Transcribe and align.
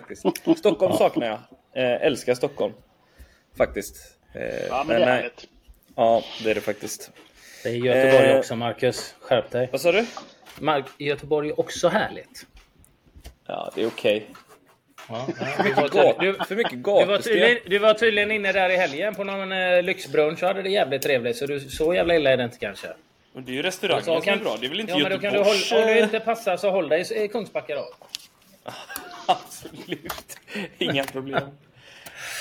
faktiskt. 0.00 0.58
Stockholm 0.58 0.96
saknar 0.96 1.26
jag. 1.26 1.38
Eh, 1.84 2.06
älskar 2.06 2.34
Stockholm. 2.34 2.72
Faktiskt. 3.56 3.96
Eh, 4.34 4.66
ja, 4.68 4.84
men, 4.84 4.86
men 4.86 5.00
det 5.00 5.06
är 5.06 5.16
härligt. 5.16 5.48
Ja, 5.96 6.22
det 6.44 6.50
är 6.50 6.54
det 6.54 6.60
faktiskt. 6.60 7.10
Det 7.62 7.68
är 7.68 7.74
Göteborg 7.74 8.30
eh, 8.30 8.38
också, 8.38 8.56
Marcus. 8.56 9.14
Skärp 9.20 9.50
dig. 9.50 9.68
Vad 9.72 9.80
sa 9.80 9.92
du? 9.92 10.06
Mark 10.60 10.84
Göteborg 10.98 11.48
är 11.48 11.60
också 11.60 11.88
härligt. 11.88 12.46
Ja, 13.46 13.72
det 13.74 13.82
är 13.82 13.86
okej. 13.86 14.16
Okay. 14.16 14.34
Ja, 15.08 15.26
för, 15.56 15.64
mycket 15.64 16.82
gat, 16.82 17.00
du, 17.00 17.12
var, 17.12 17.18
tydligen, 17.18 17.58
du 17.66 17.78
var 17.78 17.94
tydligen 17.94 18.30
inne 18.30 18.52
där 18.52 18.70
i 18.70 18.76
helgen 18.76 19.14
på 19.14 19.24
någon 19.24 19.52
eh, 19.52 19.82
lyxbrunch 19.82 20.42
och 20.42 20.48
hade 20.48 20.62
det 20.62 20.70
jävligt 20.70 21.02
trevligt. 21.02 21.36
Så 21.36 21.46
du, 21.46 21.60
så 21.60 21.94
jävla 21.94 22.16
illa 22.16 22.30
är 22.30 22.36
det 22.36 22.44
inte 22.44 22.58
kanske. 22.58 22.88
Men 23.32 23.44
det 23.44 23.52
är 23.52 23.54
ju 23.54 23.62
restaurangen 23.62 24.04
som 24.04 24.14
är 24.14 24.36
bra. 24.36 24.56
Det 24.60 24.66
är 24.66 24.70
väl 24.70 24.80
inte 24.80 24.92
ja, 24.92 24.98
Göteborgs... 24.98 25.22
Men 25.22 25.32
då 25.32 25.38
kan 25.38 25.54
du 25.70 25.78
hålla, 25.78 25.88
om 25.88 25.94
du 25.94 26.02
inte 26.02 26.20
passar 26.20 26.56
så 26.56 26.70
håll 26.70 26.88
dig 26.88 27.24
i 27.24 27.28
Kungsbacka 27.28 27.74
då. 27.74 27.88
Absolut. 29.32 30.38
Inga 30.78 31.04
problem. 31.04 31.48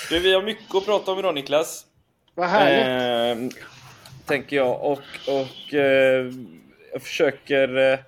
Du, 0.10 0.20
vi 0.20 0.34
har 0.34 0.42
mycket 0.42 0.76
att 0.76 0.86
prata 0.86 1.12
om 1.12 1.20
idag 1.20 1.36
Niklas. 1.36 1.86
Vad 2.34 2.48
härligt. 2.48 3.54
Eh, 3.54 3.62
tänker 4.26 4.56
jag. 4.56 4.82
Och, 4.82 5.02
och 5.28 5.74
eh, 5.74 6.32
jag 6.94 7.02
försöker... 7.02 7.78
Eh, 7.78 8.00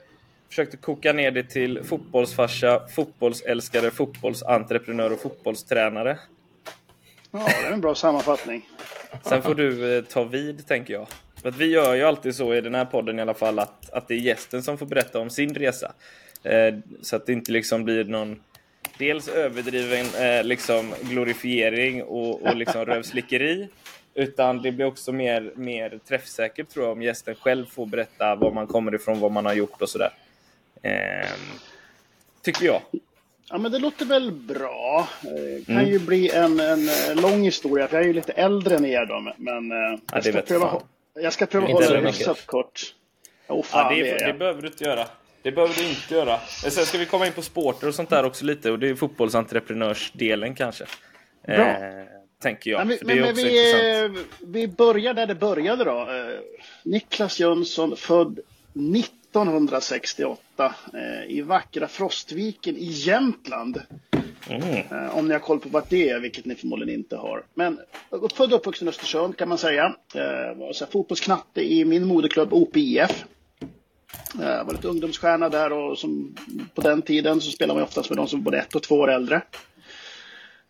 försökte 0.49 0.77
koka 0.77 1.13
ner 1.13 1.31
det 1.31 1.43
till 1.43 1.83
fotbollsfarsa, 1.83 2.87
fotbollsälskare, 2.95 3.91
fotbollsentreprenör 3.91 5.13
och 5.13 5.19
fotbollstränare. 5.19 6.19
Ja, 7.31 7.47
det 7.61 7.67
är 7.67 7.71
en 7.71 7.81
bra 7.81 7.95
sammanfattning. 7.95 8.69
Sen 9.23 9.41
får 9.41 9.55
du 9.55 9.97
eh, 9.97 10.03
ta 10.03 10.23
vid, 10.23 10.67
tänker 10.67 10.93
jag. 10.93 11.07
För 11.41 11.51
vi 11.51 11.65
gör 11.65 11.95
ju 11.95 12.03
alltid 12.03 12.35
så 12.35 12.53
i 12.53 12.61
den 12.61 12.75
här 12.75 12.85
podden 12.85 13.19
i 13.19 13.21
alla 13.21 13.33
fall 13.33 13.59
att, 13.59 13.89
att 13.89 14.07
det 14.07 14.13
är 14.13 14.17
gästen 14.17 14.63
som 14.63 14.77
får 14.77 14.85
berätta 14.85 15.19
om 15.19 15.29
sin 15.29 15.55
resa. 15.55 15.93
Eh, 16.43 16.75
så 17.01 17.15
att 17.15 17.25
det 17.25 17.33
inte 17.33 17.51
liksom 17.51 17.83
blir 17.83 18.03
någon 18.03 18.39
dels 18.97 19.27
överdriven 19.27 20.05
eh, 20.19 20.43
liksom 20.43 20.93
glorifiering 21.01 22.03
och, 22.03 22.41
och 22.41 22.55
liksom 22.55 22.85
rövslickeri. 22.85 23.67
Utan 24.13 24.61
det 24.61 24.71
blir 24.71 24.85
också 24.85 25.11
mer, 25.11 25.51
mer 25.55 25.99
träffsäkert 26.07 26.69
tror 26.69 26.85
jag 26.85 26.91
om 26.91 27.01
gästen 27.01 27.35
själv 27.35 27.65
får 27.65 27.85
berätta 27.85 28.35
var 28.35 28.51
man 28.51 28.67
kommer 28.67 28.95
ifrån, 28.95 29.19
vad 29.19 29.31
man 29.31 29.45
har 29.45 29.53
gjort 29.53 29.81
och 29.81 29.89
sådär. 29.89 30.09
Eh, 30.81 31.27
tycker 32.41 32.65
jag. 32.65 32.81
Ja 33.49 33.57
men 33.57 33.71
det 33.71 33.79
låter 33.79 34.05
väl 34.05 34.31
bra. 34.31 35.07
Det 35.21 35.65
kan 35.65 35.75
mm. 35.75 35.89
ju 35.89 35.99
bli 35.99 36.29
en, 36.29 36.59
en 36.59 36.89
lång 37.15 37.43
historia 37.43 37.87
för 37.87 37.95
jag 37.95 38.03
är 38.03 38.07
ju 38.07 38.13
lite 38.13 38.31
äldre 38.31 38.75
än 38.75 38.85
er 38.85 39.05
då. 39.05 39.33
Men 39.37 39.71
eh, 39.71 39.77
ja, 39.77 39.99
jag, 40.13 40.23
ska 40.23 40.41
pröva, 40.41 40.81
jag 41.13 41.33
ska 41.33 41.45
pröva 41.45 41.67
hålla 41.67 41.89
det 41.89 42.07
hyfsat 42.07 42.45
kort. 42.45 42.93
Oh, 43.47 43.63
fan, 43.63 43.97
ja, 43.97 44.03
det, 44.03 44.17
det, 44.17 44.25
det 44.25 44.33
behöver 44.33 44.61
du 44.61 44.67
inte 44.67 44.83
göra. 44.83 45.07
Det 45.47 45.51
behöver 45.51 45.75
du 45.75 45.89
inte 45.89 46.13
göra. 46.13 46.39
Sen 46.39 46.85
ska 46.85 46.97
vi 46.97 47.05
komma 47.05 47.27
in 47.27 47.33
på 47.33 47.41
sporter 47.41 47.87
och 47.87 47.95
sånt 47.95 48.09
där 48.09 48.23
också 48.23 48.45
lite 48.45 48.71
och 48.71 48.79
det 48.79 48.89
är 48.89 48.95
fotbollsentreprenörsdelen 48.95 50.55
kanske. 50.55 50.85
Bra. 51.45 51.55
Eh, 51.55 52.05
tänker 52.41 52.71
jag. 52.71 52.87
Men, 52.87 52.97
men, 53.01 53.19
men 53.19 53.35
vi, 53.35 54.09
vi 54.39 54.67
börjar 54.67 55.13
där 55.13 55.27
det 55.27 55.35
började 55.35 55.83
då. 55.83 55.99
Eh, 55.99 56.39
Niklas 56.83 57.39
Jönsson, 57.39 57.97
född 57.97 58.39
1968 58.73 60.75
eh, 60.93 61.31
i 61.31 61.41
vackra 61.41 61.87
Frostviken 61.87 62.77
i 62.77 62.85
Jämtland. 62.85 63.81
Mm. 64.49 64.83
Eh, 64.91 65.17
om 65.17 65.27
ni 65.27 65.33
har 65.33 65.39
koll 65.39 65.59
på 65.59 65.69
vart 65.69 65.89
det 65.89 66.09
är, 66.09 66.19
vilket 66.19 66.45
ni 66.45 66.55
förmodligen 66.55 66.99
inte 66.99 67.15
har. 67.15 67.43
Men 67.53 67.79
född 68.33 68.53
och 68.53 68.59
uppvuxen 68.59 68.87
i 68.87 68.89
Östersund 68.89 69.37
kan 69.37 69.49
man 69.49 69.57
säga. 69.57 69.95
Eh, 70.15 70.57
var 70.57 70.73
så 70.73 70.85
här, 70.85 70.91
fotbollsknatte 70.91 71.73
i 71.73 71.85
min 71.85 72.07
moderklubb 72.07 72.53
OPIF. 72.53 73.25
Jag 74.39 74.65
var 74.65 74.73
lite 74.73 74.87
ungdomsstjärna 74.87 75.49
där 75.49 75.73
och 75.73 75.97
som, 75.97 76.35
på 76.75 76.81
den 76.81 77.01
tiden 77.01 77.41
så 77.41 77.51
spelade 77.51 77.79
man 77.79 77.83
oftast 77.83 78.09
med 78.09 78.17
de 78.17 78.27
som 78.27 78.39
var 78.39 78.43
både 78.43 78.57
ett 78.57 78.75
och 78.75 78.83
två 78.83 78.95
år 78.95 79.11
äldre. 79.11 79.41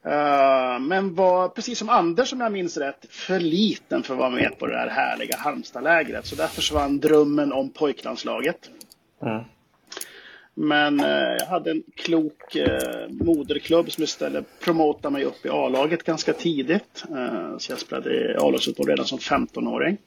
Uh, 0.05 0.79
men 0.79 1.15
var, 1.15 1.49
precis 1.49 1.79
som 1.79 1.89
Anders, 1.89 2.33
om 2.33 2.41
jag 2.41 2.51
minns 2.51 2.77
rätt, 2.77 3.05
för 3.09 3.39
liten 3.39 4.03
för 4.03 4.13
att 4.13 4.19
vara 4.19 4.29
med 4.29 4.59
på 4.59 4.67
det 4.67 4.77
här 4.77 4.89
härliga 4.89 5.37
Halmstadlägret. 5.37 6.25
Så 6.25 6.35
där 6.35 6.47
försvann 6.47 6.99
drömmen 6.99 7.53
om 7.53 7.69
pojklandslaget. 7.69 8.69
Mm. 9.21 9.43
Men 10.53 10.99
uh, 10.99 11.35
jag 11.39 11.45
hade 11.45 11.71
en 11.71 11.83
klok 11.95 12.57
moderklubb 13.09 13.91
som 13.91 14.03
istället 14.03 14.59
promotade 14.59 15.13
mig 15.13 15.23
upp 15.23 15.45
i 15.45 15.49
A-laget 15.49 16.03
ganska 16.03 16.33
tidigt. 16.33 17.03
så 17.57 17.71
jag 17.71 17.79
spelade 17.79 18.37
A-lagsfotboll 18.39 18.87
redan 18.87 19.05
som 19.05 19.17
15-åring. 19.17 19.97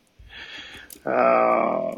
Uh, 1.06 1.96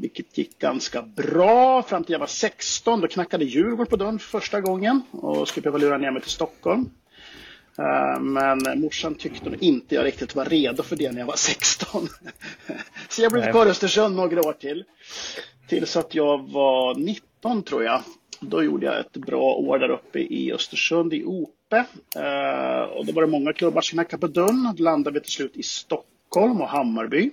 vilket 0.00 0.38
gick 0.38 0.58
ganska 0.58 1.02
bra 1.02 1.82
fram 1.82 2.04
till 2.04 2.12
jag 2.12 2.18
var 2.18 2.26
16. 2.26 3.00
Då 3.00 3.08
knackade 3.08 3.44
Djurgården 3.44 3.86
på 3.86 3.96
dörren 3.96 4.18
för 4.18 4.40
första 4.40 4.60
gången 4.60 5.02
och 5.10 5.48
skulle 5.48 5.62
behöva 5.62 5.78
lura 5.78 5.98
ner 5.98 6.10
mig 6.10 6.22
till 6.22 6.30
Stockholm. 6.30 6.90
Uh, 7.78 8.20
men 8.20 8.80
morsan 8.80 9.14
tyckte 9.14 9.50
nog 9.50 9.62
inte 9.62 9.94
jag 9.94 10.04
riktigt 10.04 10.34
var 10.34 10.44
redo 10.44 10.82
för 10.82 10.96
det 10.96 11.12
när 11.12 11.18
jag 11.18 11.26
var 11.26 11.36
16. 11.36 12.08
Så 13.08 13.22
jag 13.22 13.32
blev 13.32 13.50
kvar 13.50 13.66
i 13.66 13.70
Östersund 13.70 14.16
några 14.16 14.40
år 14.40 14.52
till. 14.52 14.84
Tills 15.68 15.96
att 15.96 16.14
jag 16.14 16.50
var 16.50 16.94
19 16.94 17.62
tror 17.62 17.84
jag. 17.84 18.02
Då 18.40 18.62
gjorde 18.62 18.86
jag 18.86 19.00
ett 19.00 19.12
bra 19.16 19.54
år 19.54 19.78
där 19.78 19.90
uppe 19.90 20.18
i 20.18 20.52
Östersund 20.52 21.14
i 21.14 21.24
Ope. 21.24 21.84
Uh, 22.16 22.82
och 22.82 23.06
då 23.06 23.12
var 23.12 23.22
det 23.22 23.28
många 23.28 23.52
klubbar 23.52 23.80
som 23.80 23.96
knackade 23.96 24.20
på 24.20 24.26
dörren. 24.26 24.74
Då 24.76 24.84
landade 24.84 25.14
vi 25.14 25.20
till 25.20 25.32
slut 25.32 25.56
i 25.56 25.62
Stockholm 25.62 26.60
och 26.60 26.68
Hammarby. 26.68 27.30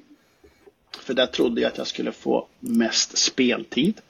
För 0.91 1.13
där 1.13 1.25
trodde 1.25 1.61
jag 1.61 1.71
att 1.71 1.77
jag 1.77 1.87
skulle 1.87 2.11
få 2.11 2.47
mest 2.59 3.17
speltid. 3.17 4.01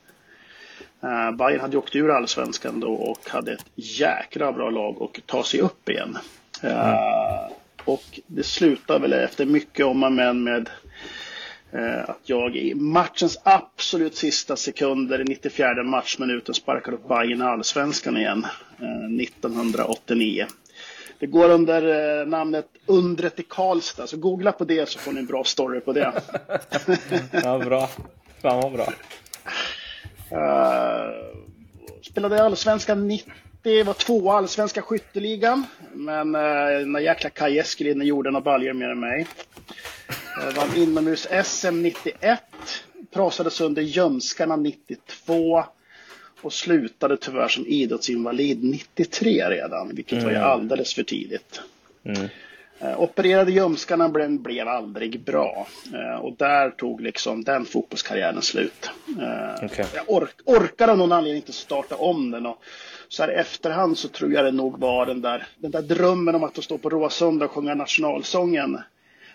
Uh, 1.03 1.37
Bayern 1.37 1.59
hade 1.59 1.77
åkt 1.77 1.95
ur 1.95 2.11
allsvenskan 2.11 2.79
då 2.79 2.93
och 2.93 3.29
hade 3.29 3.53
ett 3.53 3.65
jäkla 3.75 4.51
bra 4.51 4.69
lag 4.69 5.01
och 5.01 5.21
ta 5.25 5.43
sig 5.43 5.59
upp 5.59 5.89
igen. 5.89 6.17
Uh, 6.63 6.71
mm. 6.71 7.51
Och 7.85 8.19
det 8.27 8.43
slutade 8.43 8.99
väl 8.99 9.13
efter 9.13 9.45
mycket 9.45 9.85
om 9.85 10.03
och 10.03 10.11
men 10.11 10.43
med 10.43 10.69
uh, 11.73 12.09
att 12.09 12.21
jag 12.23 12.55
i 12.55 12.75
matchens 12.75 13.39
absolut 13.43 14.15
sista 14.15 14.55
sekunder 14.55 15.21
i 15.21 15.23
94 15.23 15.83
matchminuten 15.83 16.55
sparkade 16.55 16.97
upp 16.97 17.07
Bayern 17.07 17.41
i 17.41 17.45
allsvenskan 17.45 18.17
igen 18.17 18.45
1989. 19.21 20.45
Det 21.19 21.27
går 21.27 21.49
under 21.49 22.19
eh, 22.19 22.27
namnet 22.27 22.67
Undret 22.85 23.39
i 23.39 23.43
Karlstad, 23.43 24.07
så 24.07 24.17
googla 24.17 24.51
på 24.51 24.63
det 24.63 24.89
så 24.89 24.99
får 24.99 25.11
ni 25.11 25.19
en 25.19 25.25
bra 25.25 25.43
story 25.43 25.79
på 25.79 25.93
det. 25.93 26.13
ja, 27.31 27.59
bra. 27.59 27.89
Fan 28.41 28.61
vad 28.61 28.71
bra. 28.71 28.93
Uh, 30.31 31.13
spelade 32.01 32.43
Allsvenskan 32.43 33.07
90, 33.07 33.83
var 33.85 33.93
två 33.93 34.31
allsvenska 34.31 34.81
skytteligan. 34.81 35.65
Men 35.93 36.35
uh, 36.35 36.79
den 36.79 36.93
där 36.93 36.99
jäkla 36.99 37.29
Kaj 37.29 37.59
Eskelinen 37.59 38.07
gjorde 38.07 38.31
några 38.31 38.43
baljor 38.43 38.73
mer 38.73 38.89
än 38.89 38.99
mig. 38.99 39.27
Uh, 40.37 40.55
vann 40.55 40.75
inomhus-SM 40.75 41.81
91. 41.81 42.41
Prasade 43.13 43.51
sönder 43.51 43.81
Jönskarna 43.81 44.55
92 44.55 45.63
och 46.41 46.53
slutade 46.53 47.17
tyvärr 47.17 47.47
som 47.47 47.67
idrottsinvalid 47.67 48.63
93 48.63 49.49
redan, 49.49 49.95
vilket 49.95 50.13
mm. 50.13 50.23
var 50.23 50.31
ju 50.31 50.37
mm. 50.37 50.49
alldeles 50.49 50.93
för 50.93 51.03
tidigt. 51.03 51.61
Mm. 52.03 52.27
Eh, 52.79 53.01
opererade 53.01 53.51
ljumskarna 53.51 54.09
blev, 54.09 54.39
blev 54.39 54.67
aldrig 54.67 55.19
bra 55.19 55.67
eh, 55.93 56.19
och 56.19 56.35
där 56.37 56.69
tog 56.69 57.01
liksom 57.01 57.43
den 57.43 57.65
fotbollskarriären 57.65 58.41
slut. 58.41 58.89
Eh, 59.07 59.65
okay. 59.65 59.85
Jag 59.95 60.03
ork, 60.07 60.35
orkade 60.45 60.91
av 60.91 60.97
någon 60.97 61.11
anledning 61.11 61.41
inte 61.41 61.53
starta 61.53 61.95
om 61.95 62.31
den 62.31 62.45
och 62.45 62.57
så 63.07 63.23
här 63.23 63.31
i 63.31 63.35
efterhand 63.35 63.97
så 63.97 64.07
tror 64.07 64.33
jag 64.33 64.45
det 64.45 64.51
nog 64.51 64.79
var 64.79 65.05
den 65.05 65.21
där, 65.21 65.47
den 65.57 65.71
där 65.71 65.81
drömmen 65.81 66.35
om 66.35 66.43
att 66.43 66.63
stå 66.63 66.77
på 66.77 66.89
Råsunda 66.89 67.45
och 67.45 67.51
sjunga 67.51 67.75
nationalsången 67.75 68.79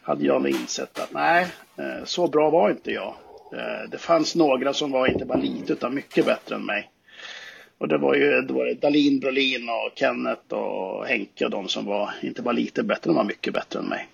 hade 0.02 0.24
jag 0.24 0.42
nog 0.42 0.50
insett 0.50 0.98
att 0.98 1.12
nej, 1.12 1.46
så 2.04 2.26
bra 2.26 2.50
var 2.50 2.70
inte 2.70 2.90
jag. 2.90 3.14
Det 3.90 3.98
fanns 3.98 4.34
några 4.34 4.72
som 4.72 4.90
var 4.90 5.06
inte 5.06 5.24
bara 5.24 5.38
lite 5.38 5.72
utan 5.72 5.94
mycket 5.94 6.26
bättre 6.26 6.54
än 6.54 6.66
mig. 6.66 6.90
Och 7.82 7.88
det 7.88 7.98
var 7.98 8.14
ju 8.14 8.42
det 8.42 8.52
var 8.52 8.74
Dalin, 8.74 9.20
Brolin 9.20 9.68
och 9.68 9.98
Kenneth 9.98 10.54
och 10.54 11.06
Henke 11.06 11.44
och 11.44 11.50
de 11.50 11.68
som 11.68 11.86
var 11.86 12.14
inte 12.22 12.42
bara 12.42 12.52
lite 12.52 12.82
bättre, 12.82 13.10
de 13.10 13.16
var 13.16 13.24
mycket 13.24 13.54
bättre 13.54 13.78
än 13.78 13.84
mig. 13.84 14.08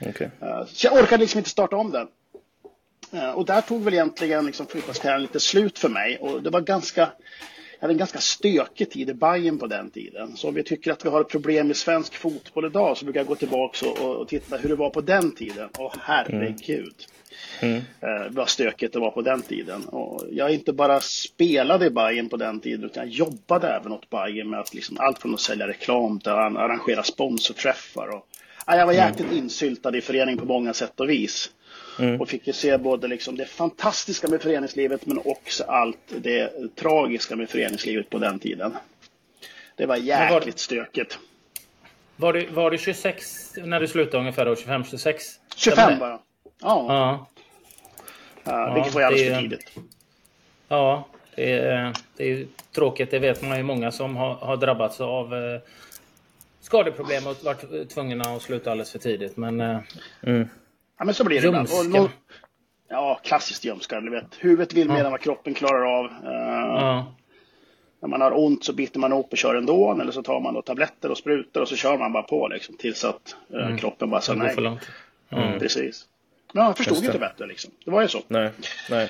Okay. 0.00 0.28
Eh, 0.40 0.66
så 0.66 0.86
jag 0.86 0.92
orkade 0.94 1.20
liksom 1.20 1.38
inte 1.38 1.50
starta 1.50 1.76
om 1.76 1.90
den. 1.90 2.06
Eh, 3.12 3.30
och 3.30 3.46
där 3.46 3.60
tog 3.60 3.82
väl 3.82 3.94
egentligen 3.94 4.46
liksom 4.46 4.66
fotbollskarriären 4.66 5.22
lite 5.22 5.40
slut 5.40 5.78
för 5.78 5.88
mig 5.88 6.18
och 6.18 6.42
det 6.42 6.50
var 6.50 6.60
ganska 6.60 7.00
jag 7.00 7.80
hade 7.80 7.94
en 7.94 7.98
ganska 7.98 8.18
stökig 8.18 8.90
tid 8.90 9.10
i 9.10 9.14
Bayern 9.14 9.58
på 9.58 9.66
den 9.66 9.90
tiden. 9.90 10.36
Så 10.36 10.48
om 10.48 10.54
vi 10.54 10.62
tycker 10.62 10.92
att 10.92 11.04
vi 11.04 11.08
har 11.08 11.20
ett 11.20 11.28
problem 11.28 11.70
i 11.70 11.74
svensk 11.74 12.14
fotboll 12.14 12.64
idag 12.64 12.96
så 12.96 13.04
brukar 13.04 13.20
jag 13.20 13.26
gå 13.26 13.34
tillbaka 13.34 13.88
och, 13.88 14.20
och 14.20 14.28
titta 14.28 14.56
hur 14.56 14.68
det 14.68 14.74
var 14.74 14.90
på 14.90 15.00
den 15.00 15.34
tiden. 15.34 15.68
Åh 15.78 15.94
herregud. 16.00 16.68
Mm. 16.68 16.90
Mm. 17.60 17.76
Eh, 17.76 18.30
vad 18.30 18.48
stökigt 18.48 18.92
det 18.92 18.98
var 18.98 19.10
på 19.10 19.22
den 19.22 19.42
tiden. 19.42 19.84
Och 19.84 20.26
jag 20.30 20.54
inte 20.54 20.72
bara 20.72 21.00
spelade 21.00 21.86
i 21.86 21.90
Bayern 21.90 22.28
på 22.28 22.36
den 22.36 22.60
tiden 22.60 22.84
utan 22.84 23.04
jag 23.04 23.12
jobbade 23.12 23.68
även 23.68 23.92
åt 23.92 24.10
Bayern 24.10 24.50
med 24.50 24.60
att 24.60 24.74
liksom, 24.74 24.96
allt 25.00 25.18
från 25.18 25.34
att 25.34 25.40
sälja 25.40 25.68
reklam 25.68 26.20
till 26.20 26.32
att 26.32 26.56
arrangera 26.56 27.02
sponsorträffar. 27.02 28.08
Och, 28.08 28.26
ja, 28.66 28.76
jag 28.76 28.86
var 28.86 28.92
mm. 28.92 29.08
jäkligt 29.08 29.30
mm. 29.30 29.38
insyltad 29.38 29.96
i 29.96 30.00
föreningen 30.00 30.38
på 30.38 30.46
många 30.46 30.74
sätt 30.74 31.00
och 31.00 31.10
vis. 31.10 31.50
Mm. 31.98 32.20
Och 32.20 32.28
fick 32.28 32.46
ju 32.46 32.52
se 32.52 32.78
både 32.78 33.08
liksom 33.08 33.36
det 33.36 33.46
fantastiska 33.46 34.28
med 34.28 34.42
föreningslivet 34.42 35.06
men 35.06 35.18
också 35.24 35.64
allt 35.64 35.98
det 36.16 36.52
tragiska 36.74 37.36
med 37.36 37.50
föreningslivet 37.50 38.10
på 38.10 38.18
den 38.18 38.38
tiden. 38.38 38.76
Det 39.76 39.86
var 39.86 39.96
jäkligt 39.96 40.58
stökigt. 40.58 41.18
Var 42.16 42.32
du, 42.32 42.46
var 42.46 42.70
du 42.70 42.78
26 42.78 43.52
när 43.56 43.80
du 43.80 43.88
slutade 43.88 44.18
ungefär 44.18 44.46
då? 44.46 44.56
25, 44.56 44.84
26? 44.84 45.24
25 45.56 45.98
bara. 45.98 46.20
Ja. 46.60 46.86
Ja. 46.88 47.26
Ja 48.44 48.74
vilket 48.74 48.94
var 48.94 49.02
alldeles 49.02 49.28
det- 49.28 49.34
för 49.34 49.40
tidigt. 49.42 49.72
Ja, 50.68 51.06
det 51.36 51.52
är, 51.58 51.92
det 52.16 52.24
är 52.32 52.46
tråkigt. 52.74 53.10
Det 53.10 53.18
vet 53.18 53.42
man 53.42 53.56
ju 53.56 53.62
många 53.62 53.90
som 53.92 54.16
har, 54.16 54.34
har 54.34 54.56
drabbats 54.56 55.00
av 55.00 55.34
eh, 55.34 55.60
skadeproblem 56.60 57.26
och 57.26 57.36
varit 57.44 57.90
tvungna 57.90 58.24
att 58.24 58.42
sluta 58.42 58.70
alldeles 58.70 58.92
för 58.92 58.98
tidigt. 58.98 59.36
Men 59.36 59.60
eh, 59.60 59.78
Ja, 60.98 61.04
men 61.04 61.14
så 61.14 61.24
blir 61.24 61.40
det 61.40 61.46
ibland. 61.48 61.68
Ja, 62.88 63.20
klassiskt 63.24 63.64
ljumskar. 63.64 64.00
Du 64.00 64.10
vet. 64.10 64.24
Huvudet 64.40 64.72
vill 64.72 64.88
mer 64.88 65.04
än 65.04 65.10
vad 65.10 65.20
kroppen 65.20 65.54
klarar 65.54 65.98
av. 65.98 66.04
Eh, 66.04 66.80
ja, 66.80 67.14
När 68.00 68.08
man 68.08 68.20
har 68.20 68.38
ont 68.38 68.64
så 68.64 68.72
biter 68.72 68.98
man 69.00 69.12
ihop 69.12 69.32
och 69.32 69.38
kör 69.38 69.54
ändå. 69.54 69.98
Eller 70.00 70.12
så 70.12 70.22
tar 70.22 70.40
man 70.40 70.54
då 70.54 70.62
tabletter 70.62 71.10
och 71.10 71.18
sprutor 71.18 71.60
och 71.60 71.68
så 71.68 71.76
kör 71.76 71.98
man 71.98 72.12
bara 72.12 72.22
på 72.22 72.48
liksom, 72.48 72.76
tills 72.76 73.04
att 73.04 73.36
eh, 73.54 73.76
kroppen 73.76 74.10
bara 74.10 74.20
säger 74.20 74.38
nej. 74.38 74.54
långt. 74.56 74.88
Mm. 75.30 75.58
Precis. 75.58 76.04
Men 76.54 76.64
jag 76.64 76.76
förstod 76.76 76.94
Just 76.94 77.04
inte 77.06 77.18
det. 77.18 77.26
bättre 77.28 77.46
liksom. 77.46 77.70
Det 77.84 77.90
var 77.90 78.02
ju 78.02 78.08
så. 78.08 78.22
Nej, 78.28 78.50
nej. 78.90 79.08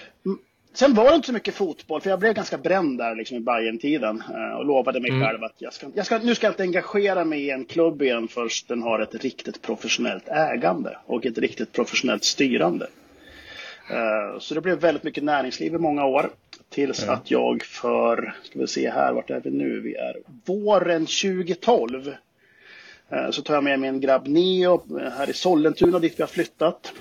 Sen 0.74 0.94
var 0.94 1.10
det 1.10 1.14
inte 1.16 1.26
så 1.26 1.32
mycket 1.32 1.54
fotboll, 1.54 2.00
för 2.00 2.10
jag 2.10 2.18
blev 2.18 2.34
ganska 2.34 2.58
bränd 2.58 2.98
där 2.98 3.14
liksom, 3.16 3.36
i 3.36 3.40
bayern 3.40 3.78
tiden 3.78 4.22
eh, 4.34 4.56
och 4.58 4.64
lovade 4.64 5.00
mig 5.00 5.10
själv 5.10 5.44
att 5.44 5.54
jag 5.58 5.72
ska, 5.72 5.86
jag 5.94 6.06
ska, 6.06 6.18
nu 6.18 6.34
ska 6.34 6.46
jag 6.46 6.52
inte 6.52 6.62
engagera 6.62 7.24
mig 7.24 7.42
i 7.46 7.50
en 7.50 7.64
klubb 7.64 8.02
igen 8.02 8.28
först 8.28 8.68
den 8.68 8.82
har 8.82 8.98
ett 9.00 9.14
riktigt 9.14 9.62
professionellt 9.62 10.28
ägande 10.28 10.96
och 11.06 11.26
ett 11.26 11.38
riktigt 11.38 11.72
professionellt 11.72 12.24
styrande. 12.24 12.86
Eh, 13.90 14.38
Så 14.40 14.54
det 14.54 14.60
blev 14.60 14.78
väldigt 14.78 15.02
mycket 15.04 15.24
näringsliv 15.24 15.74
i 15.74 15.78
många 15.78 16.04
år. 16.04 16.30
Tills 16.70 17.04
att 17.08 17.30
jag 17.30 17.62
för, 17.62 18.34
ska 18.42 18.58
vi 18.58 18.66
se 18.66 18.90
här, 18.90 19.12
vart 19.12 19.30
är 19.30 19.40
vi 19.40 19.50
nu? 19.50 19.80
Vi 19.80 19.94
är 19.94 20.16
våren 20.46 21.06
2012. 21.06 22.14
eh, 23.10 23.30
Så 23.30 23.42
tar 23.42 23.54
jag 23.54 23.64
med 23.64 23.80
min 23.80 24.00
grabb 24.00 24.28
Neo 24.28 24.98
här 25.10 25.30
i 25.30 25.32
Sollentuna 25.32 25.98
dit 25.98 26.14
vi 26.18 26.22
har 26.22 26.28
flyttat. 26.28 26.92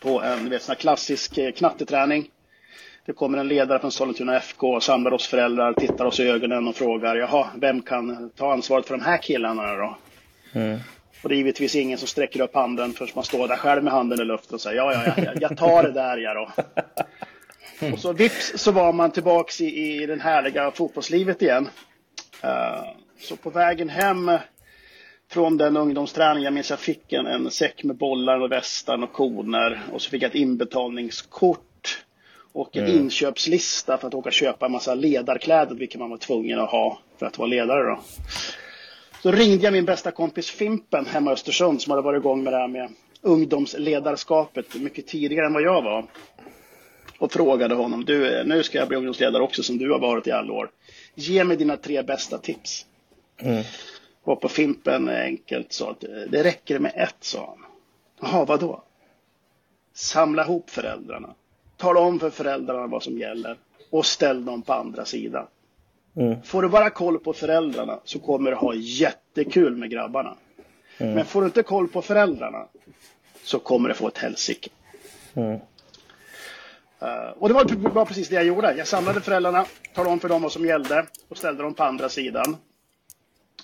På 0.00 0.22
en 0.22 0.44
du 0.44 0.50
vet, 0.50 0.62
sån 0.62 0.72
här 0.72 0.80
klassisk 0.80 1.38
eh, 1.38 1.52
knatteträning. 1.52 2.30
Det 3.06 3.12
kommer 3.12 3.38
en 3.38 3.48
ledare 3.48 3.78
från 3.78 3.92
Sollentuna 3.92 4.36
FK 4.36 4.74
och 4.74 4.82
samlar 4.82 5.12
oss 5.12 5.26
föräldrar, 5.26 5.72
tittar 5.72 6.04
oss 6.04 6.20
i 6.20 6.28
ögonen 6.28 6.68
och 6.68 6.76
frågar 6.76 7.16
jaha, 7.16 7.46
vem 7.56 7.82
kan 7.82 8.30
ta 8.30 8.52
ansvaret 8.52 8.86
för 8.86 8.96
de 8.96 9.02
här 9.04 9.18
killarna 9.22 9.74
då? 9.74 9.96
Och 11.22 11.28
det 11.28 11.34
är 11.34 11.36
givetvis 11.36 11.74
ingen 11.74 11.98
som 11.98 12.08
sträcker 12.08 12.40
upp 12.40 12.54
handen 12.54 12.92
förrän 12.92 13.10
man 13.14 13.24
står 13.24 13.48
där 13.48 13.56
själv 13.56 13.84
med 13.84 13.92
handen 13.92 14.20
i 14.20 14.24
luften 14.24 14.54
och 14.54 14.60
säger 14.60 14.76
ja, 14.76 14.92
ja, 14.92 15.02
ja, 15.16 15.22
jag- 15.24 15.42
jag 15.42 15.56
tar 15.56 15.82
det 15.82 15.92
där 15.92 16.16
ja 16.18 16.34
då. 16.34 16.50
Och 17.92 17.98
så 17.98 18.12
vips 18.12 18.52
så 18.56 18.72
var 18.72 18.92
man 18.92 19.10
tillbaks 19.10 19.60
i, 19.60 19.64
i 20.02 20.06
den 20.06 20.20
härliga 20.20 20.70
fotbollslivet 20.70 21.42
igen. 21.42 21.68
Eh, 22.42 22.84
så 23.20 23.36
på 23.36 23.50
vägen 23.50 23.88
hem 23.88 24.30
från 25.28 25.56
den 25.56 25.76
ungdomsträningen, 25.76 26.42
jag 26.42 26.52
minns 26.52 26.70
jag 26.70 26.78
fick 26.78 27.12
en, 27.12 27.26
en 27.26 27.50
säck 27.50 27.84
med 27.84 27.96
bollar 27.96 28.40
och 28.40 28.52
västar 28.52 29.02
och 29.02 29.12
koner 29.12 29.82
och 29.92 30.02
så 30.02 30.10
fick 30.10 30.22
jag 30.22 30.28
ett 30.28 30.34
inbetalningskort 30.34 32.04
och 32.52 32.76
en 32.76 32.86
inköpslista 32.86 33.98
för 33.98 34.08
att 34.08 34.14
åka 34.14 34.28
och 34.28 34.32
köpa 34.32 34.66
en 34.66 34.72
massa 34.72 34.94
ledarkläder, 34.94 35.74
vilket 35.74 36.00
man 36.00 36.10
var 36.10 36.16
tvungen 36.16 36.58
att 36.60 36.70
ha 36.70 36.98
för 37.18 37.26
att 37.26 37.38
vara 37.38 37.48
ledare 37.48 37.82
då. 37.82 38.00
Så 39.22 39.32
ringde 39.32 39.64
jag 39.64 39.72
min 39.72 39.84
bästa 39.84 40.10
kompis 40.10 40.50
Fimpen 40.50 41.06
hemma 41.06 41.30
i 41.30 41.34
Östersund 41.34 41.82
som 41.82 41.90
hade 41.90 42.02
varit 42.02 42.20
igång 42.20 42.44
med 42.44 42.52
det 42.52 42.56
här 42.56 42.68
med 42.68 42.90
ungdomsledarskapet 43.20 44.74
mycket 44.74 45.06
tidigare 45.06 45.46
än 45.46 45.52
vad 45.52 45.62
jag 45.62 45.82
var. 45.82 46.06
Och 47.18 47.32
frågade 47.32 47.74
honom, 47.74 48.04
du 48.04 48.44
nu 48.44 48.62
ska 48.62 48.78
jag 48.78 48.88
bli 48.88 48.96
ungdomsledare 48.96 49.42
också 49.42 49.62
som 49.62 49.78
du 49.78 49.90
har 49.90 49.98
varit 49.98 50.26
i 50.26 50.30
alla 50.30 50.52
år. 50.52 50.70
Ge 51.14 51.44
mig 51.44 51.56
dina 51.56 51.76
tre 51.76 52.02
bästa 52.02 52.38
tips. 52.38 52.86
Och 54.26 54.40
på 54.40 54.48
Fimpen 54.48 55.08
enkelt 55.08 55.72
sa 55.72 55.90
att 55.90 56.00
det 56.30 56.44
räcker 56.44 56.78
med 56.78 56.92
ett, 56.96 57.16
sa 57.20 57.46
han. 57.46 57.64
Jaha, 58.20 58.44
vadå? 58.44 58.82
Samla 59.94 60.42
ihop 60.42 60.70
föräldrarna. 60.70 61.34
Tala 61.76 62.00
om 62.00 62.20
för 62.20 62.30
föräldrarna 62.30 62.86
vad 62.86 63.02
som 63.02 63.18
gäller 63.18 63.58
och 63.90 64.06
ställ 64.06 64.44
dem 64.44 64.62
på 64.62 64.72
andra 64.72 65.04
sidan. 65.04 65.46
Får 66.44 66.62
du 66.62 66.68
bara 66.68 66.90
koll 66.90 67.18
på 67.18 67.32
föräldrarna 67.32 68.00
så 68.04 68.18
kommer 68.18 68.50
du 68.50 68.56
ha 68.56 68.74
jättekul 68.74 69.76
med 69.76 69.90
grabbarna. 69.90 70.36
Men 70.98 71.24
får 71.24 71.40
du 71.40 71.46
inte 71.46 71.62
koll 71.62 71.88
på 71.88 72.02
föräldrarna 72.02 72.66
så 73.42 73.58
kommer 73.58 73.88
du 73.88 73.94
få 73.94 74.08
ett 74.08 74.18
helsike. 74.18 74.70
Eh, 77.00 77.30
och 77.38 77.48
det 77.48 77.54
var, 77.54 77.90
var 77.90 78.04
precis 78.04 78.28
det 78.28 78.34
jag 78.34 78.44
gjorde. 78.44 78.74
Jag 78.74 78.86
samlade 78.86 79.20
föräldrarna, 79.20 79.66
talade 79.94 80.12
om 80.12 80.20
för 80.20 80.28
dem 80.28 80.42
vad 80.42 80.52
som 80.52 80.64
gällde 80.66 81.06
och 81.28 81.38
ställde 81.38 81.62
dem 81.62 81.74
på 81.74 81.84
andra 81.84 82.08
sidan. 82.08 82.56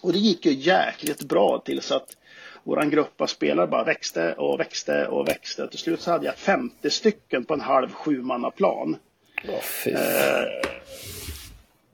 Och 0.03 0.13
det 0.13 0.19
gick 0.19 0.47
ju 0.47 0.53
jäkligt 0.53 1.23
bra 1.23 1.63
tills 1.65 1.93
att 1.93 2.17
våran 2.65 2.91
grupp 2.91 3.21
av 3.21 3.27
spelare 3.27 3.67
bara 3.67 3.85
växte 3.85 4.33
och 4.33 4.61
växte 4.61 5.07
och 5.07 5.29
växte. 5.29 5.69
Till 5.69 5.79
slut 5.79 6.01
så 6.01 6.11
hade 6.11 6.27
jag 6.27 6.37
50 6.37 6.91
stycken 6.91 7.45
på 7.45 7.55
en 7.55 7.61
halv 7.61 7.93
sjumannaplan. 7.93 8.97
Åh, 9.49 9.61
fy. 9.61 9.95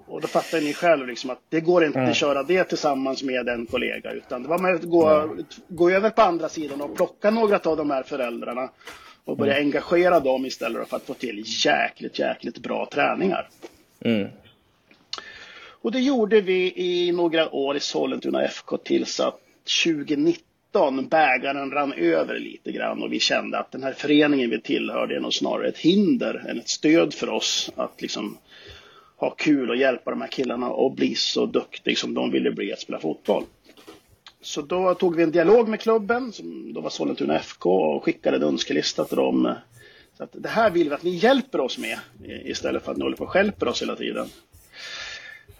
Och 0.06 0.20
då 0.20 0.28
fattar 0.28 0.60
ni 0.60 0.74
själv 0.74 1.06
liksom 1.06 1.30
att 1.30 1.40
det 1.48 1.60
går 1.60 1.84
inte 1.84 2.02
att 2.02 2.16
köra 2.16 2.42
det 2.42 2.64
tillsammans 2.64 3.22
med 3.22 3.48
en 3.48 3.66
kollega. 3.66 4.12
Utan 4.12 4.42
det 4.42 4.48
var 4.48 4.58
med 4.58 4.74
att 4.74 4.82
gå, 4.82 5.36
gå 5.68 5.90
över 5.90 6.10
på 6.10 6.22
andra 6.22 6.48
sidan 6.48 6.80
och 6.80 6.96
plocka 6.96 7.30
några 7.30 7.58
av 7.58 7.76
de 7.76 7.90
här 7.90 8.02
föräldrarna. 8.02 8.70
Och 9.24 9.36
börja 9.36 9.56
engagera 9.56 10.20
dem 10.20 10.46
istället 10.46 10.88
för 10.88 10.96
att 10.96 11.02
få 11.06 11.14
till 11.14 11.44
jäkligt, 11.64 12.18
jäkligt 12.18 12.58
bra 12.58 12.88
träningar. 12.92 13.48
Och 15.82 15.92
det 15.92 16.00
gjorde 16.00 16.40
vi 16.40 16.72
i 16.76 17.12
några 17.12 17.54
år 17.54 17.76
i 17.76 17.80
Sollentuna 17.80 18.42
FK 18.42 18.76
tills 18.76 19.20
att 19.20 19.40
2019 19.84 21.08
bägaren 21.08 21.70
rann 21.70 21.92
över 21.92 22.38
lite 22.38 22.72
grann 22.72 23.02
och 23.02 23.12
vi 23.12 23.20
kände 23.20 23.58
att 23.58 23.72
den 23.72 23.82
här 23.82 23.92
föreningen 23.92 24.50
vi 24.50 24.60
tillhörde 24.60 25.16
är 25.16 25.20
nog 25.20 25.34
snarare 25.34 25.68
ett 25.68 25.78
hinder 25.78 26.46
än 26.48 26.58
ett 26.58 26.68
stöd 26.68 27.14
för 27.14 27.28
oss 27.28 27.70
att 27.76 28.02
liksom 28.02 28.38
ha 29.16 29.30
kul 29.30 29.70
och 29.70 29.76
hjälpa 29.76 30.10
de 30.10 30.20
här 30.20 30.28
killarna 30.28 30.70
och 30.70 30.92
bli 30.92 31.14
så 31.14 31.46
duktig 31.46 31.98
som 31.98 32.14
de 32.14 32.30
ville 32.30 32.50
bli 32.50 32.72
att 32.72 32.80
spela 32.80 33.00
fotboll. 33.00 33.44
Så 34.40 34.62
då 34.62 34.94
tog 34.94 35.16
vi 35.16 35.22
en 35.22 35.30
dialog 35.30 35.68
med 35.68 35.80
klubben, 35.80 36.32
som 36.32 36.72
då 36.72 36.80
var 36.80 36.90
Sollentuna 36.90 37.38
FK, 37.38 37.70
och 37.70 38.04
skickade 38.04 38.36
en 38.36 38.42
önskelista 38.42 39.04
till 39.04 39.16
dem. 39.16 39.54
Så 40.16 40.24
att 40.24 40.30
det 40.32 40.48
här 40.48 40.70
vill 40.70 40.88
vi 40.88 40.94
att 40.94 41.02
ni 41.02 41.10
hjälper 41.10 41.60
oss 41.60 41.78
med 41.78 41.98
istället 42.44 42.84
för 42.84 42.92
att 42.92 42.98
ni 42.98 43.02
håller 43.02 43.16
på 43.16 43.24
och 43.24 43.30
stjälper 43.30 43.68
oss 43.68 43.82
hela 43.82 43.96
tiden. 43.96 44.28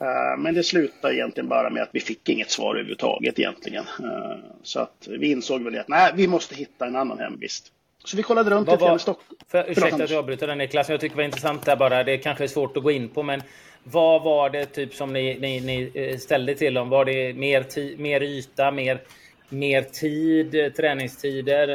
Eh, 0.00 0.38
Men 0.38 0.54
det 0.54 0.62
slutade 0.62 1.14
egentligen 1.14 1.48
bara 1.48 1.70
med 1.70 1.82
att 1.82 1.90
vi 1.92 2.00
fick 2.00 2.28
inget 2.28 2.50
svar 2.50 2.74
överhuvudtaget 2.74 3.38
egentligen. 3.38 3.84
Eh, 4.02 4.37
Så 4.62 4.80
att 4.80 5.08
vi 5.08 5.30
insåg 5.30 5.62
väl 5.62 5.78
att 5.78 5.88
nej, 5.88 6.12
vi 6.14 6.26
måste 6.26 6.54
hitta 6.54 6.87
en 6.87 6.96
annan 6.96 7.18
hemvist. 7.18 7.73
Så 8.04 8.16
vi 8.16 8.23
kollade 8.23 8.50
runt 8.50 8.68
lite 8.68 8.84
grann 8.84 8.96
i 8.96 8.99
Stockholm. 8.99 9.38
för, 9.49 9.70
ursäkta 9.70 10.04
att 10.04 10.11
jag 10.11 10.18
avbryter 10.18 10.46
den 10.46 10.58
Niklas, 10.58 10.88
men 10.88 10.92
jag 10.94 11.00
tycker 11.00 11.16
det 11.16 11.20
var 11.20 11.25
intressant 11.25 11.64
där 11.64 11.76
bara. 11.76 12.04
Det 12.04 12.18
kanske 12.18 12.44
är 12.44 12.49
svårt 12.49 12.76
att 12.76 12.82
gå 12.82 12.90
in 12.90 13.08
på, 13.08 13.23
men 13.23 13.42
vad 13.84 14.23
var 14.23 14.50
det 14.50 14.66
typ 14.66 14.94
som 14.94 15.12
ni, 15.12 15.38
ni, 15.40 15.61
ni 15.61 15.90
eh, 15.94 16.18
ställde 16.18 16.54
till 16.54 16.75
dem? 16.75 16.88
Var 16.88 17.04
det 17.04 17.34
mer, 17.34 17.62
ti, 17.62 17.96
mer 17.99 18.23
yta, 18.23 18.70
mer, 18.70 19.00
mer 19.49 19.82
tid, 19.82 20.75
träningstider, 20.76 21.68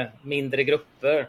eh, 0.00 0.06
mindre 0.22 0.64
grupper? 0.64 1.26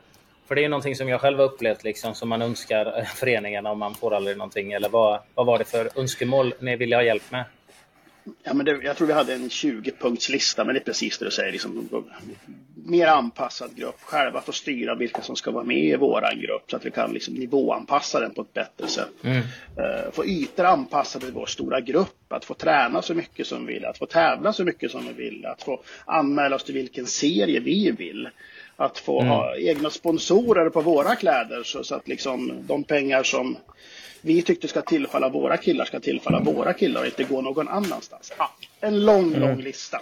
För 0.54 0.56
det 0.56 0.66
är 0.66 0.70
någonting 0.70 0.96
som 0.96 1.10
jag 1.10 1.22
själv 1.22 1.38
har 1.38 1.46
upplevt 1.46 1.84
liksom, 1.84 2.16
som 2.16 2.30
man 2.30 2.42
önskar 2.42 3.04
föreningen 3.16 3.66
om 3.66 3.80
man 3.80 3.96
får 3.96 4.14
aldrig 4.14 4.38
någonting. 4.38 4.72
Eller 4.72 4.90
vad, 4.90 5.20
vad 5.34 5.46
var 5.46 5.58
det 5.58 5.66
för 5.66 5.90
önskemål 5.96 6.54
ni 6.60 6.76
ville 6.76 6.96
ha 6.96 7.04
hjälp 7.04 7.32
med? 7.32 7.46
Ja, 8.44 8.54
men 8.54 8.66
det, 8.66 8.80
jag 8.84 8.98
tror 8.98 9.08
vi 9.08 9.14
hade 9.14 9.34
en 9.34 9.50
20-punktslista, 9.50 10.64
men 10.66 10.74
det 10.74 10.80
är 10.80 10.84
precis 10.84 11.18
det 11.18 11.26
du 11.26 11.32
säger. 11.32 11.52
Liksom, 11.52 11.90
mer 12.76 13.08
anpassad 13.08 13.76
grupp. 13.76 14.02
Själva 14.02 14.42
få 14.42 14.52
styra 14.52 14.96
vilka 14.96 15.22
som 15.22 15.36
ska 15.36 15.52
vara 15.52 15.64
med 15.64 15.86
i 15.86 15.96
våran 15.96 16.40
grupp 16.40 16.72
så 16.72 16.76
att 16.76 16.86
vi 16.86 16.92
kan 16.92 17.14
liksom, 17.14 17.34
nivåanpassa 17.34 18.20
den 18.20 18.34
på 18.34 18.42
ett 18.42 18.54
bättre 18.54 18.88
sätt. 18.88 19.10
Eh, 19.78 20.12
få 20.12 20.26
ytor 20.26 20.66
anpassade 20.66 21.26
till 21.26 21.34
vår 21.34 21.46
stora 21.46 21.82
grupp. 21.82 22.34
Att 22.34 22.46
få 22.46 22.54
träna 22.54 23.02
så 23.02 23.14
mycket 23.14 23.48
som 23.48 23.66
vi 23.66 23.74
vill. 23.74 23.86
Att 23.86 23.98
få 23.98 24.06
tävla 24.06 24.54
så 24.54 24.64
mycket 24.64 24.92
som 24.92 25.08
vi 25.08 25.14
vill. 25.14 25.46
Att 25.46 25.64
få 25.64 25.82
anmäla 26.06 26.56
oss 26.56 26.64
till 26.64 26.76
vilken 26.76 27.06
serie 27.06 27.60
vi 27.60 27.92
vill. 27.92 28.30
Att 28.76 28.98
få 28.98 29.24
ha 29.24 29.56
egna 29.56 29.90
sponsorer 29.90 30.70
på 30.70 30.82
våra 30.82 31.16
kläder 31.16 31.64
så, 31.64 31.84
så 31.84 31.96
att 31.96 32.08
liksom, 32.08 32.54
de 32.68 32.84
pengar 32.84 33.24
som 33.24 33.58
vi 34.26 34.42
tyckte 34.42 34.68
ska 34.68 34.82
tillfalla 34.82 35.30
våra 35.30 35.58
killar 35.58 35.86
ska 35.86 36.00
tillfalla 36.00 36.40
våra 36.40 36.74
killar 36.74 37.02
och 37.02 37.08
inte 37.08 37.24
gå 37.24 37.42
någon 37.42 37.68
annanstans. 37.68 38.34
Ja, 38.38 38.52
en 38.80 39.06
lång, 39.06 39.36
lång 39.36 39.62
lista. 39.62 40.02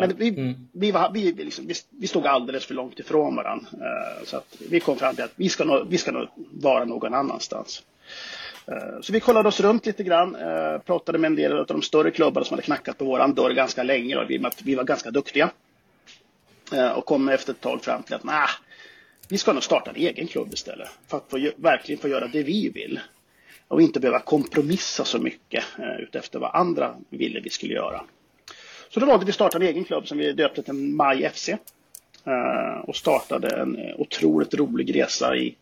Men 0.00 0.16
vi, 0.16 0.54
vi, 0.72 0.90
var, 0.90 1.10
vi, 1.14 1.32
vi, 1.32 1.44
liksom, 1.44 1.66
vi, 1.66 1.74
vi 1.90 2.06
stod 2.06 2.26
alldeles 2.26 2.66
för 2.66 2.74
långt 2.74 2.98
ifrån 2.98 3.36
varandra. 3.36 3.66
Eh, 3.72 4.24
så 4.24 4.36
att 4.36 4.56
vi 4.70 4.80
kom 4.80 4.96
fram 4.96 5.14
till 5.14 5.24
att 5.24 5.32
vi 5.36 5.48
ska 5.48 5.64
nog, 5.64 5.86
vi 5.90 5.98
ska 5.98 6.12
nog 6.12 6.28
vara 6.52 6.84
någon 6.84 7.14
annanstans. 7.14 7.82
Eh, 8.66 9.00
så 9.00 9.12
vi 9.12 9.20
kollade 9.20 9.48
oss 9.48 9.60
runt 9.60 9.86
lite 9.86 10.04
grann, 10.04 10.34
eh, 10.34 10.78
pratade 10.78 11.18
med 11.18 11.28
en 11.28 11.36
del 11.36 11.58
av 11.58 11.66
de 11.66 11.82
större 11.82 12.10
klubbarna 12.10 12.44
som 12.44 12.54
hade 12.54 12.62
knackat 12.62 12.98
på 12.98 13.04
våran 13.04 13.34
dörr 13.34 13.50
ganska 13.50 13.82
länge 13.82 14.16
och 14.16 14.30
vi, 14.30 14.44
att 14.44 14.62
vi 14.62 14.74
var 14.74 14.84
ganska 14.84 15.10
duktiga. 15.10 15.50
Eh, 16.72 16.90
och 16.90 17.04
kom 17.04 17.28
efter 17.28 17.52
ett 17.52 17.60
tag 17.60 17.84
fram 17.84 18.02
till 18.02 18.14
att 18.14 18.24
nah, 18.24 18.50
vi 19.28 19.38
ska 19.38 19.52
nog 19.52 19.64
starta 19.64 19.90
en 19.90 19.96
egen 19.96 20.26
klubb 20.26 20.52
istället. 20.52 20.88
För 21.06 21.16
att 21.16 21.30
få, 21.30 21.50
verkligen 21.56 22.00
få 22.00 22.08
göra 22.08 22.26
det 22.26 22.42
vi 22.42 22.68
vill. 22.68 23.00
och 23.68 23.82
inte 23.82 24.00
behöva 24.00 24.20
kompromissa 24.20 25.04
så 25.04 25.18
mycket 25.18 25.64
eh, 25.78 26.00
utefter 26.00 26.38
vad 26.38 26.54
andra 26.54 26.96
ville 27.10 27.40
vi 27.40 27.50
skulle 27.50 27.74
göra. 27.74 28.04
Så 28.90 29.00
då 29.00 29.06
valde 29.06 29.24
vi 29.24 29.30
att 29.30 29.34
starta 29.34 29.56
en 29.56 29.62
egen 29.62 29.84
klubb 29.84 30.08
som 30.08 30.18
vi 30.18 30.32
döpte 30.32 30.62
till 30.62 30.74
Maj 30.74 31.30
FC. 31.34 31.48
Eh, 31.48 32.80
och 32.84 32.96
startade 32.96 33.48
en 33.48 33.76
eh, 33.76 34.00
otroligt 34.00 34.54
rolig 34.54 34.94
resa 34.94 35.36
i 35.36 35.56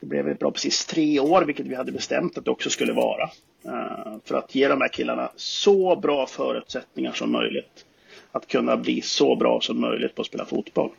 det 0.00 0.06
blev 0.06 0.38
bra 0.38 0.50
precis 0.50 0.86
tre 0.86 1.20
år, 1.20 1.44
vilket 1.44 1.66
vi 1.66 1.74
hade 1.74 1.92
bestämt 1.92 2.38
att 2.38 2.44
det 2.44 2.50
också 2.50 2.70
skulle 2.70 2.92
vara. 2.92 3.30
Eh, 3.64 4.16
för 4.24 4.34
att 4.34 4.54
ge 4.54 4.68
de 4.68 4.80
här 4.80 4.88
killarna 4.88 5.30
så 5.36 5.96
bra 5.96 6.26
förutsättningar 6.26 7.12
som 7.12 7.32
möjligt. 7.32 7.84
Att 8.32 8.48
kunna 8.48 8.76
bli 8.76 9.00
så 9.00 9.36
bra 9.36 9.60
som 9.60 9.80
möjligt 9.80 10.14
på 10.14 10.22
att 10.22 10.26
spela 10.26 10.44
fotboll. 10.44 10.90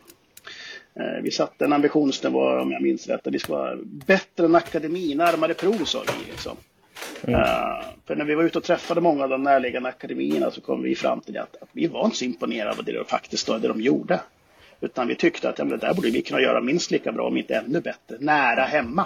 Eh, 0.93 1.21
vi 1.23 1.31
satte 1.31 1.65
en 1.65 1.73
ambitionsnivå, 1.73 2.59
om 2.59 2.71
jag 2.71 2.81
minns 2.81 3.07
rätt, 3.07 3.27
att 3.27 3.33
vi 3.33 3.39
ska 3.39 3.53
vara 3.53 3.77
bättre 3.83 4.45
än 4.45 4.55
akademi, 4.55 5.15
närmare 5.15 5.53
prov 5.53 5.85
sa 5.85 6.03
vi. 6.07 6.31
Liksom. 6.31 6.57
Mm. 7.23 7.39
Uh, 7.39 7.45
för 8.05 8.15
när 8.15 8.25
vi 8.25 8.35
var 8.35 8.43
ute 8.43 8.57
och 8.57 8.63
träffade 8.63 9.01
många 9.01 9.23
av 9.23 9.29
de 9.29 9.43
närliggande 9.43 9.89
akademierna 9.89 10.51
så 10.51 10.61
kom 10.61 10.83
vi 10.83 10.95
fram 10.95 11.21
till 11.21 11.37
att, 11.37 11.55
att 11.61 11.69
vi 11.71 11.87
var 11.87 12.05
inte 12.05 12.17
så 12.17 12.25
imponerade 12.25 12.77
av 12.77 12.83
det 12.83 12.91
de 12.91 13.05
faktiskt 13.05 13.47
det 13.47 13.67
de 13.67 13.81
gjorde. 13.81 14.19
Utan 14.81 15.07
vi 15.07 15.15
tyckte 15.15 15.49
att 15.49 15.59
ja, 15.59 15.65
det 15.65 15.77
där 15.77 15.93
borde 15.93 16.09
vi 16.09 16.21
kunna 16.21 16.41
göra 16.41 16.61
minst 16.61 16.91
lika 16.91 17.11
bra, 17.11 17.27
om 17.27 17.37
inte 17.37 17.55
ännu 17.55 17.81
bättre, 17.81 18.17
nära 18.19 18.63
hemma. 18.63 19.05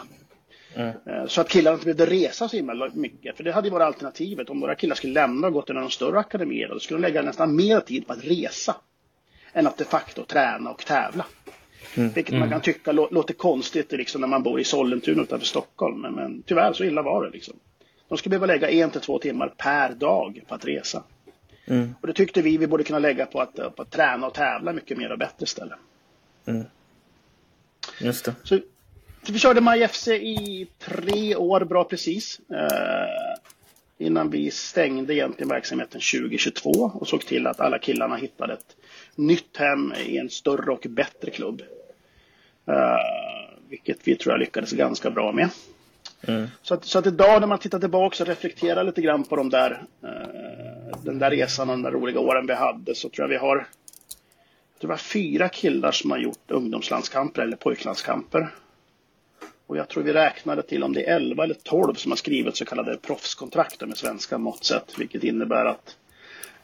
Mm. 0.75 0.93
Uh, 1.07 1.25
så 1.27 1.41
att 1.41 1.49
killarna 1.49 1.73
inte 1.73 1.85
behövde 1.85 2.05
resa 2.05 2.49
så 2.49 2.55
himla 2.55 2.89
mycket. 2.93 3.37
För 3.37 3.43
det 3.43 3.51
hade 3.51 3.67
ju 3.67 3.71
varit 3.71 3.85
alternativet. 3.85 4.49
Om 4.49 4.59
våra 4.59 4.75
killar 4.75 4.95
skulle 4.95 5.13
lämna 5.13 5.47
och 5.47 5.53
gå 5.53 5.61
till 5.61 5.75
någon 5.75 5.91
större 5.91 6.19
akademier, 6.19 6.67
då 6.67 6.79
skulle 6.79 6.97
de 6.97 7.01
lägga 7.01 7.21
nästan 7.21 7.55
mer 7.55 7.79
tid 7.79 8.07
på 8.07 8.13
att 8.13 8.25
resa. 8.25 8.75
Än 9.53 9.67
att 9.67 9.77
de 9.77 9.85
facto 9.85 10.25
träna 10.25 10.69
och 10.69 10.85
tävla. 10.85 11.25
Mm. 11.95 12.11
Vilket 12.11 12.39
man 12.39 12.49
kan 12.49 12.61
tycka 12.61 12.91
låter 12.91 13.33
konstigt 13.33 13.91
liksom, 13.91 14.21
när 14.21 14.27
man 14.27 14.43
bor 14.43 14.59
i 14.59 14.63
Sollentuna 14.63 15.21
utanför 15.21 15.45
Stockholm. 15.45 16.01
Men, 16.01 16.13
men 16.13 16.43
tyvärr 16.45 16.73
så 16.73 16.83
illa 16.83 17.01
var 17.01 17.25
det. 17.25 17.29
Liksom. 17.29 17.53
De 18.07 18.17
skulle 18.17 18.29
behöva 18.29 18.45
lägga 18.45 18.69
en 18.69 18.89
till 18.89 19.01
två 19.01 19.19
timmar 19.19 19.53
per 19.57 19.89
dag 19.89 20.41
på 20.47 20.55
att 20.55 20.65
resa. 20.65 21.03
Mm. 21.65 21.95
Och 22.01 22.07
det 22.07 22.13
tyckte 22.13 22.41
vi 22.41 22.57
vi 22.57 22.67
borde 22.67 22.83
kunna 22.83 22.99
lägga 22.99 23.25
på 23.25 23.41
att, 23.41 23.75
på 23.75 23.81
att 23.81 23.91
träna 23.91 24.27
och 24.27 24.33
tävla 24.33 24.73
mycket 24.73 24.97
mer 24.97 25.11
och 25.11 25.17
bättre 25.17 25.43
istället. 25.43 25.79
Mm. 26.45 26.63
Just 28.01 28.25
det. 28.25 28.35
Så 28.43 28.59
vi 29.29 29.39
körde 29.39 29.61
Maj 29.61 29.87
FC 29.87 30.07
i 30.07 30.67
tre 30.79 31.35
år, 31.35 31.65
bra 31.65 31.83
precis. 31.83 32.39
Eh, 32.49 34.05
innan 34.05 34.29
vi 34.29 34.51
stängde 34.51 35.15
egentligen 35.15 35.49
verksamheten 35.49 36.01
2022 36.01 36.69
och 36.71 37.07
såg 37.07 37.25
till 37.25 37.47
att 37.47 37.59
alla 37.59 37.79
killarna 37.79 38.15
hittade 38.15 38.53
ett 38.53 38.75
nytt 39.15 39.57
hem 39.57 39.93
i 40.05 40.17
en 40.17 40.29
större 40.29 40.71
och 40.71 40.85
bättre 40.89 41.31
klubb. 41.31 41.61
Uh, 42.69 42.97
vilket 43.69 43.97
vi 44.03 44.15
tror 44.15 44.33
jag 44.33 44.39
lyckades 44.39 44.71
ganska 44.71 45.11
bra 45.11 45.31
med. 45.31 45.49
Mm. 46.21 46.47
Så, 46.61 46.73
att, 46.73 46.85
så 46.85 46.99
att 46.99 47.07
idag 47.07 47.41
när 47.41 47.47
man 47.47 47.59
tittar 47.59 47.79
tillbaka 47.79 48.23
och 48.23 48.29
reflekterar 48.29 48.83
lite 48.83 49.01
grann 49.01 49.23
på 49.23 49.35
de 49.35 49.49
där, 49.49 49.71
uh, 50.03 50.97
den 51.03 51.19
där 51.19 51.31
resan 51.31 51.69
och 51.69 51.75
de 51.75 51.81
där 51.81 51.91
roliga 51.91 52.19
åren 52.19 52.47
vi 52.47 52.53
hade 52.53 52.95
så 52.95 53.09
tror 53.09 53.23
jag 53.23 53.29
vi 53.29 53.37
har 53.37 53.67
det 54.79 54.87
var 54.87 54.97
fyra 54.97 55.49
killar 55.49 55.91
som 55.91 56.11
har 56.11 56.17
gjort 56.17 56.51
ungdomslandskamper 56.51 57.41
eller 57.41 57.57
pojklandskamper. 57.57 58.49
Och 59.73 59.79
jag 59.79 59.89
tror 59.89 60.03
vi 60.03 60.13
räknade 60.13 60.63
till 60.63 60.83
om 60.83 60.93
det 60.93 61.03
är 61.03 61.15
11 61.15 61.43
eller 61.43 61.55
12 61.63 61.93
som 61.93 62.11
har 62.11 62.17
skrivit 62.17 62.57
så 62.57 62.65
kallade 62.65 62.97
proffskontrakt 62.97 63.81
med 63.81 63.97
svenska 63.97 64.37
mått 64.37 64.63
sätt, 64.63 64.93
vilket 64.97 65.23
innebär 65.23 65.65
att 65.65 65.97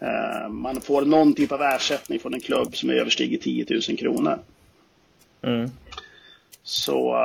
uh, 0.02 0.50
man 0.50 0.82
får 0.82 1.02
någon 1.02 1.34
typ 1.34 1.52
av 1.52 1.62
ersättning 1.62 2.20
från 2.20 2.34
en 2.34 2.40
klubb 2.40 2.76
som 2.76 2.90
överstiger 2.90 3.38
10 3.38 3.66
000 3.70 3.98
kronor. 3.98 4.40
Mm. 5.42 5.70
Så 6.64 7.16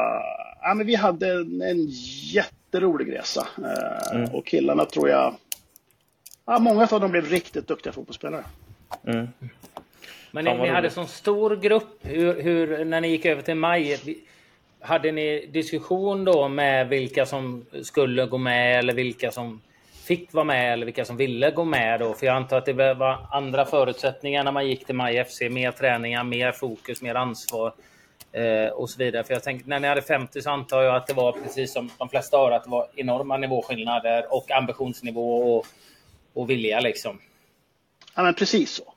ja, 0.62 0.75
men 0.75 0.87
vi 0.87 0.95
hade 0.95 1.31
en 1.71 1.87
jätterolig 2.33 3.12
resa. 3.12 3.49
Uh, 3.59 4.17
mm. 4.17 4.35
Och 4.35 4.47
killarna 4.47 4.85
tror 4.85 5.09
jag, 5.09 5.35
ja, 6.45 6.59
många 6.59 6.88
av 6.91 7.00
dem 7.00 7.11
blev 7.11 7.26
riktigt 7.26 7.69
duktiga 7.69 7.93
fotbollsspelare. 7.93 8.45
Mm. 9.07 9.29
Men 10.31 10.45
ni, 10.45 10.55
ni 10.59 10.69
hade 10.69 10.91
sån 10.91 11.09
stor 11.09 11.57
grupp. 11.57 11.99
Hur, 12.03 12.43
hur, 12.43 12.85
när 12.85 13.00
ni 13.00 13.09
gick 13.09 13.25
över 13.25 13.43
till 13.43 13.55
maj, 13.55 14.00
hade 14.85 15.12
ni 15.12 15.47
diskussion 15.47 16.25
då 16.25 16.49
med 16.49 16.88
vilka 16.88 17.26
som 17.26 17.67
skulle 17.83 18.26
gå 18.26 18.38
med 18.38 18.79
eller 18.79 18.95
vilka 18.95 19.31
som 19.31 19.61
fick 20.05 20.33
vara 20.33 20.45
med 20.45 20.73
eller 20.73 20.85
vilka 20.85 21.05
som 21.05 21.17
ville 21.17 21.50
gå 21.50 21.64
med 21.64 22.00
då? 22.00 22.12
För 22.14 22.26
jag 22.26 22.37
antar 22.37 22.59
att 22.59 22.67
det 22.67 22.95
var 22.95 23.26
andra 23.33 23.64
förutsättningar 23.64 24.45
när 24.45 24.53
man 24.53 24.67
gick 24.67 24.87
till 24.87 24.95
Maj 24.95 25.25
FC. 25.25 25.41
Mer 25.50 25.73
träningar, 25.73 26.25
mer 26.25 26.53
fokus, 26.53 27.03
mer 27.03 27.14
ansvar 27.14 27.73
eh, 28.33 28.69
och 28.69 28.91
så 28.91 28.99
vidare. 28.99 29.25
För 29.25 29.35
jag 29.35 29.43
tänkte, 29.43 29.69
när 29.69 29.81
ni 29.81 29.88
hade 29.88 30.03
50 30.03 30.43
så 30.43 30.50
antar 30.50 30.83
jag 30.83 30.97
att 30.97 31.07
det 31.07 31.14
var 31.14 31.33
precis 31.33 31.73
som 31.73 31.91
de 31.99 32.09
flesta 32.09 32.37
har, 32.37 32.50
att 32.50 32.64
det 32.64 32.71
var 32.71 32.87
enorma 32.97 33.37
nivåskillnader 33.37 34.35
och 34.35 34.50
ambitionsnivå 34.50 35.57
och, 35.57 35.67
och 36.35 36.50
vilja 36.50 36.81
liksom. 36.81 37.19
Ja, 38.17 38.23
men 38.23 38.35
precis 38.35 38.71
så. 38.71 38.93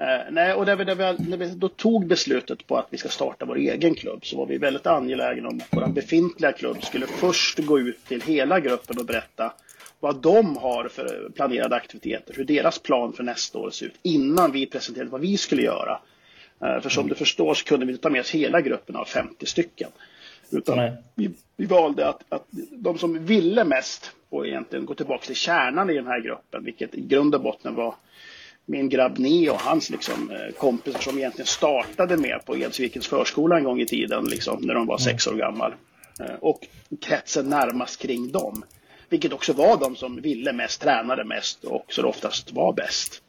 Eh, 0.00 0.20
nej, 0.30 0.54
och 0.54 0.66
där 0.66 0.76
vi, 0.76 0.84
där 0.84 0.94
vi, 0.94 1.28
när 1.28 1.36
vi 1.36 1.46
då 1.46 1.68
tog 1.68 2.06
beslutet 2.06 2.66
på 2.66 2.76
att 2.76 2.86
vi 2.90 2.98
ska 2.98 3.08
starta 3.08 3.44
vår 3.44 3.56
egen 3.56 3.94
klubb 3.94 4.26
så 4.26 4.36
var 4.36 4.46
vi 4.46 4.58
väldigt 4.58 4.86
angelägna 4.86 5.48
om 5.48 5.60
att 5.60 5.68
vår 5.70 5.86
befintliga 5.86 6.52
klubb 6.52 6.84
skulle 6.84 7.06
först 7.06 7.58
gå 7.58 7.78
ut 7.80 8.06
till 8.08 8.20
hela 8.20 8.60
gruppen 8.60 8.98
och 8.98 9.06
berätta 9.06 9.52
vad 10.00 10.16
de 10.16 10.56
har 10.56 10.88
för 10.88 11.30
planerade 11.34 11.76
aktiviteter, 11.76 12.34
hur 12.36 12.44
deras 12.44 12.78
plan 12.78 13.12
för 13.12 13.22
nästa 13.22 13.58
år 13.58 13.70
ser 13.70 13.86
ut 13.86 13.98
innan 14.02 14.52
vi 14.52 14.66
presenterade 14.66 15.10
vad 15.10 15.20
vi 15.20 15.36
skulle 15.36 15.62
göra. 15.62 16.00
Eh, 16.62 16.80
för 16.80 16.88
som 16.88 17.08
du 17.08 17.14
förstår 17.14 17.54
så 17.54 17.64
kunde 17.64 17.86
vi 17.86 17.92
inte 17.92 18.02
ta 18.02 18.10
med 18.10 18.20
oss 18.20 18.30
hela 18.30 18.60
gruppen 18.60 18.96
av 18.96 19.04
50 19.04 19.46
stycken. 19.46 19.90
Utan 20.50 20.96
vi, 21.14 21.30
vi, 21.56 21.66
valde 21.66 22.08
att, 22.08 22.24
att 22.28 22.46
de 22.70 22.98
som 22.98 23.24
ville 23.24 23.64
mest 23.64 24.12
och 24.28 24.46
egentligen 24.46 24.86
gå 24.86 24.94
tillbaka 24.94 25.26
till 25.26 25.36
kärnan 25.36 25.90
i 25.90 25.94
den 25.94 26.06
här 26.06 26.20
gruppen, 26.20 26.64
vilket 26.64 26.94
i 26.94 27.00
grund 27.00 27.34
och 27.34 27.40
botten 27.40 27.74
var 27.74 27.94
min 28.70 28.88
grabb 28.88 29.18
Neo 29.18 29.52
och 29.52 29.60
hans 29.60 29.90
liksom, 29.90 30.30
eh, 30.30 30.54
kompisar 30.58 31.00
som 31.00 31.18
egentligen 31.18 31.46
startade 31.46 32.16
med 32.16 32.40
på 32.46 32.56
Edsvikens 32.56 33.08
förskola 33.08 33.56
en 33.56 33.64
gång 33.64 33.80
i 33.80 33.86
tiden, 33.86 34.24
liksom, 34.24 34.60
när 34.62 34.74
de 34.74 34.86
var 34.86 34.98
sex 34.98 35.26
år 35.26 35.34
gammal. 35.34 35.74
Eh, 36.20 36.34
och 36.40 36.66
kretsen 37.00 37.48
närmast 37.48 38.02
kring 38.02 38.32
dem. 38.32 38.64
Vilket 39.08 39.32
också 39.32 39.52
var 39.52 39.76
de 39.76 39.96
som 39.96 40.20
ville 40.20 40.52
mest, 40.52 40.80
tränade 40.80 41.24
mest 41.24 41.64
och 41.64 41.84
så 41.88 42.06
oftast 42.06 42.52
var 42.52 42.72
bäst. 42.72 43.22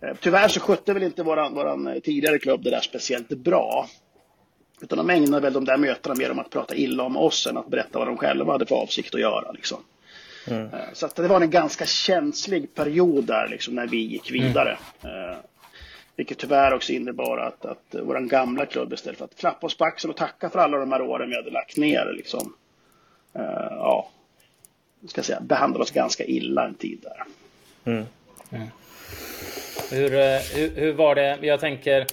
Eh, 0.00 0.16
tyvärr 0.20 0.48
så 0.48 0.60
skötte 0.60 0.92
väl 0.92 1.02
inte 1.02 1.22
våran, 1.22 1.54
våran 1.54 2.00
tidigare 2.04 2.38
klubb 2.38 2.62
det 2.62 2.70
där 2.70 2.80
speciellt 2.80 3.28
bra. 3.28 3.88
Utan 4.80 4.98
de 4.98 5.10
ägnade 5.10 5.42
väl 5.42 5.52
de 5.52 5.64
där 5.64 5.76
mötena 5.76 6.14
mer 6.14 6.30
om 6.30 6.38
att 6.38 6.50
prata 6.50 6.74
illa 6.74 7.02
om 7.02 7.16
oss 7.16 7.46
än 7.46 7.56
att 7.56 7.68
berätta 7.68 7.98
vad 7.98 8.08
de 8.08 8.16
själva 8.16 8.52
hade 8.52 8.66
för 8.66 8.76
avsikt 8.76 9.14
att 9.14 9.20
göra. 9.20 9.52
Liksom. 9.52 9.78
Mm. 10.50 10.66
Eh, 10.66 10.80
så 10.92 11.06
att 11.06 11.16
det 11.16 11.28
var 11.28 11.40
en 11.40 11.50
ganska 11.50 11.86
känslig 11.86 12.74
period 12.74 13.24
där 13.24 13.48
liksom, 13.48 13.74
när 13.74 13.86
vi 13.86 13.96
gick 13.96 14.30
vidare. 14.30 14.78
Mm. 15.02 15.36
Vilket 16.16 16.38
tyvärr 16.38 16.74
också 16.74 16.92
innebar 16.92 17.38
att, 17.38 17.64
att 17.64 17.94
vår 18.02 18.20
gamla 18.20 18.66
klubb 18.66 18.92
istället 18.92 19.18
för 19.18 19.24
att 19.24 19.36
klappa 19.36 19.66
oss 19.66 19.76
på 19.76 19.84
axeln 19.84 20.10
och 20.10 20.16
tacka 20.16 20.50
för 20.50 20.58
alla 20.58 20.78
de 20.78 20.92
här 20.92 21.02
åren 21.02 21.30
vi 21.30 21.36
hade 21.36 21.50
lagt 21.50 21.76
ner, 21.76 22.12
liksom, 22.16 22.54
uh, 23.36 23.42
ja, 23.70 24.08
ska 25.06 25.22
säga, 25.22 25.40
behandlade 25.40 25.82
oss 25.82 25.90
ganska 25.90 26.24
illa 26.24 26.64
en 26.66 26.74
tid 26.74 26.98
där. 27.02 27.24
Mm. 27.92 28.04
Mm. 28.50 28.68
Hur, 29.90 30.14
eh, 30.14 30.40
hur, 30.54 30.70
hur, 30.76 30.92
var 30.92 31.14
det? 31.14 31.38
Jag 31.40 31.60
tänker... 31.60 32.06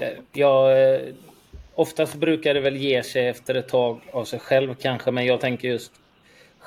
Eh, 0.00 0.08
jag, 0.32 0.92
eh, 0.94 1.00
oftast 1.74 2.14
brukar 2.14 2.54
det 2.54 2.60
väl 2.60 2.76
ge 2.76 3.02
sig 3.02 3.28
efter 3.28 3.54
ett 3.54 3.68
tag 3.68 4.00
av 4.12 4.24
sig 4.24 4.38
själv 4.38 4.74
kanske, 4.74 5.10
men 5.10 5.26
jag 5.26 5.40
tänker 5.40 5.68
just 5.68 5.92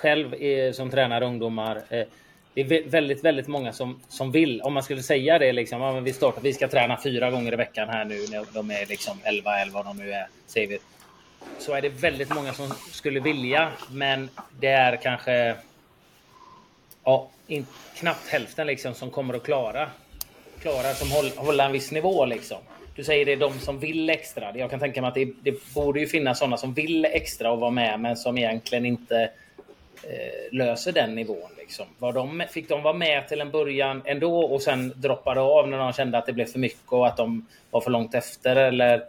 själv 0.02 0.34
eh, 0.34 0.72
som 0.72 0.90
tränar 0.90 1.22
ungdomar. 1.22 1.82
Eh, 1.90 2.06
det 2.54 2.62
är 2.62 2.90
väldigt, 2.90 3.24
väldigt 3.24 3.48
många 3.48 3.74
som, 3.74 4.00
som 4.08 4.32
vill. 4.32 4.62
Om 4.62 4.74
man 4.74 4.84
skulle 4.84 5.04
säga 5.04 5.40
det 5.40 5.54
liksom. 5.54 5.82
Ja, 5.82 6.00
vi, 6.00 6.14
startar, 6.14 6.42
vi 6.42 6.54
ska 6.54 6.68
träna 6.68 6.98
fyra 7.04 7.32
gånger 7.32 7.54
i 7.54 7.56
veckan 7.56 7.90
här 7.90 8.06
nu 8.06 8.26
när 8.32 8.46
de 8.54 8.72
är 8.72 8.86
liksom 8.86 9.18
11 9.24 9.60
eller 9.60 9.72
vad 9.72 9.86
de 9.86 9.98
nu 9.98 10.12
är. 10.12 10.28
Säger 10.48 10.68
vi. 10.68 10.80
Så 11.60 11.74
är 11.74 11.82
det 11.82 11.90
väldigt 11.90 12.34
många 12.34 12.54
som 12.54 12.74
skulle 12.92 13.20
vilja, 13.20 13.72
men 13.92 14.30
det 14.60 14.68
är 14.68 14.96
kanske 14.96 15.56
ja, 17.04 17.30
in, 17.48 17.66
knappt 17.96 18.28
hälften 18.28 18.68
liksom 18.68 18.94
som 18.94 19.10
kommer 19.10 19.34
att 19.34 19.44
klara 19.44 19.90
klarar 20.62 20.94
som 20.94 21.12
håll, 21.12 21.32
hålla 21.36 21.66
en 21.66 21.72
viss 21.72 21.92
nivå 21.92 22.26
liksom. 22.26 22.58
Du 22.96 23.04
säger 23.04 23.26
det 23.26 23.32
är 23.32 23.38
de 23.38 23.60
som 23.60 23.80
vill 23.80 24.10
extra. 24.10 24.58
Jag 24.58 24.70
kan 24.70 24.80
tänka 24.80 25.02
mig 25.02 25.08
att 25.08 25.16
det, 25.16 25.30
det 25.42 25.74
borde 25.74 26.00
ju 26.00 26.08
finnas 26.08 26.40
sådana 26.40 26.58
som 26.58 26.74
vill 26.74 27.06
extra 27.06 27.52
och 27.52 27.60
vara 27.60 27.72
med 27.72 28.00
men 28.00 28.18
som 28.18 28.38
egentligen 28.38 28.86
inte 28.86 29.22
eh, 29.22 29.30
Eh, 30.04 30.58
löser 30.58 30.92
den 30.92 31.16
nivån. 31.16 31.50
Liksom. 31.58 31.86
Var 32.00 32.14
de, 32.14 32.44
fick 32.50 32.70
de 32.70 32.84
vara 32.84 32.94
med 32.94 33.28
till 33.28 33.42
en 33.42 33.52
början 33.52 34.02
ändå 34.06 34.40
och 34.40 34.62
sen 34.62 34.94
droppade 34.96 35.40
av 35.42 35.70
när 35.70 35.78
de 35.78 35.94
kände 35.94 36.18
att 36.18 36.26
det 36.26 36.34
blev 36.34 36.46
för 36.46 36.60
mycket 36.60 36.92
och 36.92 37.08
att 37.08 37.18
de 37.18 37.46
var 37.72 37.82
för 37.82 37.92
långt 37.92 38.16
efter? 38.16 38.56
Eller 38.56 39.04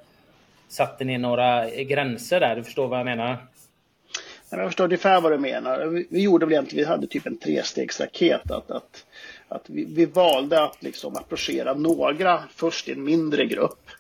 satte 0.69 1.05
ni 1.05 1.19
några 1.19 1.71
gränser 1.71 2.41
där? 2.41 2.57
Du 2.57 2.65
förstår 2.65 2.89
vad 2.89 2.99
jag 2.99 3.05
menar? 3.05 3.37
Jag 4.51 4.67
förstår 4.69 4.85
ungefär 4.85 5.21
vad 5.21 5.33
du 5.33 5.39
menar. 5.39 5.87
Vi, 5.87 6.07
vi 6.11 6.23
gjorde 6.23 6.47
väl 6.47 6.53
egentligen, 6.53 6.85
vi 6.85 6.91
hade 6.91 7.07
typ 7.07 7.27
en 7.27 7.39
trestegsraket. 7.39 8.51
Att, 8.51 8.71
att 8.71 9.05
att 9.53 9.71
vi, 9.71 9.85
vi 9.85 10.07
valde 10.07 10.63
att 10.63 10.83
liksom 10.83 11.17
approchera 11.17 11.75
några 11.75 12.43
först 12.55 12.89
i 12.89 12.93
en 12.93 13.05
mindre 13.05 13.47
grupp. 13.47 13.91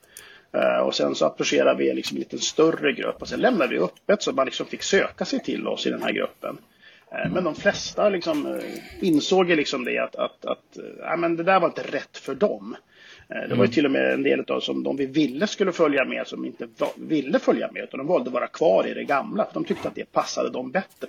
Eh, 0.52 0.78
och 0.78 0.94
sen 0.94 1.14
så 1.14 1.26
approcherade 1.26 1.78
vi 1.78 1.94
liksom 1.94 2.16
en 2.16 2.18
lite 2.18 2.38
större 2.38 2.92
grupp 2.92 3.22
och 3.22 3.28
sen 3.28 3.40
lämnade 3.40 3.70
vi 3.70 3.78
öppet 3.78 4.22
så 4.22 4.32
man 4.32 4.46
liksom 4.46 4.66
fick 4.66 4.82
söka 4.82 5.24
sig 5.24 5.40
till 5.40 5.66
oss 5.66 5.86
i 5.86 5.90
den 5.90 6.02
här 6.02 6.12
gruppen. 6.12 6.58
Men 7.30 7.44
de 7.44 7.54
flesta 7.54 8.08
liksom 8.08 8.60
insåg 9.00 9.50
ju 9.50 9.56
liksom 9.56 9.84
det 9.84 9.98
att, 9.98 10.16
att, 10.16 10.44
att 10.44 10.78
ja, 10.98 11.16
men 11.16 11.36
det 11.36 11.42
där 11.42 11.60
var 11.60 11.68
inte 11.68 11.82
rätt 11.82 12.16
för 12.16 12.34
dem. 12.34 12.76
Det 13.28 13.34
var 13.34 13.48
ju 13.48 13.54
mm. 13.54 13.70
till 13.70 13.84
och 13.84 13.90
med 13.90 14.12
en 14.12 14.22
del 14.22 14.44
av 14.48 14.60
som 14.60 14.82
de 14.82 14.96
vi 14.96 15.06
ville 15.06 15.46
skulle 15.46 15.72
följa 15.72 16.04
med 16.04 16.26
som 16.26 16.44
inte 16.44 16.68
ville 16.96 17.38
följa 17.38 17.70
med 17.72 17.82
utan 17.82 17.98
de 17.98 18.06
valde 18.06 18.28
att 18.28 18.34
vara 18.34 18.46
kvar 18.46 18.86
i 18.86 18.94
det 18.94 19.04
gamla 19.04 19.44
för 19.44 19.54
de 19.54 19.64
tyckte 19.64 19.88
att 19.88 19.94
det 19.94 20.12
passade 20.12 20.50
dem 20.50 20.70
bättre. 20.70 21.08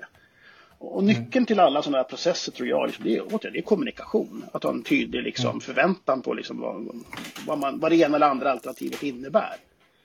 Och 0.78 1.04
nyckeln 1.04 1.46
till 1.46 1.60
alla 1.60 1.82
sådana 1.82 1.98
här 1.98 2.04
processer 2.04 2.52
tror 2.52 2.68
jag 2.68 2.88
liksom, 2.88 3.06
det, 3.06 3.18
är, 3.18 3.52
det 3.52 3.58
är 3.58 3.62
kommunikation. 3.62 4.46
Att 4.52 4.64
ha 4.64 4.72
en 4.72 4.84
tydlig 4.84 5.24
liksom, 5.24 5.50
mm. 5.50 5.62
förväntan 5.62 6.22
på 6.22 6.34
liksom, 6.34 6.60
vad, 6.60 7.04
vad, 7.48 7.60
man, 7.60 7.80
vad 7.80 7.92
det 7.92 7.96
ena 7.96 8.16
eller 8.16 8.28
andra 8.28 8.52
alternativet 8.52 9.04
innebär. 9.04 9.56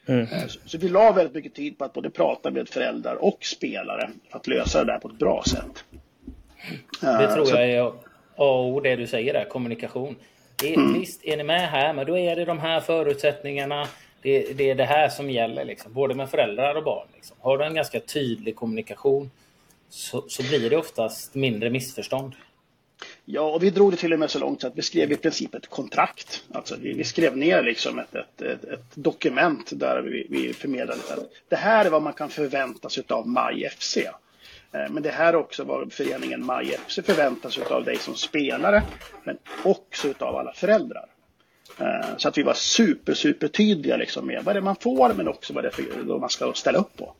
Mm. 0.08 0.20
Eh, 0.20 0.46
så, 0.46 0.58
så, 0.64 0.78
vi 0.78 0.88
la 0.88 1.12
väldigt 1.12 1.34
mycket 1.34 1.54
tid 1.54 1.78
på 1.78 1.84
att 1.84 1.92
både 1.92 2.10
prata 2.10 2.50
med 2.50 2.68
föräldrar 2.68 3.14
och 3.14 3.44
spelare 3.44 4.10
för 4.30 4.38
att 4.38 4.46
lösa 4.46 4.84
det 4.84 4.92
där 4.92 4.98
på 4.98 5.08
ett 5.08 5.18
bra 5.18 5.42
sätt. 5.46 5.84
Det 7.00 7.34
tror 7.34 7.44
så, 7.44 7.54
jag 7.54 7.70
är 7.70 7.92
A 8.36 8.72
och 8.74 8.82
det 8.82 8.96
du 8.96 9.06
säger 9.06 9.32
där, 9.32 9.44
kommunikation. 9.44 10.16
Det, 10.56 10.74
mm. 10.74 11.00
Visst, 11.00 11.24
är 11.24 11.36
ni 11.36 11.42
med 11.42 11.70
här, 11.70 11.92
men 11.92 12.06
då 12.06 12.18
är 12.18 12.36
det 12.36 12.44
de 12.44 12.58
här 12.58 12.80
förutsättningarna. 12.80 13.88
Det, 14.22 14.52
det 14.56 14.70
är 14.70 14.74
det 14.74 14.84
här 14.84 15.08
som 15.08 15.30
gäller, 15.30 15.64
liksom, 15.64 15.92
både 15.92 16.14
med 16.14 16.30
föräldrar 16.30 16.74
och 16.74 16.84
barn. 16.84 17.08
Liksom. 17.14 17.36
Har 17.40 17.58
du 17.58 17.64
en 17.64 17.74
ganska 17.74 18.00
tydlig 18.00 18.56
kommunikation 18.56 19.30
så, 19.88 20.24
så 20.28 20.42
blir 20.42 20.70
det 20.70 20.76
oftast 20.76 21.34
mindre 21.34 21.70
missförstånd. 21.70 22.34
Ja, 23.30 23.40
och 23.40 23.62
vi 23.62 23.70
drog 23.70 23.92
det 23.92 23.96
till 23.96 24.12
och 24.12 24.18
med 24.18 24.30
så 24.30 24.38
långt 24.38 24.60
så 24.60 24.66
att 24.66 24.76
vi 24.76 24.82
skrev 24.82 25.12
i 25.12 25.16
princip 25.16 25.54
ett 25.54 25.70
kontrakt. 25.70 26.44
Alltså 26.52 26.76
vi, 26.80 26.92
vi 26.92 27.04
skrev 27.04 27.36
ner 27.36 27.62
liksom 27.62 27.98
ett, 27.98 28.14
ett, 28.14 28.42
ett, 28.42 28.64
ett 28.64 28.94
dokument 28.94 29.70
där 29.72 30.02
vi, 30.02 30.26
vi 30.30 30.52
förmedlade 30.52 31.00
att 31.08 31.30
det 31.48 31.56
här 31.56 31.84
är 31.84 31.90
vad 31.90 32.02
man 32.02 32.12
kan 32.12 32.28
förvänta 32.28 32.88
sig 32.88 33.04
av 33.08 33.28
Maj 33.28 33.70
FC. 33.78 33.96
Eh, 33.96 34.10
men 34.90 35.02
det 35.02 35.10
här 35.10 35.32
är 35.32 35.36
också 35.36 35.64
vad 35.64 35.92
föreningen 35.92 36.46
Maj 36.46 36.78
FC 36.86 36.98
förväntar 37.04 37.50
sig 37.50 37.64
av 37.64 37.84
dig 37.84 37.98
som 37.98 38.14
spelare, 38.14 38.82
men 39.24 39.38
också 39.64 40.14
av 40.18 40.36
alla 40.36 40.52
föräldrar. 40.52 41.06
Eh, 41.80 42.16
så 42.16 42.28
att 42.28 42.38
vi 42.38 42.42
var 42.42 42.54
super, 42.54 43.14
super 43.14 43.48
tydliga 43.48 43.96
liksom 43.96 44.26
med 44.26 44.44
vad 44.44 44.54
det 44.54 44.58
är 44.58 44.62
man 44.62 44.76
får, 44.76 45.14
men 45.14 45.28
också 45.28 45.52
vad 45.52 45.64
det 45.64 45.68
är 45.68 45.72
för, 45.72 46.18
man 46.18 46.30
ska 46.30 46.52
ställa 46.52 46.78
upp 46.78 46.96
på. 46.96 47.14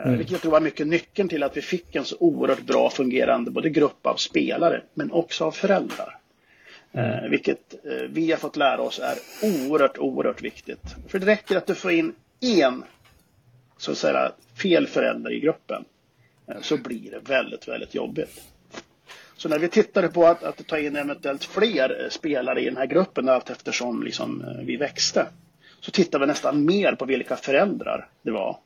Eh, 0.00 0.06
mm. 0.06 0.18
Vilket 0.18 0.32
jag 0.32 0.42
tror 0.42 0.52
var 0.52 0.60
mycket 0.60 0.86
nyckeln 0.86 1.28
till 1.28 1.42
att 1.42 1.56
vi 1.56 1.62
fick 1.62 1.96
en 1.96 2.04
så 2.04 2.16
oerhört 2.20 2.62
bra 2.62 2.90
fungerande 2.90 3.50
både 3.50 3.70
grupp 3.70 4.06
av 4.06 4.16
spelare 4.16 4.82
men 4.94 5.12
också 5.12 5.44
av 5.44 5.52
föräldrar. 5.52 6.18
Eh, 6.92 7.18
mm. 7.18 7.30
vilket 7.30 7.74
eh, 7.84 8.08
vi 8.08 8.30
har 8.30 8.38
fått 8.38 8.56
lära 8.56 8.82
oss 8.82 8.98
är 8.98 9.18
oerhört, 9.42 9.98
oerhört 9.98 10.42
viktigt. 10.42 10.82
För 11.08 11.18
det 11.18 11.26
räcker 11.26 11.56
att 11.56 11.66
du 11.66 11.74
får 11.74 11.92
in 11.92 12.14
en 12.40 12.84
så 13.78 13.92
att 13.92 13.98
säga, 13.98 14.32
fel 14.62 14.86
förälder 14.86 15.32
i 15.32 15.40
gruppen 15.40 15.84
så 16.60 16.76
blir 16.76 17.10
det 17.10 17.18
väldigt, 17.18 17.68
väldigt 17.68 17.94
jobbigt. 17.94 18.42
Så 19.36 19.48
när 19.48 19.58
vi 19.58 19.68
tittade 19.68 20.08
på 20.08 20.26
att, 20.26 20.42
att 20.42 20.66
ta 20.66 20.78
in 20.78 20.96
eventuellt 20.96 21.44
fler 21.44 22.08
spelare 22.10 22.60
i 22.60 22.64
den 22.64 22.76
här 22.76 22.86
gruppen 22.86 23.28
allt 23.28 23.50
eftersom 23.50 24.02
liksom, 24.02 24.44
vi 24.64 24.76
växte 24.76 25.26
så 25.80 25.90
tittade 25.90 26.24
vi 26.24 26.28
nästan 26.28 26.64
mer 26.64 26.94
på 26.94 27.04
vilka 27.04 27.36
föräldrar 27.36 28.08
det 28.22 28.30
var 28.30 28.58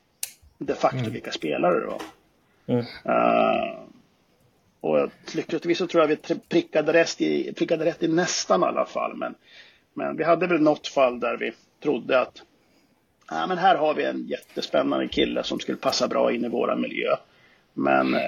de 0.58 0.74
facto 0.74 0.98
mm. 0.98 1.12
vilka 1.12 1.32
spelare 1.32 1.80
det 1.80 1.86
var. 1.86 2.02
Mm. 2.66 2.84
Uh, 3.08 3.84
och 4.80 5.10
lyckligtvis 5.34 5.78
så 5.78 5.86
tror 5.86 6.02
jag 6.02 6.08
vi 6.08 6.38
prickade, 6.48 6.92
rätt 6.92 7.20
i, 7.20 7.52
prickade 7.52 7.84
rätt 7.84 8.02
i 8.02 8.08
nästan 8.08 8.64
alla 8.64 8.86
fall. 8.86 9.16
Men, 9.16 9.34
men 9.94 10.16
vi 10.16 10.24
hade 10.24 10.46
väl 10.46 10.60
något 10.60 10.88
fall 10.88 11.20
där 11.20 11.36
vi 11.36 11.52
trodde 11.82 12.20
att 12.20 12.42
ja, 13.30 13.46
men 13.46 13.58
här 13.58 13.76
har 13.76 13.94
vi 13.94 14.04
en 14.04 14.26
jättespännande 14.26 15.08
kille 15.08 15.42
som 15.42 15.60
skulle 15.60 15.78
passa 15.78 16.08
bra 16.08 16.32
in 16.32 16.44
i 16.44 16.48
våra 16.48 16.76
miljö. 16.76 17.16
Men 17.72 18.14
eh, 18.14 18.20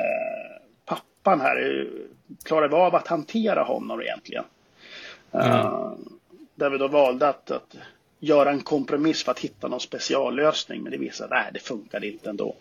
pappan 0.84 1.40
här 1.40 1.88
klarar 2.44 2.68
vi 2.68 2.74
av 2.74 2.94
att 2.94 3.08
hantera 3.08 3.62
honom 3.62 4.00
egentligen. 4.00 4.44
Mm. 5.32 5.50
Uh, 5.50 5.92
där 6.54 6.70
vi 6.70 6.78
då 6.78 6.88
valde 6.88 7.28
att, 7.28 7.50
att 7.50 7.76
göra 8.18 8.50
en 8.50 8.60
kompromiss 8.60 9.24
för 9.24 9.32
att 9.32 9.38
hitta 9.38 9.68
någon 9.68 9.80
speciallösning. 9.80 10.82
Men 10.82 10.92
det 10.92 10.98
visade 10.98 11.28
sig 11.28 11.38
att 11.48 11.54
det 11.54 11.60
funkade 11.60 12.06
inte 12.06 12.30
ändå. 12.30 12.56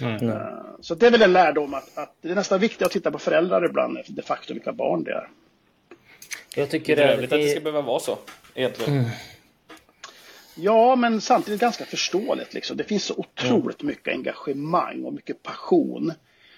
Mm. 0.00 0.36
Så 0.80 0.94
det 0.94 1.06
är 1.06 1.10
väl 1.10 1.22
en 1.22 1.32
lärdom 1.32 1.74
att, 1.74 1.98
att 1.98 2.14
det 2.20 2.30
är 2.30 2.34
nästan 2.34 2.60
viktigt 2.60 2.82
att 2.82 2.92
titta 2.92 3.10
på 3.10 3.18
föräldrar 3.18 3.64
ibland, 3.64 3.98
de 4.06 4.22
facto 4.22 4.54
vilka 4.54 4.72
barn 4.72 5.04
det 5.04 5.12
är. 5.12 5.28
Jag 6.56 6.70
tycker 6.70 6.96
det 6.96 7.02
är 7.02 7.08
trevligt 7.08 7.32
att 7.32 7.40
det 7.40 7.48
ska 7.48 7.60
behöva 7.60 7.82
vara 7.82 8.00
så, 8.00 8.18
egentligen. 8.54 8.98
Mm. 8.98 9.10
Ja, 10.54 10.96
men 10.96 11.20
samtidigt 11.20 11.60
ganska 11.60 11.84
förståeligt. 11.84 12.54
Liksom. 12.54 12.76
Det 12.76 12.84
finns 12.84 13.04
så 13.04 13.14
otroligt 13.14 13.82
mm. 13.82 13.90
mycket 13.90 14.14
engagemang 14.14 15.04
och 15.04 15.12
mycket 15.12 15.42
passion 15.42 16.12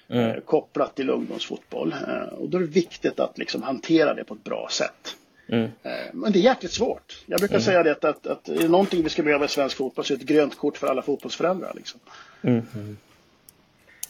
mm. 0.09 0.31
eh, 0.31 0.41
kopplat 0.41 0.97
till 0.97 1.11
ungdomsfotboll. 1.11 1.93
Eh, 2.09 2.35
och 2.35 2.49
då 2.49 2.59
är 2.59 2.63
det 2.63 2.67
viktigt 2.67 3.21
att 3.21 3.39
liksom, 3.39 3.63
hantera 3.63 4.15
det 4.15 4.25
på 4.25 4.35
ett 4.35 4.45
bra 4.45 4.69
sätt. 4.71 5.17
Mm. 5.49 5.65
Eh, 5.83 5.93
men 6.13 6.33
det 6.33 6.39
är 6.39 6.43
jäkligt 6.43 6.73
svårt. 6.73 7.23
Jag 7.27 7.39
brukar 7.39 7.55
mm. 7.55 7.65
säga 7.65 7.83
det 7.83 8.05
att, 8.05 8.27
att 8.27 8.49
är 8.49 8.59
det 8.59 8.69
någonting 8.69 9.03
vi 9.03 9.09
ska 9.09 9.23
behöva 9.23 9.45
i 9.45 9.49
svensk 9.49 9.77
fotboll 9.77 10.05
så 10.05 10.15
är 10.15 10.17
det 10.17 10.23
ett 10.23 10.29
grönt 10.29 10.59
kort 10.59 10.77
för 10.77 10.87
alla 10.87 11.03
fotbollsföräldrar. 11.03 11.73
Liksom. 11.75 12.01
Mm. 12.43 12.97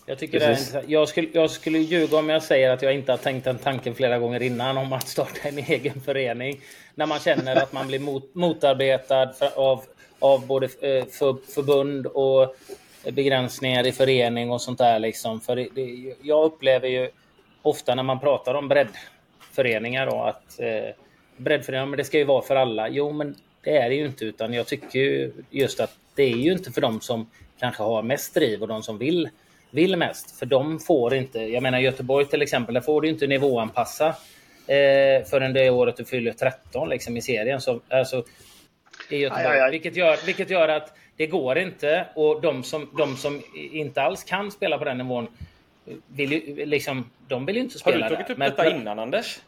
Jag, 0.06 0.18
tycker 0.18 0.40
det 0.40 0.46
är, 0.46 0.84
jag, 0.86 1.08
skulle, 1.08 1.28
jag 1.32 1.50
skulle 1.50 1.78
ljuga 1.78 2.16
om 2.16 2.28
jag 2.28 2.42
säger 2.42 2.70
att 2.70 2.82
jag 2.82 2.94
inte 2.94 3.12
har 3.12 3.16
tänkt 3.16 3.44
den 3.44 3.58
tanken 3.58 3.94
flera 3.94 4.18
gånger 4.18 4.42
innan 4.42 4.78
om 4.78 4.92
att 4.92 5.08
starta 5.08 5.48
en 5.48 5.58
egen 5.68 6.00
förening. 6.00 6.60
När 6.94 7.06
man 7.06 7.18
känner 7.18 7.56
att 7.56 7.72
man 7.72 7.86
blir 7.86 7.98
mot, 7.98 8.34
motarbetad 8.34 9.32
för, 9.32 9.58
av, 9.58 9.84
av 10.18 10.46
både 10.46 10.66
eh, 10.66 11.04
för, 11.04 11.52
förbund 11.54 12.06
och 12.06 12.56
begränsningar 13.12 13.86
i 13.86 13.92
förening 13.92 14.50
och 14.50 14.62
sånt 14.62 14.78
där. 14.78 14.98
Liksom. 14.98 15.40
För 15.40 15.56
det, 15.56 15.68
det, 15.74 16.14
jag 16.22 16.44
upplever 16.44 16.88
ju 16.88 17.10
ofta 17.62 17.94
när 17.94 18.02
man 18.02 18.20
pratar 18.20 18.54
om 18.54 18.68
breddföreningar 18.68 20.06
då, 20.06 20.22
att 20.22 20.60
eh, 20.60 21.03
breddföreningar, 21.36 21.86
men 21.86 21.96
det 21.96 22.04
ska 22.04 22.18
ju 22.18 22.24
vara 22.24 22.42
för 22.42 22.56
alla. 22.56 22.88
Jo, 22.88 23.12
men 23.12 23.36
det 23.62 23.76
är 23.76 23.88
det 23.88 23.94
ju 23.94 24.06
inte, 24.06 24.24
utan 24.24 24.52
jag 24.52 24.66
tycker 24.66 24.98
ju 24.98 25.32
just 25.50 25.80
att 25.80 25.96
det 26.14 26.22
är 26.22 26.36
ju 26.36 26.52
inte 26.52 26.72
för 26.72 26.80
dem 26.80 27.00
som 27.00 27.30
kanske 27.58 27.82
har 27.82 28.02
mest 28.02 28.34
driv 28.34 28.62
och 28.62 28.68
de 28.68 28.82
som 28.82 28.98
vill, 28.98 29.28
vill 29.70 29.96
mest. 29.96 30.38
För 30.38 30.46
de 30.46 30.78
får 30.78 31.14
inte, 31.14 31.38
jag 31.38 31.62
menar 31.62 31.78
Göteborg 31.78 32.26
till 32.26 32.42
exempel, 32.42 32.74
där 32.74 32.80
får 32.80 33.00
du 33.00 33.08
inte 33.08 33.26
nivåanpassa 33.26 34.08
eh, 34.66 35.24
förrän 35.30 35.52
det 35.52 35.70
året 35.70 35.96
du 35.96 36.04
fyller 36.04 36.32
13 36.32 36.88
liksom, 36.88 37.16
i 37.16 37.22
serien. 37.22 37.60
Så, 37.60 37.80
alltså, 37.88 38.24
i 39.10 39.16
Göteborg, 39.16 39.46
aj, 39.46 39.52
aj, 39.52 39.60
aj. 39.60 39.70
Vilket, 39.70 39.96
gör, 39.96 40.26
vilket 40.26 40.50
gör 40.50 40.68
att 40.68 40.96
det 41.16 41.26
går 41.26 41.58
inte 41.58 42.06
och 42.14 42.40
de 42.40 42.62
som, 42.62 42.90
de 42.98 43.16
som 43.16 43.42
inte 43.54 44.02
alls 44.02 44.24
kan 44.24 44.50
spela 44.50 44.78
på 44.78 44.84
den 44.84 44.98
nivån 44.98 45.28
vill 46.06 46.32
ju, 46.32 46.66
liksom, 46.66 47.10
de 47.28 47.46
vill 47.46 47.56
ju 47.56 47.62
inte 47.62 47.78
spela 47.78 47.96
där. 47.96 48.02
Har 48.02 48.10
du 48.10 48.16
tagit 48.16 48.30
upp 48.30 48.38
där. 48.38 48.50
detta 48.50 48.70
innan 48.70 48.98
Anders? 48.98 49.40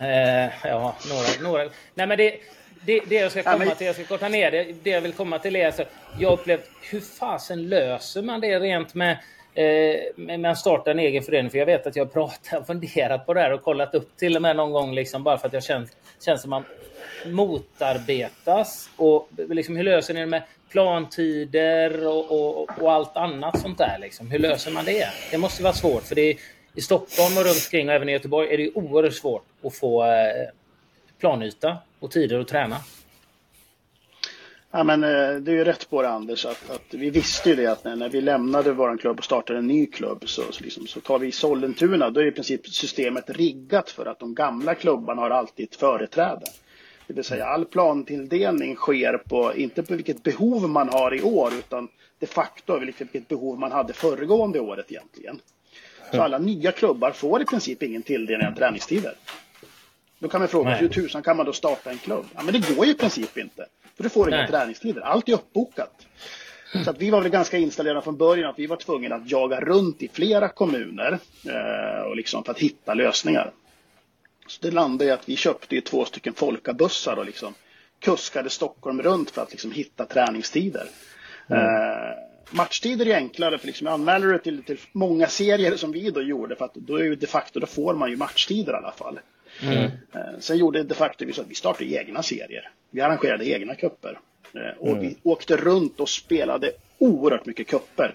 Eh, 0.00 0.50
ja, 0.64 0.96
några, 1.08 1.50
några. 1.50 1.70
Nej, 1.94 2.06
men 2.06 2.18
det, 2.18 2.34
det, 2.84 3.00
det 3.08 3.14
jag 3.14 3.30
ska 3.30 3.42
komma 3.42 3.64
till, 3.64 3.86
jag 3.86 3.96
ska 3.96 4.04
korta 4.04 4.28
ner 4.28 4.50
det. 4.50 4.74
Det 4.82 4.90
jag 4.90 5.00
vill 5.00 5.12
komma 5.12 5.38
till 5.38 5.56
är 5.56 5.66
alltså, 5.66 5.84
jag 6.18 6.32
upplevt 6.32 6.70
hur 6.90 7.00
fasen 7.00 7.68
löser 7.68 8.22
man 8.22 8.40
det 8.40 8.60
rent 8.60 8.94
med 8.94 9.18
eh, 9.54 10.00
med 10.16 10.50
att 10.50 10.58
starta 10.58 10.90
en 10.90 10.98
egen 10.98 11.22
förening. 11.22 11.50
För 11.50 11.58
jag 11.58 11.66
vet 11.66 11.86
att 11.86 11.96
jag 11.96 12.12
pratat 12.12 12.66
funderat 12.66 13.26
på 13.26 13.34
det 13.34 13.40
här 13.40 13.52
och 13.52 13.62
kollat 13.62 13.94
upp 13.94 14.16
till 14.16 14.36
och 14.36 14.42
med 14.42 14.56
någon 14.56 14.72
gång 14.72 14.94
liksom 14.94 15.22
bara 15.22 15.38
för 15.38 15.46
att 15.46 15.52
jag 15.52 15.64
känns, 15.64 15.90
känns 16.24 16.40
som 16.40 16.50
man 16.50 16.64
motarbetas. 17.26 18.90
Och 18.96 19.28
liksom, 19.48 19.76
hur 19.76 19.84
löser 19.84 20.14
ni 20.14 20.20
det 20.20 20.26
med 20.26 20.42
plantider 20.70 22.06
och, 22.06 22.30
och, 22.30 22.70
och 22.82 22.92
allt 22.92 23.16
annat 23.16 23.60
sånt 23.60 23.78
där? 23.78 23.98
Liksom? 24.00 24.30
Hur 24.30 24.38
löser 24.38 24.70
man 24.70 24.84
det? 24.84 25.08
Det 25.30 25.38
måste 25.38 25.62
vara 25.62 25.72
svårt 25.72 26.02
för 26.02 26.14
det 26.14 26.30
är, 26.30 26.36
i 26.74 26.80
Stockholm 26.80 27.36
och 27.38 27.44
runt 27.44 27.56
omkring 27.66 27.88
och 27.88 27.94
även 27.94 28.08
i 28.08 28.12
Göteborg 28.12 28.54
är 28.54 28.58
det 28.58 28.70
oerhört 28.74 29.14
svårt 29.14 29.44
att 29.62 29.74
få 29.74 30.04
eh, 30.04 30.48
planyta 31.18 31.78
och 31.98 32.10
tider 32.10 32.38
att 32.38 32.48
träna. 32.48 32.76
Ja, 34.70 34.84
men, 34.84 35.04
eh, 35.04 35.34
det 35.40 35.50
är 35.50 35.56
ju 35.56 35.64
rätt 35.64 35.90
på 35.90 36.02
det 36.02 36.08
Anders, 36.08 36.46
att, 36.46 36.70
att 36.70 36.94
vi 36.94 37.10
visste 37.10 37.50
ju 37.50 37.56
det 37.56 37.66
att 37.66 37.84
när, 37.84 37.96
när 37.96 38.08
vi 38.08 38.20
lämnade 38.20 38.72
vår 38.72 38.96
klubb 38.96 39.18
och 39.18 39.24
startade 39.24 39.58
en 39.58 39.66
ny 39.66 39.86
klubb 39.86 40.28
så, 40.28 40.42
så, 40.50 40.64
liksom, 40.64 40.86
så 40.86 41.00
tar 41.00 41.18
vi 41.18 41.32
Sollentuna, 41.32 42.10
då 42.10 42.20
är 42.20 42.26
i 42.26 42.30
princip 42.30 42.68
systemet 42.68 43.30
riggat 43.30 43.90
för 43.90 44.06
att 44.06 44.18
de 44.18 44.34
gamla 44.34 44.74
klubbarna 44.74 45.22
har 45.22 45.30
alltid 45.30 45.68
ett 45.68 45.76
företräde. 45.76 46.46
Det 47.06 47.14
vill 47.14 47.24
säga 47.24 47.46
all 47.46 47.64
plantilldelning 47.64 48.76
sker 48.76 49.18
på, 49.18 49.54
inte 49.54 49.82
på 49.82 49.94
vilket 49.94 50.22
behov 50.22 50.68
man 50.68 50.88
har 50.88 51.14
i 51.14 51.22
år, 51.22 51.52
utan 51.58 51.88
de 52.18 52.26
facto 52.26 52.78
vilket 52.78 53.28
behov 53.28 53.58
man 53.58 53.72
hade 53.72 53.92
föregående 53.92 54.60
året 54.60 54.92
egentligen. 54.92 55.40
Så 56.12 56.22
alla 56.22 56.38
nya 56.38 56.72
klubbar 56.72 57.10
får 57.10 57.42
i 57.42 57.44
princip 57.44 57.82
ingen 57.82 58.02
tilldelning 58.02 58.48
av 58.48 58.52
träningstider. 58.52 59.14
Då 60.18 60.28
kan 60.28 60.40
man 60.40 60.48
fråga 60.48 60.70
sig 60.70 60.80
hur 60.80 60.88
tusan 60.88 61.22
kan 61.22 61.36
man 61.36 61.46
då 61.46 61.52
starta 61.52 61.90
en 61.90 61.98
klubb? 61.98 62.26
Ja, 62.34 62.42
men 62.42 62.52
det 62.52 62.74
går 62.74 62.86
ju 62.86 62.92
i 62.92 62.94
princip 62.94 63.38
inte. 63.38 63.66
För 63.96 64.02
du 64.02 64.08
får 64.08 64.34
inga 64.34 64.46
träningstider. 64.46 65.00
Allt 65.00 65.28
är 65.28 65.32
uppbokat. 65.32 66.06
Så 66.84 66.90
att 66.90 66.98
vi 66.98 67.10
var 67.10 67.20
väl 67.20 67.30
ganska 67.30 67.58
inställda 67.58 68.00
från 68.00 68.16
början 68.16 68.50
att 68.50 68.58
vi 68.58 68.66
var 68.66 68.76
tvungna 68.76 69.14
att 69.14 69.30
jaga 69.30 69.60
runt 69.60 70.02
i 70.02 70.08
flera 70.08 70.48
kommuner 70.48 71.18
eh, 71.46 72.02
och 72.02 72.16
liksom 72.16 72.44
för 72.44 72.52
att 72.52 72.58
hitta 72.58 72.94
lösningar. 72.94 73.52
Så 74.46 74.58
det 74.62 74.70
landade 74.70 75.04
i 75.04 75.10
att 75.10 75.28
vi 75.28 75.36
köpte 75.36 75.80
två 75.80 76.04
stycken 76.04 76.34
folkabussar 76.34 77.16
och 77.16 77.26
liksom 77.26 77.54
kuskade 77.98 78.50
Stockholm 78.50 79.02
runt 79.02 79.30
för 79.30 79.42
att 79.42 79.50
liksom 79.50 79.72
hitta 79.72 80.06
träningstider. 80.06 80.86
Mm. 81.50 81.64
Eh, 81.64 82.29
matchtider 82.50 83.06
är 83.08 83.16
enklare 83.16 83.58
för 83.58 83.66
liksom 83.66 83.86
jag 83.86 83.94
anmäler 83.94 84.28
det 84.28 84.38
till, 84.38 84.62
till 84.62 84.78
många 84.92 85.26
serier 85.26 85.76
som 85.76 85.92
vi 85.92 86.10
då 86.10 86.22
gjorde 86.22 86.56
för 86.56 86.64
att 86.64 86.74
då 86.74 86.96
är 86.96 87.04
ju 87.04 87.14
de 87.14 87.26
facto, 87.26 87.60
då 87.60 87.66
får 87.66 87.94
man 87.94 88.10
ju 88.10 88.16
matchtider 88.16 88.72
i 88.72 88.76
alla 88.76 88.92
fall. 88.92 89.18
Mm. 89.62 89.84
Eh, 89.84 90.38
sen 90.38 90.58
gjorde 90.58 90.82
de 90.82 90.94
facto 90.94 91.24
vi 91.24 91.32
så 91.32 91.40
att 91.40 91.50
vi 91.50 91.54
startade 91.54 91.90
egna 91.92 92.22
serier. 92.22 92.70
Vi 92.90 93.00
arrangerade 93.00 93.48
egna 93.48 93.74
kupper. 93.74 94.18
Eh, 94.54 94.78
och 94.78 94.88
mm. 94.88 95.00
vi 95.00 95.16
åkte 95.22 95.56
runt 95.56 96.00
och 96.00 96.08
spelade 96.08 96.72
oerhört 96.98 97.46
mycket 97.46 97.66
kupper. 97.66 98.14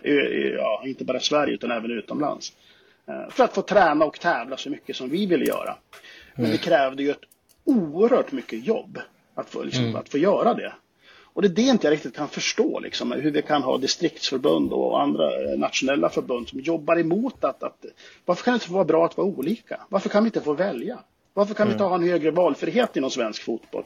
Ja, 0.57 0.83
inte 0.85 1.05
bara 1.05 1.17
i 1.17 1.21
Sverige 1.21 1.53
utan 1.53 1.71
även 1.71 1.91
utomlands. 1.91 2.53
Eh, 3.07 3.29
för 3.29 3.43
att 3.43 3.53
få 3.53 3.61
träna 3.61 4.05
och 4.05 4.19
tävla 4.19 4.57
så 4.57 4.69
mycket 4.69 4.95
som 4.95 5.09
vi 5.09 5.25
ville 5.25 5.45
göra. 5.45 5.77
Men 6.35 6.45
mm. 6.45 6.57
det 6.57 6.63
krävde 6.63 7.03
ju 7.03 7.11
ett 7.11 7.21
oerhört 7.63 8.31
mycket 8.31 8.65
jobb 8.65 8.99
att 9.35 9.49
få, 9.49 9.63
liksom, 9.63 9.83
mm. 9.83 9.95
att 9.95 10.09
få 10.09 10.17
göra 10.17 10.53
det. 10.53 10.73
Och 11.35 11.41
det 11.41 11.47
är 11.47 11.49
det 11.49 11.61
inte 11.61 11.87
jag 11.87 11.91
riktigt 11.91 12.15
kan 12.15 12.27
förstå, 12.27 12.79
liksom, 12.79 13.11
hur 13.11 13.31
vi 13.31 13.41
kan 13.41 13.63
ha 13.63 13.77
distriktsförbund 13.77 14.73
och 14.73 15.01
andra 15.01 15.29
nationella 15.57 16.09
förbund 16.09 16.49
som 16.49 16.59
jobbar 16.59 16.99
emot 16.99 17.43
att, 17.43 17.63
att 17.63 17.85
varför 18.25 18.43
kan 18.43 18.53
det 18.53 18.55
inte 18.55 18.73
vara 18.73 18.85
bra 18.85 19.05
att 19.05 19.17
vara 19.17 19.27
olika? 19.27 19.79
Varför 19.89 20.09
kan 20.09 20.23
vi 20.23 20.27
inte 20.27 20.41
få 20.41 20.53
välja? 20.53 20.99
Varför 21.33 21.53
kan 21.53 21.63
mm. 21.63 21.69
vi 21.69 21.73
inte 21.73 21.83
ha 21.83 21.95
en 21.95 22.09
högre 22.09 22.31
valfrihet 22.31 22.97
inom 22.97 23.09
svensk 23.09 23.43
fotboll? 23.43 23.83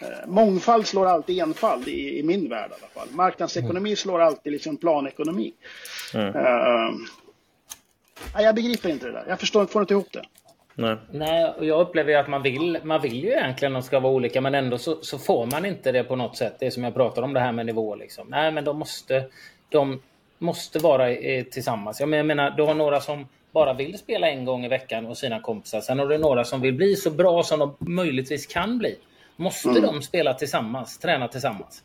Eh, 0.00 0.28
mångfald 0.28 0.86
slår 0.86 1.06
alltid 1.06 1.38
enfald 1.38 1.88
i, 1.88 2.18
i 2.18 2.22
min 2.22 2.48
värld 2.48 2.70
i 2.70 2.74
alla 2.74 3.06
fall. 3.06 3.16
Marknadsekonomi 3.16 3.90
mm. 3.90 3.96
slår 3.96 4.20
alltid 4.20 4.52
liksom 4.52 4.76
planekonomi. 4.76 5.52
Mm. 6.14 6.36
Uh, 6.36 6.96
jag 8.34 8.54
begriper 8.54 8.88
inte 8.88 9.06
det 9.06 9.12
där. 9.12 9.24
Jag 9.28 9.40
förstår, 9.40 9.66
får 9.66 9.82
inte 9.82 9.94
ihop 9.94 10.12
det. 10.12 10.24
Nej. 10.80 10.96
Nej, 11.10 11.52
jag 11.60 11.80
upplever 11.80 12.16
att 12.16 12.28
man 12.28 12.42
vill, 12.42 12.78
man 12.82 13.00
vill 13.00 13.24
ju 13.24 13.30
egentligen 13.30 13.76
att 13.76 13.82
de 13.82 13.86
ska 13.86 14.00
vara 14.00 14.12
olika 14.12 14.40
men 14.40 14.54
ändå 14.54 14.78
så, 14.78 14.98
så, 15.02 15.18
får 15.18 15.46
man 15.46 15.64
inte 15.64 15.92
det 15.92 16.04
på 16.04 16.16
något 16.16 16.36
sätt. 16.36 16.56
Det 16.58 16.66
är 16.66 16.70
som 16.70 16.84
jag 16.84 16.94
pratar 16.94 17.22
om 17.22 17.32
det 17.32 17.40
här 17.40 17.52
med 17.52 17.66
nivå. 17.66 17.94
Liksom. 17.94 18.26
Nej, 18.28 18.52
men 18.52 18.64
de 18.64 18.78
måste, 18.78 19.24
de 19.68 20.02
måste 20.38 20.78
vara 20.78 21.10
eh, 21.10 21.44
tillsammans. 21.44 22.00
Jag 22.00 22.08
menar, 22.08 22.50
du 22.50 22.62
har 22.62 22.74
några 22.74 23.00
som 23.00 23.26
bara 23.52 23.72
vill 23.72 23.98
spela 23.98 24.28
en 24.28 24.44
gång 24.44 24.64
i 24.64 24.68
veckan 24.68 25.06
hos 25.06 25.18
sina 25.18 25.40
kompisar. 25.40 25.80
Sen 25.80 25.98
har 25.98 26.06
du 26.06 26.18
några 26.18 26.44
som 26.44 26.60
vill 26.60 26.74
bli 26.74 26.96
så 26.96 27.10
bra 27.10 27.42
som 27.42 27.58
de 27.58 27.76
möjligtvis 27.78 28.46
kan 28.46 28.78
bli. 28.78 28.96
Måste 29.36 29.68
mm. 29.68 29.82
de 29.82 30.02
spela 30.02 30.34
tillsammans, 30.34 30.98
träna 30.98 31.28
tillsammans? 31.28 31.82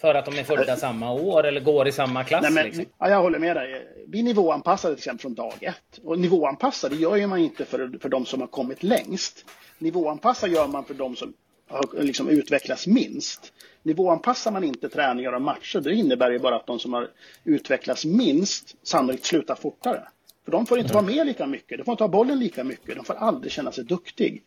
För 0.00 0.14
att 0.14 0.24
de 0.24 0.38
är 0.38 0.44
födda 0.44 0.76
samma 0.76 1.12
år 1.12 1.46
eller 1.46 1.60
går 1.60 1.88
i 1.88 1.92
samma 1.92 2.24
klass? 2.24 2.42
Nej, 2.42 2.52
men, 2.52 2.64
liksom. 2.64 2.84
ja, 2.98 3.08
jag 3.08 3.22
håller 3.22 3.38
med 3.38 3.56
dig. 3.56 3.86
Vi 4.08 4.22
nivåanpassade 4.22 4.94
till 4.94 5.00
exempel 5.00 5.22
från 5.22 5.34
dag 5.34 5.54
ett. 5.60 6.00
Och 6.04 6.18
nivåanpassade 6.18 6.96
gör 6.96 7.26
man 7.26 7.38
inte 7.38 7.64
för, 7.64 7.98
för 8.02 8.08
de 8.08 8.26
som 8.26 8.40
har 8.40 8.48
kommit 8.48 8.82
längst. 8.82 9.44
Nivåanpassa 9.78 10.48
gör 10.48 10.68
man 10.68 10.84
för 10.84 10.94
de 10.94 11.16
som 11.16 11.32
har 11.68 12.02
liksom 12.02 12.28
utvecklats 12.28 12.86
minst. 12.86 13.52
Nivåanpassar 13.82 14.50
man 14.50 14.64
inte 14.64 14.88
träningar 14.88 15.32
och 15.32 15.42
matcher, 15.42 15.80
det 15.80 15.94
innebär 15.94 16.30
ju 16.30 16.38
bara 16.38 16.56
att 16.56 16.66
de 16.66 16.78
som 16.78 16.92
har 16.92 17.08
utvecklats 17.44 18.04
minst 18.04 18.76
sannolikt 18.86 19.24
slutar 19.24 19.54
fortare. 19.54 20.02
För 20.44 20.52
de 20.52 20.66
får 20.66 20.78
inte 20.78 20.94
vara 20.94 21.04
med 21.04 21.26
lika 21.26 21.46
mycket, 21.46 21.78
de 21.78 21.84
får 21.84 21.92
inte 21.92 22.04
ha 22.04 22.08
bollen 22.08 22.38
lika 22.38 22.64
mycket, 22.64 22.96
de 22.96 23.04
får 23.04 23.14
aldrig 23.14 23.52
känna 23.52 23.72
sig 23.72 23.84
duktig. 23.84 24.42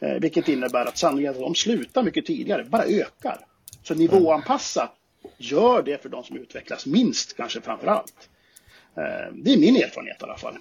Eh, 0.00 0.14
vilket 0.14 0.48
innebär 0.48 0.86
att 0.86 0.98
sannolikheten 0.98 1.42
att 1.42 1.48
de 1.48 1.54
slutar 1.54 2.02
mycket 2.02 2.26
tidigare 2.26 2.64
bara 2.64 2.84
ökar. 2.84 3.46
Så 3.82 3.94
nivåanpassa 3.94 4.90
gör 5.36 5.82
det 5.82 6.02
för 6.02 6.08
de 6.08 6.24
som 6.24 6.36
utvecklas 6.36 6.86
minst, 6.86 7.36
kanske 7.36 7.60
framför 7.60 7.86
allt. 7.86 8.28
Eh, 8.96 9.32
det 9.32 9.52
är 9.52 9.58
min 9.58 9.76
erfarenhet 9.76 10.16
i 10.20 10.24
alla 10.24 10.36
fall. 10.36 10.54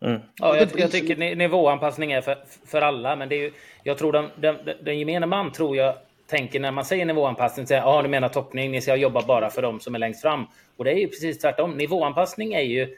Mm. 0.00 0.20
Ja, 0.36 0.56
jag, 0.56 0.68
jag, 0.76 0.90
tycker 0.90 1.36
nivåanpassning 1.36 2.12
är 2.12 2.20
för, 2.20 2.44
för 2.66 2.82
alla, 2.82 3.16
men 3.16 3.28
det 3.28 3.34
är 3.34 3.40
ju, 3.40 3.52
jag 3.82 3.98
tror 3.98 4.12
den, 4.12 4.30
den, 4.36 4.56
den 4.82 4.98
gemene 4.98 5.26
man 5.26 5.52
tror 5.52 5.76
jag 5.76 5.94
tänker 6.26 6.60
när 6.60 6.70
man 6.70 6.84
säger 6.84 7.04
nivåanpassning, 7.04 7.66
säger 7.66 7.80
ja, 7.80 8.02
du 8.02 8.08
menar 8.08 8.28
toppning, 8.28 8.70
ni 8.70 8.80
ska 8.80 8.96
jobba 8.96 9.22
bara 9.22 9.50
för 9.50 9.62
de 9.62 9.80
som 9.80 9.94
är 9.94 9.98
längst 9.98 10.22
fram. 10.22 10.46
Och 10.76 10.84
det 10.84 10.90
är 10.90 10.98
ju 10.98 11.08
precis 11.08 11.38
tvärtom. 11.38 11.76
Nivåanpassning 11.76 12.54
är 12.54 12.62
ju 12.62 12.96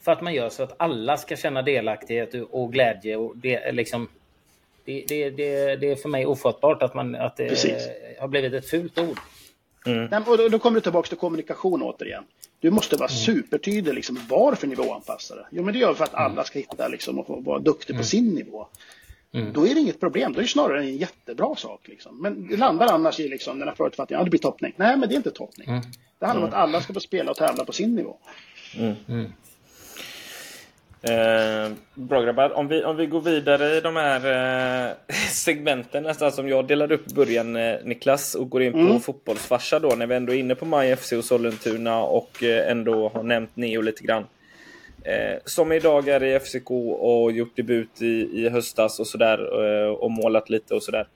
för 0.00 0.12
att 0.12 0.20
man 0.20 0.34
gör 0.34 0.48
så 0.48 0.62
att 0.62 0.74
alla 0.76 1.16
ska 1.16 1.36
känna 1.36 1.62
delaktighet 1.62 2.34
och 2.50 2.72
glädje. 2.72 3.16
Och 3.16 3.36
det, 3.36 3.72
liksom, 3.72 4.08
det, 4.84 5.04
det, 5.08 5.30
det, 5.30 5.76
det 5.76 5.90
är 5.90 5.96
för 5.96 6.08
mig 6.08 6.26
ofattbart 6.26 6.82
att, 6.82 6.94
man, 6.94 7.14
att 7.14 7.36
det 7.36 7.48
Precis. 7.48 7.88
har 8.18 8.28
blivit 8.28 8.52
ett 8.52 8.70
fult 8.70 8.98
ord. 8.98 9.18
Mm. 9.88 10.22
Och 10.26 10.50
då 10.50 10.58
kommer 10.58 10.74
du 10.74 10.80
tillbaka 10.80 11.08
till 11.08 11.18
kommunikation 11.18 11.82
återigen. 11.82 12.24
Du 12.60 12.70
måste 12.70 12.96
vara 12.96 13.08
mm. 13.08 13.18
supertydlig. 13.18 13.94
Liksom, 13.94 14.20
varför 14.28 14.66
nivåanpassare? 14.66 15.46
Jo, 15.50 15.64
men 15.64 15.74
det 15.74 15.80
gör 15.80 15.94
för 15.94 16.04
att 16.04 16.14
alla 16.14 16.44
ska 16.44 16.58
hitta 16.58 16.88
liksom, 16.88 17.18
och 17.18 17.44
vara 17.44 17.58
duktig 17.58 17.86
på 17.86 17.92
mm. 17.92 18.04
sin 18.04 18.34
nivå. 18.34 18.66
Mm. 19.32 19.52
Då 19.52 19.66
är 19.66 19.74
det 19.74 19.80
inget 19.80 20.00
problem. 20.00 20.32
Då 20.32 20.38
är 20.38 20.42
det 20.42 20.48
snarare 20.48 20.80
en 20.80 20.96
jättebra 20.96 21.56
sak. 21.56 21.88
Liksom. 21.88 22.22
Men 22.22 22.48
det 22.48 22.56
landar 22.56 22.86
annars 22.86 23.20
i 23.20 23.28
liksom, 23.28 23.58
den 23.58 23.68
här 23.68 23.74
förutfattningen. 23.74 24.20
Ja, 24.20 24.24
det 24.24 24.30
blir 24.30 24.40
toppning. 24.40 24.72
Nej, 24.76 24.96
men 24.96 25.08
det 25.08 25.14
är 25.14 25.16
inte 25.16 25.30
toppning. 25.30 25.68
Mm. 25.68 25.82
Det 26.18 26.26
handlar 26.26 26.46
om 26.46 26.52
att 26.52 26.58
alla 26.58 26.80
ska 26.80 26.94
få 26.94 27.00
spela 27.00 27.30
och 27.30 27.36
tävla 27.36 27.64
på 27.64 27.72
sin 27.72 27.94
nivå. 27.94 28.16
Eh, 31.02 31.72
bra 31.94 32.22
grabbar. 32.22 32.50
Om 32.50 32.68
vi, 32.68 32.84
om 32.84 32.96
vi 32.96 33.06
går 33.06 33.20
vidare 33.20 33.76
i 33.76 33.80
de 33.80 33.96
här 33.96 34.88
eh, 34.88 34.94
segmenten 35.30 36.02
nästan 36.02 36.32
som 36.32 36.48
jag 36.48 36.66
delade 36.66 36.94
upp 36.94 37.10
i 37.10 37.14
början 37.14 37.56
eh, 37.56 37.76
Niklas 37.84 38.34
och 38.34 38.50
går 38.50 38.62
in 38.62 38.72
på 38.72 38.78
mm. 38.78 39.00
fotbollsfarsa 39.00 39.78
då 39.78 39.88
när 39.88 40.06
vi 40.06 40.14
ändå 40.14 40.32
är 40.32 40.38
inne 40.38 40.54
på 40.54 40.64
Maj 40.64 40.96
FC 40.96 41.12
och 41.12 41.24
Sollentuna 41.24 42.02
och 42.02 42.42
eh, 42.42 42.70
ändå 42.70 43.08
har 43.08 43.22
nämnt 43.22 43.56
Neo 43.56 43.80
lite 43.80 44.04
grann. 44.04 44.26
Eh, 45.02 45.38
som 45.44 45.72
idag 45.72 46.08
är 46.08 46.22
i 46.22 46.40
FCK 46.40 46.70
och 46.70 47.32
gjort 47.32 47.56
debut 47.56 48.02
i, 48.02 48.44
i 48.44 48.48
höstas 48.48 49.00
och 49.00 49.06
sådär 49.06 49.64
eh, 49.64 49.90
och 49.90 50.10
målat 50.10 50.50
lite 50.50 50.74
och 50.74 50.82
sådär. 50.82 51.08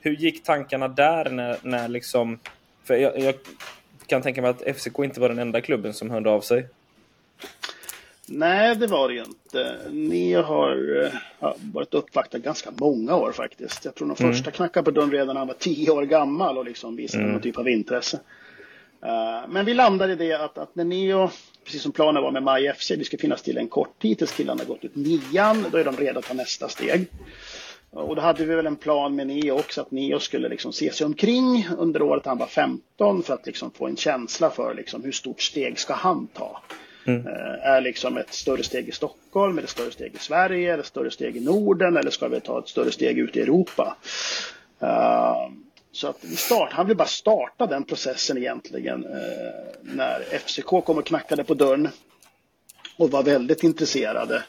Hur 0.00 0.16
gick 0.16 0.44
tankarna 0.44 0.88
där 0.88 1.30
när, 1.30 1.56
när 1.62 1.88
liksom... 1.88 2.38
För 2.84 2.96
jag, 2.96 3.18
jag 3.18 3.34
kan 4.06 4.22
tänka 4.22 4.42
mig 4.42 4.50
att 4.50 4.76
FCK 4.76 4.98
inte 4.98 5.20
var 5.20 5.28
den 5.28 5.38
enda 5.38 5.60
klubben 5.60 5.94
som 5.94 6.10
hörde 6.10 6.30
av 6.30 6.40
sig. 6.40 6.66
Nej, 8.32 8.76
det 8.76 8.86
var 8.86 9.08
det 9.08 9.16
inte. 9.16 9.78
Ni 9.90 10.34
har 10.34 10.76
uh, 10.76 11.12
varit 11.72 11.94
uppvaktad 11.94 12.38
ganska 12.38 12.70
många 12.70 13.16
år 13.16 13.32
faktiskt. 13.32 13.84
Jag 13.84 13.94
tror 13.94 14.08
de 14.08 14.22
mm. 14.22 14.32
första 14.32 14.50
knackade 14.50 14.84
på 14.84 14.90
dörren 14.90 15.10
redan 15.10 15.26
när 15.26 15.34
han 15.34 15.46
var 15.46 15.54
tio 15.54 15.90
år 15.90 16.02
gammal 16.02 16.58
och 16.58 16.64
liksom 16.64 16.96
visade 16.96 17.22
mm. 17.22 17.32
någon 17.32 17.42
typ 17.42 17.58
av 17.58 17.68
intresse. 17.68 18.20
Uh, 19.04 19.48
men 19.48 19.64
vi 19.66 19.74
landade 19.74 20.12
i 20.12 20.16
det 20.16 20.32
att, 20.32 20.58
att 20.58 20.74
när 20.74 20.84
Neo, 20.84 21.30
precis 21.64 21.82
som 21.82 21.92
planen 21.92 22.22
var 22.22 22.30
med 22.30 22.42
Maj 22.42 22.72
FC, 22.72 22.90
vi 22.90 23.04
ska 23.04 23.18
finnas 23.18 23.42
till 23.42 23.58
en 23.58 23.68
kort 23.68 24.02
tid 24.02 24.18
tills 24.18 24.32
killarna 24.32 24.64
gått 24.64 24.84
ut 24.84 24.96
nian. 24.96 25.66
Då 25.72 25.78
är 25.78 25.84
de 25.84 25.96
redo 25.96 26.18
att 26.18 26.24
ta 26.24 26.34
nästa 26.34 26.68
steg. 26.68 27.06
Och 27.90 28.16
då 28.16 28.22
hade 28.22 28.44
vi 28.44 28.54
väl 28.54 28.66
en 28.66 28.76
plan 28.76 29.16
med 29.16 29.26
Neo 29.26 29.58
också, 29.58 29.80
att 29.80 29.90
Neo 29.90 30.18
skulle 30.18 30.48
liksom 30.48 30.72
se 30.72 30.92
sig 30.92 31.06
omkring 31.06 31.68
under 31.78 32.02
året 32.02 32.26
han 32.26 32.38
var 32.38 32.46
15 32.46 33.22
för 33.22 33.34
att 33.34 33.46
liksom 33.46 33.70
få 33.70 33.86
en 33.86 33.96
känsla 33.96 34.50
för 34.50 34.74
liksom 34.74 35.04
hur 35.04 35.12
stort 35.12 35.40
steg 35.40 35.78
ska 35.78 35.94
han 35.94 36.26
ta. 36.26 36.62
Mm. 37.04 37.26
Eh, 37.26 37.66
är 37.66 37.80
liksom 37.80 38.16
ett 38.16 38.34
större 38.34 38.62
steg 38.62 38.88
i 38.88 38.92
Stockholm, 38.92 39.58
eller 39.58 39.66
ett 39.66 39.70
större 39.70 39.90
steg 39.90 40.14
i 40.14 40.18
Sverige, 40.18 40.72
eller 40.72 40.82
ett 40.82 40.88
större 40.88 41.10
steg 41.10 41.36
i 41.36 41.40
Norden 41.40 41.96
eller 41.96 42.10
ska 42.10 42.28
vi 42.28 42.40
ta 42.40 42.58
ett 42.58 42.68
större 42.68 42.92
steg 42.92 43.18
ut 43.18 43.36
i 43.36 43.40
Europa? 43.40 43.96
Uh, 44.82 45.50
så 45.92 46.08
att 46.08 46.16
vi 46.20 46.36
start, 46.36 46.72
han 46.72 46.86
vill 46.86 46.96
bara 46.96 47.08
starta 47.08 47.66
den 47.66 47.84
processen 47.84 48.38
egentligen 48.38 49.04
uh, 49.04 49.12
när 49.82 50.20
FCK 50.20 50.66
kom 50.66 50.98
och 50.98 51.06
knackade 51.06 51.44
på 51.44 51.54
dörren 51.54 51.88
och 52.96 53.10
var 53.10 53.22
väldigt 53.22 53.62
intresserade 53.62 54.42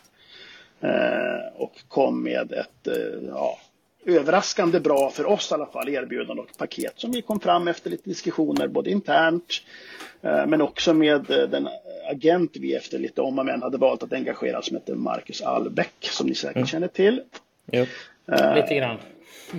uh, 0.84 1.56
och 1.56 1.74
kom 1.88 2.24
med 2.24 2.52
ett 2.52 2.88
ja, 3.28 3.60
överraskande 4.06 4.80
bra 4.80 5.10
för 5.10 5.26
oss 5.26 5.52
i 5.52 5.54
alla 5.54 5.66
fall 5.66 5.90
erbjudande 5.90 6.42
och 6.42 6.58
paket 6.58 6.94
som 6.96 7.12
vi 7.12 7.22
kom 7.22 7.40
fram 7.40 7.68
efter 7.68 7.90
lite 7.90 8.10
diskussioner 8.10 8.68
både 8.68 8.90
internt 8.90 9.62
men 10.22 10.62
också 10.62 10.94
med 10.94 11.26
den 11.26 11.68
agent 12.12 12.52
vi 12.54 12.76
efter 12.76 13.00
lite 13.00 13.22
om 13.22 13.40
och 13.40 13.46
men 13.46 13.62
hade 13.62 13.78
valt 13.78 14.04
att 14.04 14.14
engagera 14.14 14.62
som 14.62 14.78
heter 14.78 14.96
Marcus 14.96 15.42
Albeck 15.42 15.94
som 16.02 16.28
ni 16.28 16.36
säkert 16.36 16.56
mm. 16.56 16.68
känner 16.68 16.88
till. 16.88 17.22
Yep. 17.72 17.90
Uh, 18.32 18.56
lite 18.56 18.76
grann. 18.76 18.98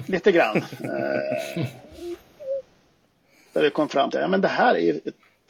Lite 0.06 0.32
grann. 0.32 0.56
Uh, 0.56 1.66
där 3.52 3.62
vi 3.62 3.70
kom 3.70 3.88
fram 3.88 4.10
till 4.10 4.20
att 4.20 4.32
ja, 4.32 4.38
det 4.38 4.48
här 4.48 4.76
är, 4.76 5.00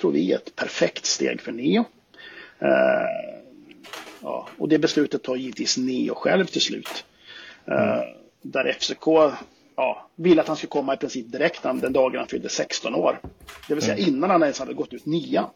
tror 0.01 0.13
vi, 0.13 0.33
ett 0.33 0.57
perfekt 0.57 1.07
steg 1.07 1.41
för 1.41 1.53
Neo. 1.53 1.85
Uh, 2.63 2.69
ja, 4.23 4.49
och 4.59 4.69
det 4.69 4.79
beslutet 4.79 5.23
tar 5.23 5.37
givetvis 5.37 5.77
Neo 5.77 6.15
själv 6.15 6.47
till 6.47 6.61
slut. 6.61 7.05
Mm. 7.67 8.22
Där 8.43 8.73
FCK 8.73 9.07
ja, 9.77 10.09
ville 10.17 10.41
att 10.41 10.49
han 10.49 10.57
skulle 10.57 10.71
komma 10.71 10.95
i 10.95 10.97
princip 10.97 11.33
direkt 11.33 11.63
den 11.63 11.93
dagen 11.93 12.19
han 12.19 12.29
fyllde 12.29 12.49
16 12.49 12.95
år. 12.95 13.21
Det 13.69 13.75
vill 13.75 13.85
säga 13.85 13.97
mm. 13.97 14.09
innan 14.09 14.31
han 14.31 14.43
ens 14.43 14.59
hade 14.59 14.75
gått 14.75 14.93
ut 14.93 15.07
nian. 15.07 15.47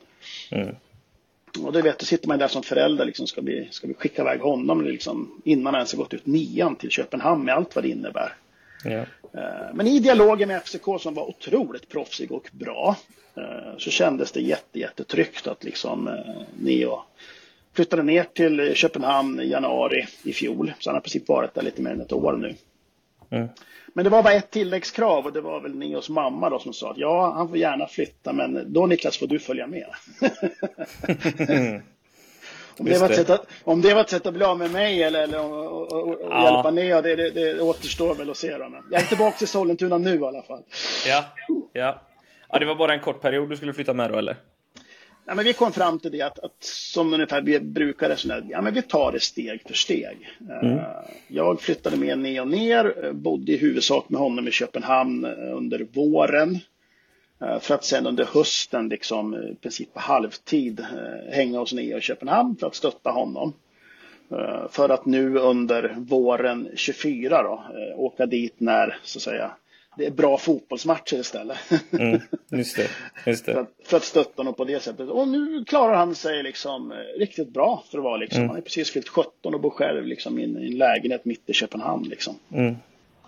Mm. 0.51 0.75
Och 1.63 1.73
det 1.73 1.83
vet, 1.83 1.99
då 1.99 2.05
sitter 2.05 2.29
man 2.29 2.39
där 2.39 2.49
som 2.49 2.63
förälder, 2.63 3.05
liksom, 3.05 3.27
ska, 3.27 3.41
vi, 3.41 3.69
ska 3.71 3.87
vi 3.87 3.95
skicka 3.95 4.23
iväg 4.23 4.41
honom 4.41 4.85
liksom, 4.85 5.41
innan 5.45 5.67
han 5.67 5.75
ens 5.75 5.93
har 5.93 5.99
gått 5.99 6.15
ut 6.15 6.27
nian 6.27 6.77
till 6.77 6.91
Köpenhamn 6.91 7.45
med 7.45 7.55
allt 7.55 7.75
vad 7.75 7.85
det 7.85 7.89
innebär. 7.89 8.33
Ja. 8.85 9.05
Eh, 9.41 9.75
men 9.75 9.87
i 9.87 9.99
dialogen 9.99 10.49
med 10.49 10.63
FCK 10.63 10.85
som 11.01 11.15
var 11.15 11.29
otroligt 11.29 11.89
proffsig 11.89 12.33
och 12.33 12.49
bra 12.53 12.97
eh, 13.37 13.79
så 13.79 13.91
kändes 13.91 14.33
det 14.33 14.41
jätte, 14.41 14.79
jättetryggt 14.79 15.47
att 15.47 15.65
liksom 15.65 16.09
eh, 16.09 16.15
Neo 16.61 17.03
flyttade 17.73 18.03
ner 18.03 18.25
till 18.25 18.75
Köpenhamn 18.75 19.41
i 19.41 19.49
januari 19.49 20.07
i 20.23 20.33
fjol. 20.33 20.73
Så 20.79 20.91
han 20.91 20.95
har 20.95 21.01
i 21.01 21.03
princip 21.03 21.29
varit 21.29 21.55
där 21.55 21.63
lite 21.63 21.83
mer 21.83 21.91
än 21.91 22.01
ett 22.01 22.13
år 22.13 22.33
nu. 22.33 22.55
Mm. 23.37 23.49
Men 23.97 24.05
det 24.05 24.11
var 24.11 24.23
bara 24.23 24.35
ett 24.35 24.51
tilläggskrav 24.51 25.27
och 25.27 25.33
det 25.33 25.41
var 25.41 25.61
väl 25.61 25.75
Neos 25.75 26.09
mamma 26.09 26.51
då 26.51 26.59
som 26.59 26.73
sa 26.73 26.91
att 26.91 26.99
ja, 26.99 27.33
han 27.37 27.49
får 27.49 27.59
gärna 27.59 27.87
flytta 27.87 28.33
men 28.33 28.73
då 28.73 28.87
Niklas 28.87 29.19
får 29.19 29.27
du 29.27 29.39
följa 29.39 29.67
med. 29.67 29.87
om, 32.79 32.87
det 32.87 32.99
var 32.99 33.11
ett 33.11 33.17
sätt 33.17 33.31
att, 33.31 33.47
om 33.65 33.83
det 33.83 33.95
var 33.95 34.01
ett 34.01 34.11
sätt 34.11 34.27
att 34.27 34.35
bli 34.35 34.45
av 34.45 34.59
med 34.59 34.71
mig 34.71 35.03
eller, 35.03 35.23
eller 35.23 35.45
och, 35.45 35.93
och, 35.93 35.93
och 35.93 36.19
ja. 36.31 36.45
hjälpa 36.45 36.71
Neo, 36.71 37.03
det, 37.03 37.17
det, 37.17 37.31
det 37.31 37.61
återstår 37.61 38.15
väl 38.15 38.31
att 38.31 38.37
se. 38.37 38.59
Då, 38.59 38.69
men 38.69 38.83
jag 38.91 39.03
är 39.03 39.07
tillbaka 39.07 39.39
till 39.39 39.49
Sollentuna 39.49 39.99
nu 39.99 40.15
i 40.15 40.25
alla 40.25 40.43
fall. 40.43 40.63
Ja, 41.07 41.25
ja. 41.73 42.03
ja, 42.49 42.59
det 42.59 42.67
var 42.67 42.75
bara 42.75 42.93
en 42.93 43.01
kort 43.01 43.21
period 43.21 43.49
du 43.49 43.57
skulle 43.57 43.73
flytta 43.73 43.93
med 43.93 44.11
då 44.11 44.19
eller? 44.19 44.37
Ja, 45.29 45.35
men 45.35 45.45
vi 45.45 45.53
kom 45.53 45.73
fram 45.73 45.99
till 45.99 46.13
det 46.13 46.23
att, 46.23 46.39
att 46.39 46.57
som 46.65 47.15
ungefär 47.15 47.41
vi 47.43 47.61
brukar 47.61 48.09
resonera, 48.09 48.43
ja 48.49 48.63
men 48.63 48.75
vi 48.75 48.83
tar 48.83 49.13
det 49.13 49.21
steg 49.21 49.63
för 49.67 49.75
steg. 49.75 50.37
Mm. 50.63 50.79
Jag 51.29 51.61
flyttade 51.61 51.97
med 51.97 52.19
Neo 52.19 52.45
ner, 52.45 53.13
bodde 53.13 53.53
i 53.53 53.57
huvudsak 53.57 54.09
med 54.09 54.21
honom 54.21 54.49
i 54.49 54.51
Köpenhamn 54.51 55.25
eh, 55.25 55.57
under 55.57 55.87
våren. 55.93 56.59
Eh, 57.41 57.59
för 57.59 57.75
att 57.75 57.85
sen 57.85 58.07
under 58.07 58.25
hösten, 58.25 58.89
liksom, 58.89 59.35
i 59.35 59.55
princip 59.55 59.95
på 59.95 60.01
halvtid, 60.01 60.87
hänga 61.31 61.59
hos 61.59 61.73
Neo 61.73 61.99
i 61.99 62.01
Köpenhamn 62.01 62.57
för 62.57 62.67
att 62.67 62.75
stötta 62.75 63.11
honom. 63.11 63.53
För 64.71 64.89
att 64.89 65.07
nu 65.07 65.39
under 65.39 65.95
våren 65.99 66.69
24 66.75 67.43
då, 67.43 67.65
åka 67.97 68.27
dit 68.27 68.55
när, 68.59 68.99
så 69.03 69.19
att 69.19 69.23
säga, 69.23 69.51
det 69.97 70.07
är 70.07 70.11
bra 70.11 70.39
fotbollsmatcher 70.39 71.17
istället. 71.17 71.59
Mm, 71.93 72.21
just 72.49 72.77
det, 72.77 72.89
just 73.27 73.47
det. 73.47 73.53
för, 73.53 73.61
att, 73.61 73.71
för, 73.85 73.97
att, 73.97 74.05
stötta 74.05 74.33
honom 74.37 74.55
på 74.55 74.65
det 74.65 74.83
sättet. 74.83 75.09
Och 75.09 75.29
nu 75.29 75.65
klarar 75.65 75.97
han 75.97 76.15
sig 76.15 76.43
liksom 76.43 76.93
eh, 76.93 77.19
riktigt 77.19 77.49
bra 77.49 77.85
för 77.91 77.99
att 77.99 78.05
vara 78.05 78.17
liksom. 78.17 78.39
Mm. 78.39 78.49
Han 78.49 78.59
är 78.59 78.63
precis 78.63 78.91
fyllt 78.91 79.09
17 79.09 79.55
och 79.55 79.61
bor 79.61 79.71
själv 79.71 80.07
liksom 80.07 80.39
i 80.39 80.45
en, 80.45 80.53
lägenhet 80.53 81.25
mitt 81.25 81.51
i 81.51 81.53
Köpenhamn 81.53 82.05
liksom. 82.05 82.39
Mm. 82.53 82.77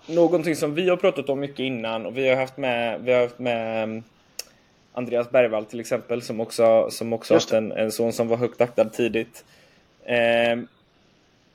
Någonting 0.05 0.55
som 0.55 0.75
vi 0.75 0.89
har 0.89 0.97
pratat 0.97 1.29
om 1.29 1.39
mycket 1.39 1.59
innan 1.59 2.05
och 2.05 2.17
vi 2.17 2.29
har 2.29 2.35
haft 2.35 2.57
med, 2.57 3.01
vi 3.01 3.13
har 3.13 3.21
haft 3.21 3.39
med 3.39 3.83
mm, 3.83 4.03
Andreas 4.93 5.31
Bergvall 5.31 5.65
till 5.65 5.79
exempel 5.79 6.21
som 6.21 6.39
också, 6.39 6.87
som 6.91 7.13
också 7.13 7.33
haft 7.33 7.51
en, 7.51 7.71
en 7.71 7.91
son 7.91 8.13
som 8.13 8.27
var 8.27 8.37
högt 8.37 8.61
aktad 8.61 8.85
tidigt. 8.85 9.45
Eh, 10.05 10.59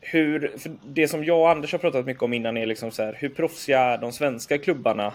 hur, 0.05 0.53
det 0.85 1.09
som 1.09 1.25
jag 1.25 1.41
och 1.41 1.51
Anders 1.51 1.73
har 1.73 1.79
pratat 1.79 2.07
mycket 2.07 2.23
om 2.23 2.33
innan 2.33 2.57
är 2.57 2.67
liksom 2.67 2.91
så 2.91 3.03
här, 3.03 3.17
hur 3.19 3.29
proffsiga 3.29 3.81
är 3.81 3.99
de 3.99 4.13
svenska 4.13 4.59
klubbarna 4.59 5.13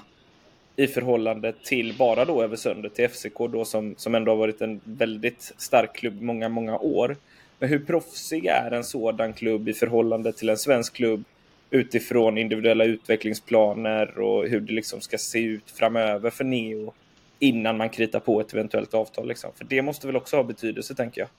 i 0.76 0.88
förhållande 0.88 1.54
till 1.64 1.96
bara 1.98 2.26
då 2.26 2.44
Översundet, 2.44 2.96
till 2.96 3.10
FCK 3.10 3.38
då 3.38 3.66
som, 3.66 3.96
som 3.98 4.16
ändå 4.16 4.32
har 4.32 4.38
varit 4.38 4.62
en 4.62 4.82
väldigt 4.84 5.54
stark 5.58 5.96
klubb 5.96 6.22
många, 6.22 6.50
många 6.50 6.78
år. 6.78 7.18
Men 7.60 7.70
hur 7.70 7.80
proffsig 7.80 8.46
är 8.46 8.72
en 8.72 8.84
sådan 8.84 9.34
klubb 9.34 9.70
i 9.70 9.74
förhållande 9.74 10.34
till 10.34 10.50
en 10.50 10.58
svensk 10.58 10.94
klubb 10.94 11.24
utifrån 11.70 12.38
individuella 12.38 12.86
utvecklingsplaner 12.86 14.20
och 14.20 14.48
hur 14.48 14.60
det 14.60 14.74
liksom 14.74 15.02
ska 15.02 15.18
se 15.18 15.40
ut 15.40 15.72
framöver 15.72 16.30
för 16.30 16.44
Neo 16.44 16.94
innan 17.40 17.78
man 17.78 17.90
kritar 17.90 18.20
på 18.20 18.42
ett 18.42 18.54
eventuellt 18.54 18.94
avtal. 18.94 19.28
Liksom. 19.28 19.52
För 19.56 19.66
det 19.66 19.82
måste 19.82 20.08
väl 20.08 20.16
också 20.16 20.36
ha 20.36 20.44
betydelse, 20.44 20.96
tänker 20.96 21.22
jag. 21.22 21.30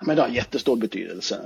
Men 0.00 0.16
det 0.16 0.22
har 0.22 0.28
jättestor 0.28 0.76
betydelse. 0.76 1.40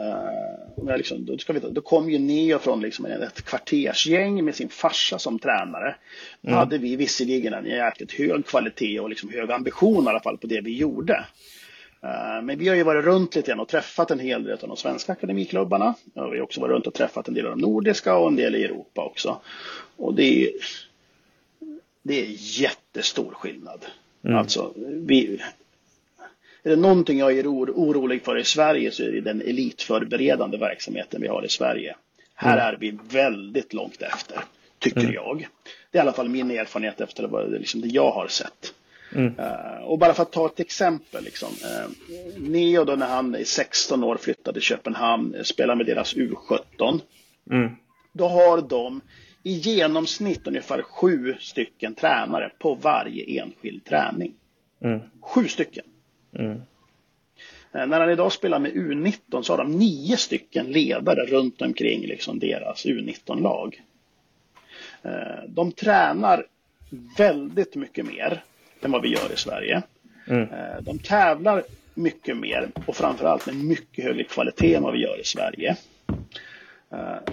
Uh, 0.78 0.96
liksom, 0.96 1.24
då, 1.24 1.38
ska 1.38 1.52
vi, 1.52 1.60
då 1.60 1.80
kom 1.80 2.10
ju 2.10 2.18
Neo 2.18 2.58
från 2.58 2.80
liksom 2.80 3.06
ett 3.06 3.42
kvartersgäng 3.42 4.44
med 4.44 4.54
sin 4.54 4.68
farsa 4.68 5.18
som 5.18 5.38
tränare. 5.38 5.96
Då 6.40 6.48
mm. 6.48 6.58
hade 6.58 6.78
vi 6.78 6.96
visserligen 6.96 7.54
en 7.54 7.64
jäkligt 7.64 8.12
hög 8.12 8.46
kvalitet 8.46 9.00
och 9.00 9.10
liksom 9.10 9.30
hög 9.30 9.50
ambition 9.50 10.04
i 10.04 10.08
alla 10.08 10.20
fall 10.20 10.38
på 10.38 10.46
det 10.46 10.60
vi 10.60 10.76
gjorde. 10.76 11.24
Uh, 12.04 12.42
men 12.42 12.58
vi 12.58 12.68
har 12.68 12.76
ju 12.76 12.82
varit 12.82 13.04
runt 13.04 13.34
lite 13.34 13.48
grann 13.48 13.60
och 13.60 13.68
träffat 13.68 14.10
en 14.10 14.20
hel 14.20 14.44
del 14.44 14.52
av 14.52 14.68
de 14.68 14.76
svenska 14.76 15.12
akademiklubbarna. 15.12 15.94
vi 16.14 16.20
har 16.20 16.40
också 16.40 16.60
varit 16.60 16.72
runt 16.72 16.86
och 16.86 16.94
träffat 16.94 17.28
en 17.28 17.34
del 17.34 17.46
av 17.46 17.50
de 17.50 17.60
nordiska 17.60 18.16
och 18.16 18.28
en 18.28 18.36
del 18.36 18.54
i 18.54 18.64
Europa 18.64 19.04
också. 19.04 19.40
Och 19.96 20.14
det 20.14 20.42
är, 20.42 20.50
det 22.02 22.20
är 22.20 22.26
jättestor 22.60 23.32
skillnad. 23.32 23.86
Mm. 24.24 24.36
Alltså, 24.36 24.72
vi, 25.06 25.40
är 26.62 26.70
det 26.70 26.76
någonting 26.76 27.18
jag 27.18 27.38
är 27.38 27.46
orolig 27.46 28.24
för 28.24 28.38
i 28.38 28.44
Sverige 28.44 28.90
så 28.90 29.02
är 29.02 29.12
det 29.12 29.20
den 29.20 29.40
elitförberedande 29.40 30.58
verksamheten 30.58 31.22
vi 31.22 31.28
har 31.28 31.44
i 31.44 31.48
Sverige. 31.48 31.96
Här 32.34 32.52
mm. 32.52 32.74
är 32.74 32.78
vi 32.80 32.98
väldigt 33.10 33.72
långt 33.72 34.02
efter, 34.02 34.38
tycker 34.78 35.00
mm. 35.00 35.14
jag. 35.14 35.48
Det 35.90 35.98
är 35.98 36.02
i 36.02 36.02
alla 36.02 36.12
fall 36.12 36.28
min 36.28 36.50
erfarenhet 36.50 37.00
efter 37.00 37.28
det, 37.28 37.58
liksom 37.58 37.80
det 37.80 37.88
jag 37.88 38.10
har 38.10 38.28
sett. 38.28 38.74
Mm. 39.14 39.38
Uh, 39.38 39.84
och 39.84 39.98
bara 39.98 40.14
för 40.14 40.22
att 40.22 40.32
ta 40.32 40.46
ett 40.46 40.60
exempel. 40.60 41.24
Liksom, 41.24 41.48
uh, 41.48 41.90
Neo 42.38 42.84
då 42.84 42.96
när 42.96 43.06
han 43.06 43.34
är 43.34 43.44
16 43.44 44.04
år 44.04 44.16
flyttade 44.16 44.52
till 44.52 44.62
Köpenhamn, 44.62 45.34
uh, 45.34 45.42
spelar 45.42 45.74
med 45.74 45.86
deras 45.86 46.16
U17. 46.16 47.00
Mm. 47.50 47.70
Då 48.12 48.28
har 48.28 48.62
de 48.62 49.00
i 49.42 49.52
genomsnitt 49.52 50.46
ungefär 50.46 50.82
sju 50.82 51.36
stycken 51.40 51.94
tränare 51.94 52.52
på 52.58 52.74
varje 52.74 53.42
enskild 53.42 53.84
träning. 53.84 54.34
Mm. 54.84 55.00
Sju 55.20 55.48
stycken. 55.48 55.84
Mm. 56.38 56.60
När 57.72 58.00
han 58.00 58.10
idag 58.10 58.32
spelar 58.32 58.58
med 58.58 58.72
U19 58.72 59.42
så 59.42 59.52
har 59.52 59.58
de 59.58 59.72
nio 59.72 60.16
stycken 60.16 60.66
ledare 60.66 61.26
runt 61.26 61.62
omkring 61.62 62.06
liksom 62.06 62.38
deras 62.38 62.86
U19-lag. 62.86 63.82
Eh, 65.02 65.44
de 65.48 65.72
tränar 65.72 66.46
väldigt 67.16 67.74
mycket 67.74 68.06
mer 68.06 68.42
än 68.80 68.92
vad 68.92 69.02
vi 69.02 69.08
gör 69.08 69.32
i 69.32 69.36
Sverige. 69.36 69.82
Mm. 70.26 70.42
Eh, 70.42 70.80
de 70.80 70.98
tävlar 70.98 71.62
mycket 71.94 72.36
mer 72.36 72.70
och 72.86 72.96
framförallt 72.96 73.46
med 73.46 73.56
mycket 73.56 74.04
högre 74.04 74.24
kvalitet 74.24 74.74
än 74.74 74.82
vad 74.82 74.92
vi 74.92 75.02
gör 75.02 75.20
i 75.20 75.24
Sverige. 75.24 75.76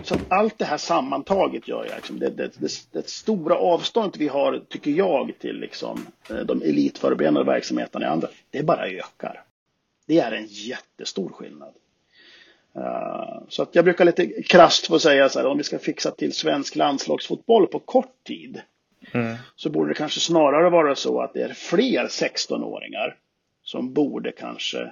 Så 0.04 0.16
att 0.16 0.22
allt 0.30 0.58
det 0.58 0.66
här 0.66 0.78
sammantaget 0.78 1.68
gör 1.68 1.86
jag, 1.86 1.96
liksom, 1.96 2.20
det, 2.20 2.30
det, 2.30 2.52
det, 2.60 2.72
det, 2.92 3.10
stora 3.10 3.56
avståndet 3.56 4.18
vi 4.18 4.28
har, 4.28 4.62
tycker 4.70 4.92
jag, 4.92 5.32
till 5.40 5.60
liksom, 5.60 6.06
de 6.46 6.62
elitförberedande 6.62 7.44
verksamheterna 7.44 8.06
i 8.06 8.10
andra, 8.10 8.28
det 8.50 8.64
bara 8.64 8.88
ökar. 8.88 9.44
Det 10.06 10.20
är 10.20 10.32
en 10.32 10.46
jättestor 10.46 11.30
skillnad. 11.30 11.74
Så 13.50 13.64
att 13.64 13.76
jag 13.76 13.86
brukar 13.86 14.06
lite 14.06 14.44
krast 14.44 14.88
få 14.88 15.00
säga 15.00 15.30
så 15.30 15.40
här, 15.40 15.46
om 15.48 15.58
vi 15.58 15.64
ska 15.64 15.80
fixa 15.80 16.12
till 16.12 16.34
svensk 16.34 16.76
landslagsfotboll 16.76 17.68
på 17.68 17.80
kort 17.80 18.24
tid, 18.24 18.62
mm. 19.12 19.36
så 19.56 19.70
borde 19.70 19.90
det 19.90 19.96
kanske 19.96 20.20
snarare 20.20 20.70
vara 20.70 20.96
så 20.96 21.22
att 21.22 21.34
det 21.34 21.42
är 21.42 21.54
fler 21.54 22.08
16-åringar 22.08 23.16
som 23.64 23.94
borde 23.94 24.32
kanske 24.32 24.92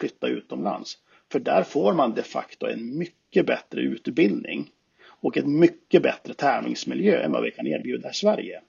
flytta 0.00 0.26
utomlands. 0.26 0.98
För 1.32 1.38
där 1.38 1.62
får 1.62 1.92
man 1.92 2.14
de 2.14 2.22
facto 2.22 2.66
en 2.66 2.98
mycket 2.98 3.17
bättre 3.32 3.80
utbildning 3.80 4.70
och 5.06 5.36
ett 5.36 5.46
mycket 5.46 6.02
bättre 6.02 6.34
tävlingsmiljö 6.34 7.22
än 7.22 7.32
vad 7.32 7.42
vi 7.42 7.50
kan 7.50 7.66
erbjuda 7.66 8.10
i 8.10 8.14
Sverige. 8.14 8.60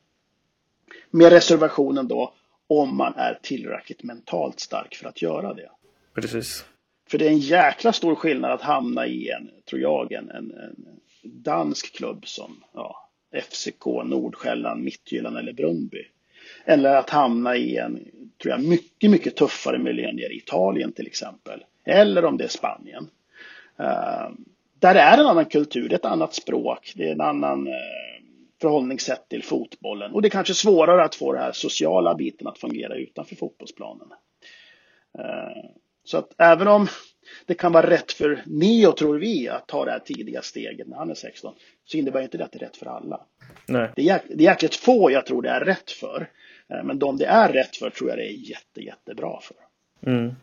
Med 1.12 1.32
reservationen 1.32 2.08
då 2.08 2.34
om 2.68 2.98
man 2.98 3.14
är 3.16 3.40
tillräckligt 3.44 4.04
mentalt 4.04 4.60
stark 4.60 4.96
för 4.96 5.08
att 5.08 5.22
göra 5.22 5.54
det. 5.54 5.70
Precis. 6.14 6.66
För 7.10 7.18
det 7.18 7.26
är 7.26 7.30
en 7.30 7.40
jäkla 7.40 7.94
stor 7.94 8.16
skillnad 8.16 8.52
att 8.52 8.62
hamna 8.62 9.08
i 9.08 9.30
en, 9.30 9.50
tror 9.70 9.82
jag, 9.82 10.12
en, 10.12 10.30
en, 10.30 10.52
en 10.52 11.00
dansk 11.24 11.96
klubb 11.96 12.28
som 12.28 12.64
ja, 12.74 13.10
FCK, 13.42 13.86
Nordsjälland, 13.86 14.84
Mittjylland 14.84 15.38
eller 15.38 15.54
Brunnby. 15.54 16.06
Eller 16.66 16.96
att 16.96 17.10
hamna 17.10 17.56
i 17.56 17.78
en, 17.78 18.06
tror 18.42 18.52
jag, 18.52 18.64
mycket, 18.64 19.10
mycket 19.10 19.36
tuffare 19.36 19.78
miljö 19.78 20.12
nere 20.12 20.34
i 20.34 20.38
Italien 20.38 20.92
till 20.92 21.08
exempel 21.08 21.64
eller 21.90 22.26
om 22.26 22.38
det 22.38 22.44
är 22.44 22.48
Spanien. 22.48 23.10
Uh, 23.80 24.30
där 24.80 24.96
är 24.96 25.18
en 25.18 25.26
annan 25.26 25.46
kultur, 25.46 25.94
ett 25.94 26.06
annat 26.06 26.34
språk, 26.34 26.94
det 26.96 27.08
är 27.08 27.12
en 27.12 27.22
annan 27.22 27.68
uh, 27.68 27.74
förhållningssätt 28.62 29.30
till 29.30 29.44
fotbollen 29.44 30.12
och 30.12 30.22
det 30.22 30.28
är 30.28 30.30
kanske 30.30 30.54
svårare 30.54 31.04
att 31.04 31.16
få 31.16 31.34
den 31.34 31.42
här 31.42 31.52
sociala 31.52 32.16
biten 32.16 32.48
att 32.48 32.58
fungera 32.58 32.96
utanför 32.96 33.36
fotbollsplanen. 33.36 34.08
Uh, 35.20 35.70
så 36.04 36.18
att 36.18 36.34
även 36.38 36.68
om 36.68 36.88
det 37.46 37.54
kan 37.54 37.72
vara 37.72 37.90
rätt 37.90 38.12
för 38.12 38.44
Neo, 38.46 38.92
tror 38.92 39.18
vi, 39.18 39.50
att 39.50 39.68
ta 39.68 39.86
det 39.86 39.92
här 39.92 40.00
tidiga 40.00 40.42
steget 40.42 40.88
när 40.88 40.98
han 40.98 41.10
är 41.10 41.16
16, 41.16 41.56
så 41.86 41.98
innebär 41.98 42.22
inte 42.22 42.38
det 42.38 42.44
att 42.44 42.52
det 42.52 42.58
är 42.58 42.66
rätt 42.66 42.78
för 42.78 42.86
alla. 42.86 43.26
Nej. 43.66 43.92
Det, 43.96 44.10
är, 44.10 44.22
det 44.30 44.44
är 44.44 44.50
jäkligt 44.50 44.76
få 44.76 45.12
jag 45.12 45.26
tror 45.26 45.42
det 45.42 45.50
är 45.50 45.66
rätt 45.66 45.92
för. 45.92 46.30
Men 46.84 47.00
de 47.00 47.18
det 47.18 47.26
är 47.26 47.54
rätt 47.54 47.76
för 47.76 47.90
tror 47.90 48.10
jag 48.10 48.20
det 48.20 48.32
är 48.32 48.50
jätte, 48.50 48.82
jättebra 48.82 49.40
för. 49.42 49.58
Mm. 50.12 50.36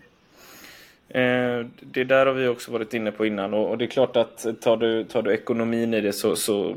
Eh, 1.08 1.66
det 1.80 2.04
där 2.04 2.26
har 2.26 2.32
vi 2.32 2.48
också 2.48 2.72
varit 2.72 2.94
inne 2.94 3.12
på 3.12 3.26
innan 3.26 3.54
och, 3.54 3.70
och, 3.70 3.78
det 3.78 3.84
är 3.84 3.88
klart 3.88 4.16
att 4.16 4.46
tar 4.60 4.76
du, 4.76 5.04
tar 5.04 5.22
du 5.22 5.34
ekonomin 5.34 5.94
i 5.94 6.00
det 6.00 6.12
så, 6.12 6.36
så 6.36 6.76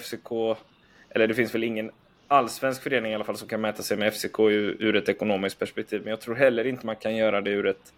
FCK, 0.00 0.30
eller 1.10 1.28
det 1.28 1.34
finns 1.34 1.54
väl 1.54 1.64
ingen 1.64 1.90
allsvensk 2.28 2.82
förening 2.82 3.12
i 3.12 3.14
alla 3.14 3.24
fall 3.24 3.36
som 3.36 3.48
kan 3.48 3.60
mäta 3.60 3.82
sig 3.82 3.96
med 3.96 4.14
FCK 4.14 4.40
ur, 4.40 4.76
ur 4.82 4.96
ett 4.96 5.08
ekonomiskt 5.08 5.58
perspektiv. 5.58 6.00
Men 6.00 6.10
jag 6.10 6.20
tror 6.20 6.34
heller 6.34 6.66
inte 6.66 6.86
man 6.86 6.96
kan 6.96 7.16
göra 7.16 7.40
det 7.40 7.50
ur 7.50 7.66
ett 7.66 7.92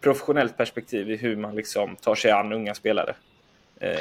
professionellt 0.00 0.56
perspektiv 0.56 1.10
i 1.10 1.16
hur 1.16 1.36
man 1.36 1.56
liksom 1.56 1.96
tar 1.96 2.14
sig 2.14 2.30
an 2.30 2.52
unga 2.52 2.74
spelare. 2.74 3.14
Eh, 3.80 3.98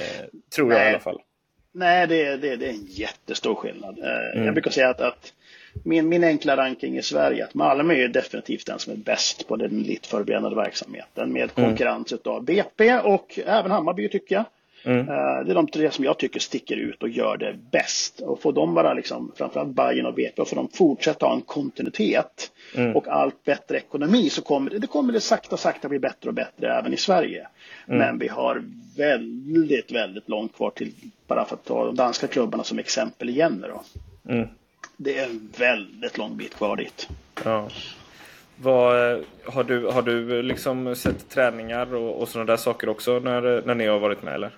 tror 0.56 0.70
Nej. 0.70 0.78
jag 0.78 0.88
i 0.88 0.90
alla 0.90 1.00
fall. 1.00 1.22
Nej, 1.72 2.08
det, 2.08 2.38
det, 2.38 2.56
det 2.56 2.66
är 2.66 2.70
en 2.70 2.86
jättestor 2.86 3.56
skillnad. 3.56 4.00
Eh, 4.00 4.32
mm. 4.34 4.46
Jag 4.46 4.54
brukar 4.54 4.72
säga 4.72 4.90
att, 4.90 5.02
att 5.02 5.34
min, 5.84 6.10
min 6.10 6.24
enkla 6.24 6.58
ranking 6.58 6.98
i 6.98 7.02
Sverige 7.02 7.44
att 7.44 7.54
Malmö 7.54 7.94
är 7.94 8.08
definitivt 8.08 8.66
den 8.66 8.80
som 8.80 8.94
är 8.94 8.98
bäst 8.98 9.48
på 9.48 9.56
den 9.56 9.82
elitförberedande 9.82 10.56
verksamheten 10.56 11.34
med 11.34 11.50
mm. 11.56 11.70
konkurrens 11.70 12.12
mm. 12.12 12.22
av 12.26 12.44
BP 12.44 13.00
och 13.00 13.40
även 13.46 13.72
Hammarby 13.72 14.10
tycker 14.10 14.36
jag. 14.36 14.46
Mm. 14.84 15.00
Uh, 15.00 15.46
det 15.46 15.52
är 15.52 15.54
de 15.54 15.68
tre 15.68 15.92
som 15.92 16.06
jag 16.06 16.18
tycker 16.18 16.40
sticker 16.40 16.76
ut 16.76 17.04
och 17.04 17.10
gör 17.10 17.38
det 17.38 17.56
bäst. 17.72 18.20
Och 18.20 18.42
får 18.42 18.54
de 18.54 18.74
bara, 18.74 18.94
liksom, 18.94 19.32
framförallt 19.36 19.76
Bayern 19.76 20.06
och 20.06 20.14
BP, 20.14 20.46
får 20.46 20.56
de 20.56 20.68
fortsätta 20.68 21.26
ha 21.26 21.34
en 21.34 21.42
kontinuitet 21.42 22.52
mm. 22.76 22.96
och 22.96 23.08
allt 23.08 23.44
bättre 23.44 23.78
ekonomi 23.78 24.30
så 24.30 24.42
kommer 24.42 24.72
det, 24.72 24.80
det 24.80 24.88
kommer 24.88 25.14
det 25.14 25.20
sakta, 25.20 25.58
sakta 25.58 25.90
bli 25.90 26.00
bättre 26.00 26.30
och 26.30 26.34
bättre 26.34 26.78
även 26.78 26.94
i 26.94 26.98
Sverige. 26.98 27.48
Mm. 27.88 28.00
Men 28.00 28.20
vi 28.20 28.28
har 28.28 28.64
väldigt, 28.98 29.92
väldigt 29.92 30.30
långt 30.30 30.56
kvar 30.56 30.70
till, 30.70 30.94
bara 31.28 31.46
för 31.46 31.56
att 31.56 31.66
ta 31.66 31.86
de 31.86 31.96
danska 31.96 32.28
klubbarna 32.28 32.64
som 32.64 32.80
exempel 32.80 33.30
igen. 33.30 33.66
Då. 33.68 33.84
Det 35.04 35.18
är 35.18 35.30
väldigt 35.60 36.18
lång 36.18 36.38
bit 36.38 36.56
kvar 36.56 36.76
dit. 36.76 37.10
Ja. 37.44 37.70
Vad, 38.56 39.24
har, 39.46 39.64
du, 39.64 39.86
har 39.86 40.02
du 40.02 40.42
liksom 40.42 40.96
sett 40.96 41.30
träningar 41.30 41.94
och, 41.96 42.22
och 42.22 42.30
sådana 42.30 42.52
där 42.52 42.58
saker 42.58 42.90
också 42.90 43.20
när, 43.20 43.62
när 43.66 43.76
ni 43.76 43.88
har 43.88 44.00
varit 44.00 44.24
med 44.24 44.36
eller? 44.36 44.52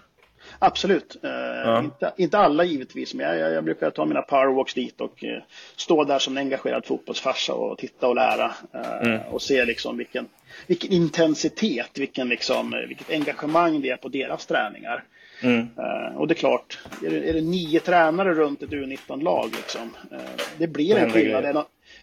Absolut. 0.59 1.17
Eh, 1.23 1.29
ja. 1.29 1.79
inte, 1.79 2.13
inte 2.17 2.37
alla 2.37 2.63
givetvis, 2.63 3.13
men 3.13 3.39
jag, 3.39 3.53
jag, 3.53 3.63
brukar 3.63 3.91
ta 3.91 4.05
mina 4.05 4.21
powerwalks 4.21 4.73
dit 4.73 5.01
och 5.01 5.23
eh, 5.23 5.43
stå 5.75 6.03
där 6.03 6.19
som 6.19 6.37
en 6.37 6.43
engagerad 6.43 6.85
fotbollsfarsa 6.85 7.53
och 7.53 7.77
titta 7.77 8.07
och 8.07 8.15
lära. 8.15 8.51
Eh, 8.73 9.07
mm. 9.07 9.21
Och 9.21 9.41
se 9.41 9.65
liksom 9.65 9.97
vilken, 9.97 10.27
vilken 10.67 10.91
intensitet, 10.91 11.97
vilken 11.99 12.29
liksom, 12.29 12.73
eh, 12.73 12.87
vilket 12.87 13.11
engagemang 13.11 13.81
det 13.81 13.89
är 13.89 13.97
på 13.97 14.07
deras 14.07 14.45
träningar. 14.45 15.03
Mm. 15.41 15.59
Uh, 15.59 16.17
och 16.17 16.27
det 16.27 16.33
är 16.33 16.35
klart, 16.35 16.79
är 17.05 17.09
det, 17.09 17.29
är 17.29 17.33
det 17.33 17.41
nio 17.41 17.79
tränare 17.79 18.33
runt 18.33 18.61
ett 18.61 18.69
U19-lag, 18.69 19.51
liksom, 19.55 19.81
uh, 20.11 20.19
det 20.57 20.67
blir 20.67 20.97
en 20.97 21.11
skillnad 21.11 21.45
än, 21.45 21.57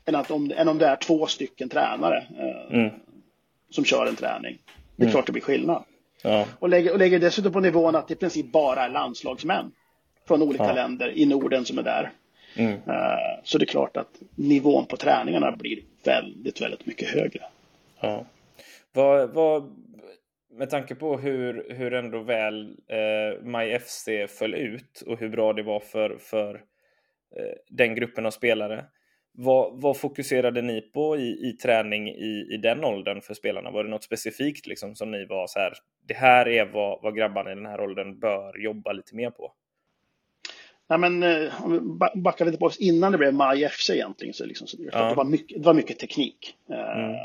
än, 0.05 0.15
att 0.15 0.31
om, 0.31 0.53
än 0.57 0.69
om 0.69 0.79
det 0.79 0.87
är 0.87 0.97
två 0.97 1.27
stycken 1.27 1.69
tränare 1.69 2.27
uh, 2.41 2.79
mm. 2.81 2.91
som 3.71 3.85
kör 3.85 4.07
en 4.07 4.17
träning. 4.17 4.59
Det 4.97 5.03
är 5.03 5.07
mm. 5.07 5.13
klart 5.13 5.27
det 5.27 5.33
blir 5.33 5.43
skillnad. 5.43 5.85
Ja. 6.23 6.47
Och, 6.59 6.69
lägger, 6.69 6.93
och 6.93 6.99
lägger 6.99 7.19
dessutom 7.19 7.53
på 7.53 7.61
nivån 7.61 7.97
att 7.97 8.09
det 8.09 8.15
i 8.15 8.17
princip 8.17 8.53
bara 8.53 8.85
är 8.85 8.89
landslagsmän 8.89 9.73
från 10.29 10.43
olika 10.43 10.65
ja. 10.65 10.73
länder 10.73 11.19
i 11.19 11.27
Norden 11.27 11.65
som 11.65 11.79
är 11.79 11.83
där. 11.83 12.13
Mm. 12.55 12.81
Så 13.45 13.59
det 13.59 13.65
är 13.65 13.67
klart 13.67 13.97
att 13.97 14.21
nivån 14.35 14.87
på 14.87 14.97
träningarna 14.97 15.53
blir 15.57 15.79
väldigt, 16.05 16.61
väldigt 16.61 16.87
mycket 16.87 17.09
högre. 17.09 17.43
Ja. 18.01 18.25
Vad, 18.93 19.31
vad 19.31 19.77
med 20.51 20.71
tanke 20.71 20.95
på 20.95 21.19
hur, 21.19 21.75
hur 21.75 21.93
ändå 21.93 22.23
väl 22.23 22.77
eh, 22.89 23.43
MyFC 23.43 24.09
föll 24.29 24.55
ut 24.55 25.03
och 25.07 25.19
hur 25.19 25.29
bra 25.29 25.53
det 25.53 25.63
var 25.63 25.81
för, 25.81 26.19
för 26.19 26.55
eh, 27.37 27.57
den 27.69 27.95
gruppen 27.95 28.27
av 28.27 28.31
spelare. 28.31 28.85
Vad, 29.33 29.81
vad 29.81 29.97
fokuserade 29.97 30.63
ni 30.63 30.81
på 30.81 31.17
i, 31.17 31.49
i 31.49 31.53
träning 31.53 32.09
i, 32.09 32.49
i 32.51 32.57
den 32.57 32.85
åldern 32.85 33.21
för 33.21 33.35
spelarna? 33.35 33.71
Var 33.71 33.85
det 33.85 33.91
något 33.91 34.05
specifikt 34.05 34.67
liksom 34.67 34.95
som 34.95 35.11
ni 35.11 35.25
var 35.25 35.47
så 35.47 35.59
här, 35.59 35.73
det 36.07 36.15
här 36.15 36.49
är 36.49 36.65
vad, 36.65 37.03
vad 37.03 37.17
grabbarna 37.17 37.53
i 37.53 37.55
den 37.55 37.67
här 37.67 37.81
åldern 37.81 38.19
bör 38.19 38.59
jobba 38.59 38.93
lite 38.93 39.17
mer 39.17 39.31
på? 39.31 39.53
Nej, 40.89 40.99
men, 40.99 41.23
eh, 41.23 41.65
om 41.65 41.73
vi 41.73 41.81
backar 42.21 42.45
lite 42.45 42.59
på 42.59 42.67
oss 42.67 42.81
innan 42.81 43.13
det 43.13 43.19
blev 43.19 43.35
MyFC 43.35 43.91
egentligen 43.91 44.35
så, 44.35 44.47
liksom, 44.47 44.67
så 44.67 44.77
det, 44.77 44.91
ja. 44.93 45.09
det, 45.09 45.15
var 45.15 45.25
mycket, 45.25 45.63
det 45.63 45.67
var 45.67 45.75
mycket 45.75 45.99
teknik. 45.99 46.57
Eh, 46.71 46.99
mm 46.99 47.17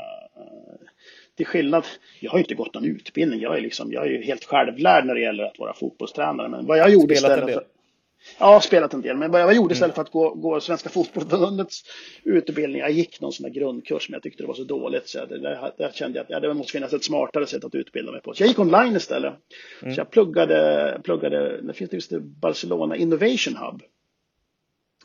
till 1.36 1.46
skillnad, 1.46 1.84
jag 2.20 2.30
har 2.30 2.38
ju 2.38 2.44
inte 2.44 2.54
gått 2.54 2.74
någon 2.74 2.84
utbildning, 2.84 3.40
jag 3.40 3.56
är, 3.56 3.60
liksom, 3.60 3.92
jag 3.92 4.06
är 4.06 4.10
ju 4.10 4.22
helt 4.22 4.44
självlärd 4.44 5.06
när 5.06 5.14
det 5.14 5.20
gäller 5.20 5.44
att 5.44 5.58
vara 5.58 5.74
fotbollstränare. 5.74 6.48
Men 6.48 6.66
vad 6.66 6.78
jag 6.78 6.90
gjorde 6.90 7.16
spelat 7.16 7.38
istället... 7.38 7.56
En 7.56 7.60
del. 7.60 7.64
Ja, 8.38 8.60
spelat 8.60 8.94
en 8.94 9.00
del. 9.02 9.16
Men 9.16 9.30
vad 9.30 9.40
jag 9.40 9.56
gjorde 9.56 9.74
istället 9.74 9.94
för 9.94 10.02
att 10.02 10.10
gå, 10.10 10.34
gå 10.34 10.60
Svenska 10.60 10.88
Fotbollförbundets 10.88 11.84
utbildning, 12.24 12.80
jag 12.80 12.90
gick 12.90 13.20
någon 13.20 13.32
sån 13.32 13.44
där 13.44 13.60
grundkurs, 13.60 14.08
men 14.08 14.14
jag 14.14 14.22
tyckte 14.22 14.42
det 14.42 14.46
var 14.46 14.54
så 14.54 14.64
dåligt 14.64 15.08
så 15.08 15.18
jag, 15.18 15.28
där, 15.28 15.72
där 15.78 15.90
kände 15.94 16.18
jag 16.18 16.24
att 16.24 16.30
ja, 16.30 16.40
det 16.40 16.54
måste 16.54 16.72
finnas 16.72 16.92
ett 16.92 17.04
smartare 17.04 17.46
sätt 17.46 17.64
att 17.64 17.74
utbilda 17.74 18.12
mig 18.12 18.20
på. 18.20 18.34
Så 18.34 18.42
jag 18.42 18.48
gick 18.48 18.58
online 18.58 18.96
istället. 18.96 19.34
Mm. 19.82 19.94
Så 19.94 20.00
jag 20.00 20.10
pluggade, 20.10 21.00
pluggade, 21.04 21.60
det 21.62 21.72
finns 21.72 21.92
just 21.92 22.10
det 22.10 22.20
Barcelona 22.20 22.96
Innovation 22.96 23.56
Hub. 23.56 23.82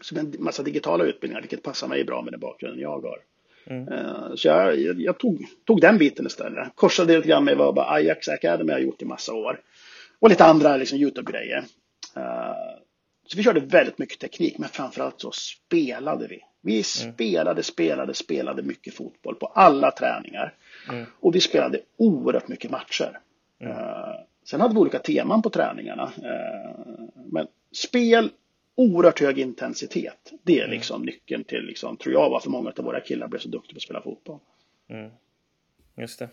Som 0.01 0.17
en 0.17 0.35
massa 0.39 0.63
digitala 0.63 1.03
utbildningar, 1.03 1.41
vilket 1.41 1.63
passar 1.63 1.87
mig 1.87 2.03
bra 2.03 2.21
med 2.21 2.33
den 2.33 2.39
bakgrunden 2.39 2.79
jag 2.79 3.01
har. 3.01 3.19
Mm. 3.65 3.87
Eh, 3.93 4.35
så 4.35 4.47
jag, 4.47 4.79
jag, 4.79 5.17
tog, 5.19 5.45
tog 5.65 5.81
den 5.81 5.97
biten 5.97 6.25
istället. 6.25 6.75
Korsade 6.75 7.15
lite 7.17 7.27
grann 7.27 7.45
med 7.45 7.57
vad 7.57 7.79
Ajax 7.79 8.27
Academy 8.27 8.71
har 8.71 8.79
gjort 8.79 9.01
i 9.01 9.05
massa 9.05 9.33
år. 9.33 9.59
Och 10.19 10.29
lite 10.29 10.45
andra 10.45 10.77
liksom, 10.77 10.97
YouTube-grejer. 10.97 11.63
Eh, 12.15 12.53
så 13.27 13.37
vi 13.37 13.43
körde 13.43 13.59
väldigt 13.59 13.97
mycket 13.97 14.19
teknik, 14.19 14.57
men 14.57 14.69
framförallt 14.69 15.21
så 15.21 15.31
spelade 15.31 16.27
vi. 16.27 16.39
Vi 16.61 16.73
mm. 16.73 17.13
spelade, 17.13 17.63
spelade, 17.63 18.13
spelade 18.13 18.61
mycket 18.61 18.93
fotboll 18.93 19.35
på 19.35 19.45
alla 19.45 19.91
träningar. 19.91 20.53
Mm. 20.89 21.05
Och 21.19 21.35
vi 21.35 21.41
spelade 21.41 21.79
oerhört 21.97 22.47
mycket 22.47 22.71
matcher. 22.71 23.19
Mm. 23.59 23.77
Uh, 23.77 24.15
sen 24.45 24.61
hade 24.61 24.73
vi 24.73 24.79
olika 24.79 24.99
teman 24.99 25.41
på 25.41 25.49
träningarna. 25.49 26.11
Men 27.31 27.47
spel 27.71 28.29
oerhört 28.81 29.19
hög 29.19 29.39
intensitet. 29.39 30.33
Det 30.43 30.59
är 30.59 30.63
mm. 30.63 30.71
liksom 30.71 30.95
mm. 30.95 31.05
nyckeln 31.05 31.43
till, 31.43 31.63
liksom, 31.63 31.97
tror 31.97 32.13
jag, 32.13 32.29
varför 32.29 32.49
många 32.49 32.71
av 32.77 32.85
våra 32.85 32.99
killar 32.99 33.27
blev 33.27 33.39
så 33.39 33.49
duktiga 33.49 33.73
på 33.73 33.77
att 33.77 33.81
spela 33.81 34.01
fotboll. 34.01 34.39
Mm. 34.89 35.11
Just 35.97 36.19
det. 36.19 36.29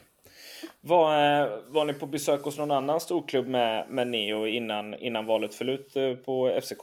Var, 0.81 1.43
eh, 1.43 1.49
var 1.69 1.85
ni 1.85 1.93
på 1.93 2.07
besök 2.07 2.43
hos 2.43 2.59
någon 2.59 2.71
annan 2.71 3.01
storklubb 3.01 3.47
med, 3.47 3.91
med 3.91 4.09
Neo 4.09 4.47
innan, 4.47 4.95
innan 4.95 5.27
valet 5.27 5.55
föll 5.55 5.69
ut 5.69 5.97
eh, 5.97 6.15
på 6.15 6.61
FCK? 6.63 6.83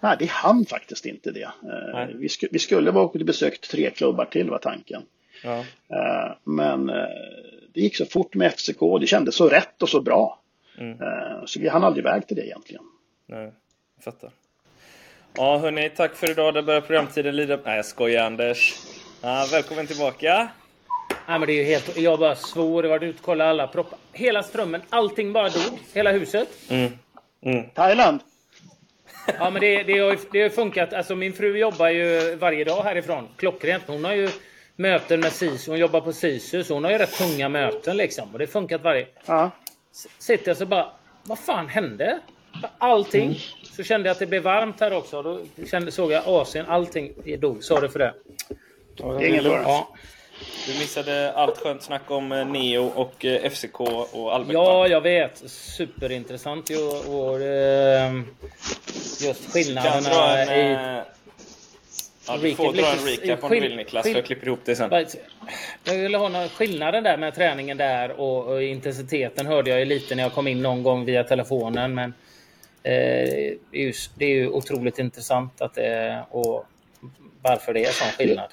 Nej, 0.00 0.16
det 0.18 0.30
hann 0.30 0.64
faktiskt 0.64 1.06
inte 1.06 1.30
det. 1.30 1.50
Eh, 1.94 2.06
vi, 2.14 2.28
sk 2.28 2.44
vi 2.50 2.58
skulle 2.58 2.90
vara 2.90 3.04
och 3.04 3.12
besökt 3.12 3.70
tre 3.70 3.90
klubbar 3.90 4.24
till 4.24 4.50
var 4.50 4.58
tanken. 4.58 5.02
Ja. 5.44 5.64
Men 6.44 6.86
det 7.72 7.80
gick 7.80 7.96
så 7.96 8.06
fort 8.06 8.34
med 8.34 8.52
FCK, 8.52 8.80
det 9.00 9.06
kändes 9.06 9.34
så 9.34 9.48
rätt 9.48 9.82
och 9.82 9.88
så 9.88 10.00
bra. 10.00 10.38
Mm. 10.78 10.98
Så 11.46 11.60
vi 11.60 11.68
hann 11.68 11.84
aldrig 11.84 12.04
iväg 12.04 12.26
till 12.26 12.36
det 12.36 12.46
egentligen. 12.46 12.84
Nej 13.26 13.52
fattar. 14.02 14.30
Ja, 15.36 15.58
hörni, 15.58 15.90
tack 15.90 16.14
för 16.14 16.30
idag. 16.30 16.54
Det 16.54 16.62
börjar 16.62 16.80
programtiden 16.80 17.36
lida... 17.36 17.58
Nej, 17.64 17.76
jag 17.76 17.84
skojar 17.84 18.24
Anders. 18.24 18.74
Ja, 19.22 19.46
välkommen 19.52 19.86
tillbaka. 19.86 20.48
Nej, 21.28 21.38
men 21.38 21.46
det 21.46 21.52
är 21.52 21.56
ju 21.56 21.64
helt... 21.64 21.96
Jag 21.96 22.18
bara 22.18 22.34
svor. 22.34 22.84
Jag 22.84 22.90
var 22.90 23.04
ute 23.04 23.18
och 23.18 23.24
kollade 23.24 23.50
alla 23.50 23.66
proppar. 23.66 23.98
Hela 24.12 24.42
strömmen. 24.42 24.82
Allting 24.90 25.32
bara 25.32 25.48
dog. 25.48 25.78
Hela 25.92 26.12
huset. 26.12 26.48
Mm. 26.68 26.92
Mm. 27.42 27.68
Thailand. 27.74 28.20
Ja, 29.38 29.50
men 29.50 29.60
det, 29.60 29.82
det, 29.82 29.98
har, 29.98 30.18
det 30.32 30.42
har 30.42 30.48
funkat. 30.48 30.92
Alltså, 30.92 31.14
min 31.14 31.32
fru 31.32 31.58
jobbar 31.58 31.88
ju 31.88 32.36
varje 32.36 32.64
dag 32.64 32.82
härifrån. 32.82 33.28
Klockrent. 33.36 33.84
Hon 33.86 34.04
har 34.04 34.14
ju 34.14 34.28
möten 34.76 35.20
med 35.20 35.32
SISU. 35.32 35.70
Hon 35.70 35.78
jobbar 35.78 36.00
på 36.00 36.12
SISU, 36.12 36.64
så 36.64 36.74
hon 36.74 36.84
har 36.84 36.90
ju 36.90 36.98
rätt 36.98 37.18
tunga 37.18 37.48
möten 37.48 37.96
liksom. 37.96 38.32
Och 38.32 38.38
det 38.38 38.44
har 38.44 38.50
funkat 38.50 38.82
varje... 38.82 39.06
Ja. 39.26 39.50
Sitter 40.18 40.48
jag 40.48 40.56
så 40.56 40.66
bara... 40.66 40.92
Vad 41.24 41.38
fan 41.38 41.68
hände? 41.68 42.20
Allting. 42.78 43.24
Mm. 43.24 43.38
Så 43.76 43.82
kände 43.82 44.08
jag 44.08 44.12
att 44.12 44.18
det 44.18 44.26
blev 44.26 44.42
varmt 44.42 44.80
här 44.80 44.92
också. 44.92 45.22
Då 45.22 45.40
kände, 45.66 45.92
såg 45.92 46.12
jag 46.12 46.22
Asien. 46.26 46.66
Allting 46.66 47.12
dog. 47.38 47.64
Sorry 47.64 47.88
för 47.88 47.98
det. 47.98 48.14
Ingen 49.26 49.44
fara. 49.44 49.62
Ja. 49.62 49.88
Du 50.66 50.72
missade 50.72 51.32
allt 51.32 51.58
skönt 51.58 51.82
snack 51.82 52.10
om 52.10 52.32
eh, 52.32 52.46
Neo 52.46 52.86
och 52.86 53.24
eh, 53.24 53.50
FCK 53.50 53.80
och 53.80 54.34
Albert. 54.34 54.52
Ja, 54.52 54.88
jag 54.88 55.00
vet. 55.00 55.42
Superintressant 55.50 56.70
ju. 56.70 56.76
Och, 56.76 57.40
ehm, 57.40 58.26
just 59.20 59.52
skillnaderna 59.52 60.38
en, 60.38 60.48
i... 60.48 60.72
Eh, 60.72 61.02
ja, 62.26 62.38
du 62.42 62.54
får 62.54 62.72
dra 62.72 62.92
en 62.92 63.06
recap 63.06 63.44
om 63.44 63.50
du 63.50 63.60
vill 63.60 63.76
Niklas, 63.76 64.02
för 64.02 64.10
jag 64.10 64.24
klipper 64.24 64.46
ihop 64.46 64.60
det 64.64 64.76
sen. 64.76 65.06
Jag 65.84 65.94
ville 65.94 66.18
ha 66.18 66.28
någon 66.28 66.48
skillnaden 66.48 67.04
där 67.04 67.16
med 67.16 67.34
träningen 67.34 67.76
där 67.76 68.20
och, 68.20 68.46
och 68.46 68.62
intensiteten 68.62 69.46
hörde 69.46 69.70
jag 69.70 69.78
ju 69.78 69.84
lite 69.84 70.14
när 70.14 70.22
jag 70.22 70.32
kom 70.32 70.48
in 70.48 70.62
någon 70.62 70.82
gång 70.82 71.04
via 71.04 71.24
telefonen. 71.24 71.94
Men 71.94 72.14
Eh, 72.82 73.54
det 74.14 74.24
är 74.24 74.34
ju 74.34 74.48
otroligt 74.48 74.98
intressant 74.98 75.60
att 75.60 75.74
det, 75.74 76.24
och 76.30 76.66
varför 77.42 77.74
det 77.74 77.84
är 77.84 77.92
sån 77.92 78.08
skillnad. 78.08 78.50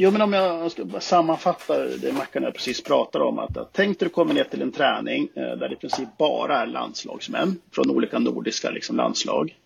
Jo, 0.00 0.10
men 0.10 0.22
om 0.22 0.32
jag 0.32 0.70
ska 0.70 1.00
sammanfatta 1.00 1.84
det 1.84 2.12
Mackan 2.12 2.42
jag 2.42 2.54
precis 2.54 2.82
pratade 2.82 3.24
om. 3.24 3.38
Att, 3.38 3.56
att 3.56 3.68
tänk 3.72 3.98
dig 3.98 4.06
att 4.06 4.10
du 4.10 4.14
kommer 4.14 4.34
ner 4.34 4.44
till 4.44 4.62
en 4.62 4.72
träning 4.72 5.28
eh, 5.34 5.42
där 5.42 5.68
det 5.68 5.74
i 5.74 5.76
princip 5.76 6.08
bara 6.18 6.56
är 6.56 6.66
landslagsmän 6.66 7.60
från 7.70 7.90
olika 7.90 8.18
nordiska 8.18 8.70
liksom, 8.70 8.96
landslag. 8.96 9.56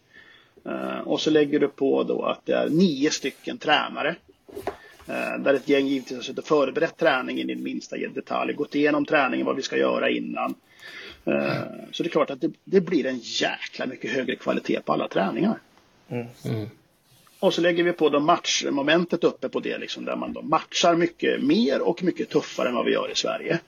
Eh, 0.64 0.98
och 0.98 1.20
så 1.20 1.30
lägger 1.30 1.58
du 1.58 1.68
på 1.68 2.02
då 2.02 2.22
att 2.22 2.46
det 2.46 2.52
är 2.52 2.68
nio 2.68 3.10
stycken 3.10 3.58
tränare. 3.58 4.16
Eh, 5.08 5.38
där 5.38 5.54
ett 5.54 5.68
gäng 5.68 5.86
givetvis 5.86 6.18
har 6.18 6.22
suttit 6.22 6.38
och 6.38 6.44
förberett 6.44 6.96
träningen 6.96 7.50
i 7.50 7.54
minsta 7.54 7.96
detalj. 7.96 8.52
Gått 8.52 8.74
igenom 8.74 9.06
träningen, 9.06 9.46
vad 9.46 9.56
vi 9.56 9.62
ska 9.62 9.76
göra 9.76 10.10
innan. 10.10 10.54
Eh, 11.24 11.62
så 11.92 12.02
det 12.02 12.08
är 12.08 12.10
klart 12.10 12.30
att 12.30 12.40
det, 12.40 12.50
det, 12.64 12.80
blir 12.80 13.06
en 13.06 13.18
jäkla 13.22 13.86
mycket 13.86 14.10
högre 14.10 14.36
kvalitet 14.36 14.80
på 14.80 14.92
alla 14.92 15.08
träningar. 15.08 15.58
Mm. 16.08 16.26
Mm. 16.44 16.68
Och 17.38 17.54
så 17.54 17.60
lägger 17.60 17.84
vi 17.84 17.92
på 17.92 18.08
då 18.08 18.20
matchmomentet 18.20 19.24
uppe 19.24 19.48
på 19.48 19.60
det, 19.60 19.78
liksom, 19.78 20.04
där 20.04 20.16
man 20.16 20.32
då 20.32 20.42
matchar 20.42 20.94
mycket 20.94 21.42
mer 21.42 21.80
och 21.80 22.02
mycket 22.02 22.28
tuffare 22.28 22.68
än 22.68 22.74
vad 22.74 22.84
vi 22.84 22.92
gör 22.92 23.10
i 23.12 23.14
Sverige. 23.14 23.58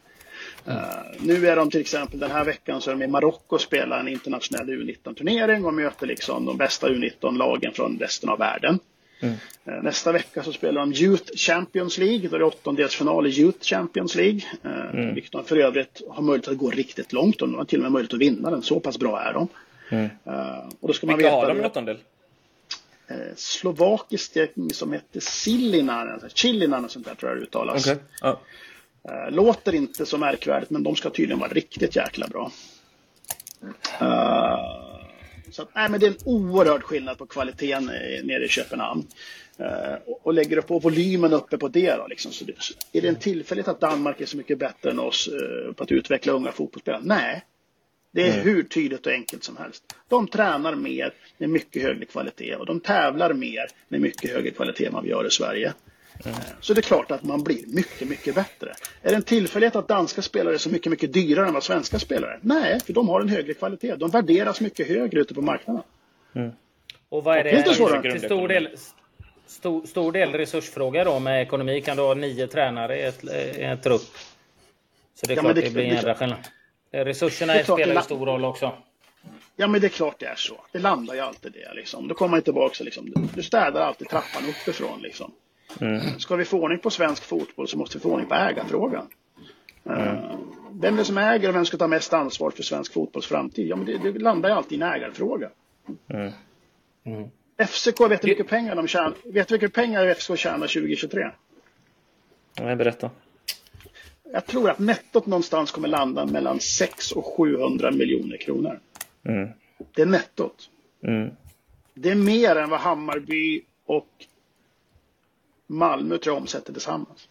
Mm. 0.65 0.79
Uh, 0.79 0.85
nu 1.19 1.49
är 1.49 1.57
de 1.57 1.71
till 1.71 1.81
exempel 1.81 2.21
den 2.21 2.31
här 2.31 2.45
veckan 2.45 2.81
så 2.81 2.91
är 2.91 2.95
de 2.95 3.05
i 3.05 3.07
Marocko 3.07 3.55
och 3.55 3.61
spelar 3.61 4.01
en 4.01 4.09
internationell 4.09 4.69
U19-turnering 4.69 5.65
och 5.65 5.75
möter 5.75 6.07
liksom 6.07 6.45
de 6.45 6.57
bästa 6.57 6.89
U19-lagen 6.89 7.73
från 7.73 7.99
resten 7.99 8.29
av 8.29 8.39
världen. 8.39 8.79
Mm. 9.25 9.37
Eh, 9.65 9.83
nästa 9.83 10.13
vecka 10.13 10.43
så 10.43 10.53
spelar 10.53 10.81
de 10.81 10.93
Youth 10.93 11.37
Champions 11.37 11.99
League. 11.99 12.29
Då 12.29 12.35
är 12.35 12.39
det 12.39 12.45
åttondelsfinal 12.45 13.27
i 13.27 13.31
Youth 13.31 13.59
Champions 13.61 14.15
League. 14.15 14.41
Eh, 14.65 14.95
mm. 14.95 15.15
Vilket 15.15 15.33
de 15.33 15.45
för 15.45 15.57
övrigt 15.57 16.03
har 16.09 16.23
möjlighet 16.23 16.49
att 16.49 16.59
gå 16.59 16.71
riktigt 16.71 17.13
långt. 17.13 17.39
De 17.39 17.55
har 17.55 17.65
till 17.65 17.79
och 17.79 17.83
med 17.83 17.93
möjlighet 17.93 18.15
att 18.15 18.21
vinna 18.21 18.51
den. 18.51 18.63
Så 18.63 18.81
pass 18.81 18.99
bra 18.99 19.21
är 19.21 19.33
de. 19.33 19.49
Mm. 19.91 20.09
och 20.81 20.89
då 20.89 20.95
ska 20.95 21.07
man 21.07 21.17
Vilka 21.17 21.31
veta 21.31 21.47
har 21.47 21.55
de 21.55 21.61
i 21.63 21.67
åttondel? 21.67 21.99
Slovakiskt 23.37 24.37
som 24.73 24.93
heter 24.93 25.21
Silinan, 25.21 26.21
Chilinan 26.35 26.85
och 26.85 26.91
sånt 26.91 27.07
där 27.07 27.15
tror 27.15 27.31
jag 27.31 27.39
det 27.39 27.43
uttalas. 27.43 27.87
Okay. 27.87 27.99
Ah. 28.21 28.37
Låter 29.31 29.75
inte 29.75 30.07
så 30.07 30.19
märkvärdigt 30.19 30.71
men 30.71 30.83
de 30.83 30.97
ska 30.97 31.11
tydligen 31.11 31.39
vara 31.39 31.51
riktigt 31.51 31.97
jäkla 31.97 32.29
bra. 32.29 32.53
Uh, 34.03 34.94
så 35.55 35.63
att, 35.63 35.75
nej, 35.75 35.91
men 35.91 36.01
det 36.01 36.07
är 36.07 36.11
en 36.11 36.17
oerhörd 36.25 36.83
skillnad 36.83 37.19
på 37.19 37.27
kvaliteten 37.27 37.85
nere 38.25 38.45
i 38.45 38.49
Köpenhamn. 38.49 39.07
Uh, 39.61 40.15
och 40.23 40.35
lägger 40.35 40.57
du 40.57 40.63
på 40.63 40.79
volymen 40.79 41.33
uppe 41.33 41.59
på 41.59 41.69
det 41.69 41.97
då, 41.97 42.07
liksom, 42.07 42.33
så 42.33 42.45
det, 42.45 42.53
är 42.93 43.03
det 43.03 43.09
en 43.09 43.17
tillfällighet 43.17 43.69
att 43.69 43.81
Danmark 43.81 44.21
är 44.21 44.27
så 44.27 44.37
mycket 44.37 44.59
bättre 44.59 44.91
än 44.91 44.99
oss 44.99 45.29
uh, 45.29 45.73
på 45.73 45.85
att 45.85 45.93
utveckla 45.93 46.33
unga 46.33 46.53
fotbollsspelare? 46.53 47.03
Nej, 47.05 47.45
det 48.13 48.29
är 48.29 48.33
mm. 48.33 48.45
hur 48.45 48.63
tydligt 48.63 49.07
och 49.07 49.13
enkelt 49.13 49.45
som 49.45 49.57
helst. 49.57 49.85
De 50.09 50.29
tränar 50.29 50.75
mer 50.75 51.13
med 51.39 51.51
mycket 51.51 51.83
högre 51.83 52.05
kvalitet 52.05 52.57
och 52.57 52.67
de 52.67 52.81
tävlar 52.81 53.33
mer 53.33 53.67
med 53.89 54.01
mycket 54.01 54.31
högre 54.31 54.51
kvalitet 54.51 54.87
än 54.87 54.93
vad 54.93 55.03
vi 55.03 55.11
gör 55.11 55.27
i 55.27 55.31
Sverige. 55.31 55.73
Mm. 56.25 56.39
Så 56.61 56.75
det 56.75 56.81
är 56.81 56.83
klart 56.83 57.11
att 57.11 57.23
man 57.23 57.43
blir 57.43 57.65
mycket, 57.67 58.09
mycket 58.09 58.35
bättre. 58.35 58.75
Är 59.03 59.11
det 59.11 59.17
en 59.17 59.23
tillfällighet 59.23 59.77
att 59.77 59.89
danska 59.89 60.23
spelare 60.23 60.55
är 60.55 60.59
så 60.59 60.71
mycket, 60.71 60.91
mycket 60.91 61.13
dyrare 61.13 61.49
än 61.49 61.55
vad 61.55 61.63
svenska 61.63 61.99
spelare 61.99 62.39
Nej, 62.41 62.81
för 62.81 62.93
de 62.93 63.09
har 63.09 63.21
en 63.21 63.29
högre 63.29 63.55
kvalitet. 63.55 63.97
De 63.97 64.11
värderas 64.11 64.61
mycket 64.61 64.89
högre 64.89 65.21
ute 65.21 65.35
på 65.35 65.43
marknaden. 65.43 65.83
Mm. 66.35 66.53
Och 67.09 67.25
vad 67.25 67.39
är 67.39 67.45
det? 67.45 67.51
det 67.51 67.75
så 67.75 68.03
till 68.03 68.21
stor 68.21 68.49
del, 68.49 68.69
stor, 69.47 69.87
stor 69.87 70.13
del 70.13 70.33
resursfråga 70.33 71.05
då 71.05 71.19
med 71.19 71.43
ekonomi. 71.43 71.81
Kan 71.81 71.97
du 71.97 72.03
ha 72.03 72.15
nio 72.15 72.47
tränare 72.47 73.01
i 73.01 73.03
ett, 73.03 73.25
i 73.25 73.63
ett 73.63 73.83
trupp? 73.83 74.03
Så 75.15 75.27
det 75.27 75.33
är 75.33 75.37
ja, 75.37 75.43
klart 75.43 75.55
det, 75.55 75.61
det 75.61 75.71
blir 75.71 75.85
en 75.85 75.95
jädra 75.95 76.15
skillnad. 76.15 76.39
Resurserna 76.91 77.53
det 77.53 77.65
spelar 77.65 77.97
en 77.97 78.03
stor 78.03 78.27
roll 78.27 78.45
också. 78.45 78.73
Ja, 79.57 79.67
men 79.67 79.81
det 79.81 79.87
är 79.87 79.89
klart 79.89 80.19
det 80.19 80.27
är 80.27 80.35
så. 80.37 80.55
Det 80.73 80.79
landar 80.79 81.15
ju 81.15 81.21
alltid 81.21 81.53
det. 81.53 81.75
Liksom. 81.75 82.09
Då 82.09 82.15
kommer 82.15 82.31
man 82.31 82.43
tillbaka. 82.43 82.85
Liksom. 82.85 83.13
Du 83.35 83.43
städar 83.43 83.81
alltid 83.81 84.09
trappan 84.09 84.43
uppifrån. 84.49 85.03
Liksom. 85.03 85.33
Mm. 85.81 86.19
Ska 86.19 86.37
vi 86.37 86.45
få 86.45 86.59
ordning 86.59 86.79
på 86.79 86.91
svensk 86.91 87.23
fotboll 87.23 87.69
så 87.69 87.79
måste 87.79 87.99
vi 87.99 88.03
få 88.03 88.11
ordning 88.11 88.29
på 88.29 88.35
ägarfrågan. 88.35 89.09
Eh, 89.85 90.13
mm. 90.13 90.37
Vem 90.81 90.95
är 90.95 90.99
det 90.99 91.05
som 91.05 91.19
äger 91.19 91.49
och 91.49 91.55
vem 91.55 91.65
ska 91.65 91.77
ta 91.77 91.87
mest 91.87 92.13
ansvar 92.13 92.51
för 92.51 92.63
svensk 92.63 92.93
fotbolls 92.93 93.27
framtid? 93.27 93.69
Ja, 93.69 93.77
men 93.77 93.87
det, 93.87 93.99
det 93.99 94.19
landar 94.19 94.49
ju 94.49 94.55
alltid 94.55 94.79
i 94.79 94.83
en 94.83 94.93
ägarfråga. 94.93 95.51
Mm. 96.09 96.33
Mm. 97.05 97.29
FCK, 97.69 98.01
vet 98.01 98.23
du 98.23 98.29
mycket 98.29 98.49
pengar 98.49 98.75
de 98.75 98.87
tjänar? 98.87 99.15
Vet 99.25 99.49
du 99.49 99.59
vilka 99.59 99.81
pengar 99.81 100.15
FCK 100.15 100.39
tjänar 100.39 100.67
2023? 100.67 101.31
Nej, 102.61 102.77
berätta. 102.77 103.11
Jag 104.33 104.47
tror 104.47 104.71
att 104.71 104.79
nettot 104.79 105.27
någonstans 105.27 105.71
kommer 105.71 105.89
landa 105.89 106.27
mellan 106.27 106.61
6 106.61 107.13
och 107.13 107.25
700 107.37 107.91
miljoner 107.91 108.37
kronor. 108.37 108.81
Mm. 109.25 109.49
Det 109.95 110.03
är 110.03 110.07
nettot. 110.07 110.71
Mm. 111.03 111.31
Det 111.95 112.11
är 112.11 112.15
mer 112.15 112.57
än 112.57 112.71
vad 112.71 112.81
Hammarby 112.81 113.63
och 113.87 114.09
Malmö 115.67 116.19
tror 116.19 116.35
jag 116.37 116.43
omsätter 116.43 116.73
tillsammans. 116.73 117.29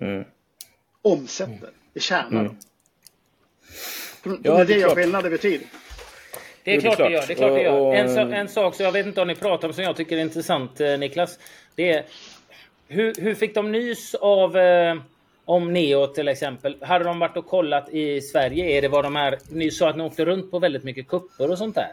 Mm. 0.00 0.24
Omsätter, 1.02 1.70
det 1.92 2.00
tjänar 2.00 2.40
mm. 2.40 2.56
de. 4.22 4.40
Ja, 4.42 4.54
det 4.54 4.60
är 4.60 4.64
det 4.64 4.78
jag 4.78 4.94
skillnad 4.94 5.26
över 5.26 5.36
tid. 5.36 5.60
Det 6.64 6.76
är 6.76 6.80
klart 6.80 6.98
det 6.98 7.10
gör. 7.10 7.24
Det 7.26 7.32
är 7.32 7.36
klart 7.36 7.52
det 7.52 7.62
gör. 7.62 7.94
En, 7.94 8.32
en 8.32 8.48
sak 8.48 8.74
som 8.74 8.84
jag 8.84 8.92
vet 8.92 9.06
inte 9.06 9.20
om 9.20 9.28
ni 9.28 9.34
pratar 9.34 9.68
om 9.68 9.74
som 9.74 9.84
jag 9.84 9.96
tycker 9.96 10.16
är 10.16 10.20
intressant 10.20 10.80
eh, 10.80 10.98
Niklas. 10.98 11.38
Det 11.74 11.92
är 11.92 12.04
hur, 12.88 13.14
hur 13.18 13.34
fick 13.34 13.54
de 13.54 13.72
nys 13.72 14.14
av 14.14 14.56
eh, 14.56 14.96
om 15.44 15.72
Neo 15.72 16.06
till 16.06 16.28
exempel? 16.28 16.76
Hade 16.80 17.04
de 17.04 17.18
varit 17.18 17.36
och 17.36 17.46
kollat 17.46 17.88
i 17.88 18.20
Sverige? 18.20 18.78
Är 18.78 18.82
det 18.82 18.88
vad 18.88 19.04
de 19.04 19.16
är? 19.16 19.38
Ni 19.50 19.70
sa 19.70 19.88
att 19.88 19.96
ni 19.96 20.02
åkte 20.02 20.24
runt 20.24 20.50
på 20.50 20.58
väldigt 20.58 20.84
mycket 20.84 21.08
kupper 21.08 21.50
och 21.50 21.58
sånt 21.58 21.74
där. 21.74 21.92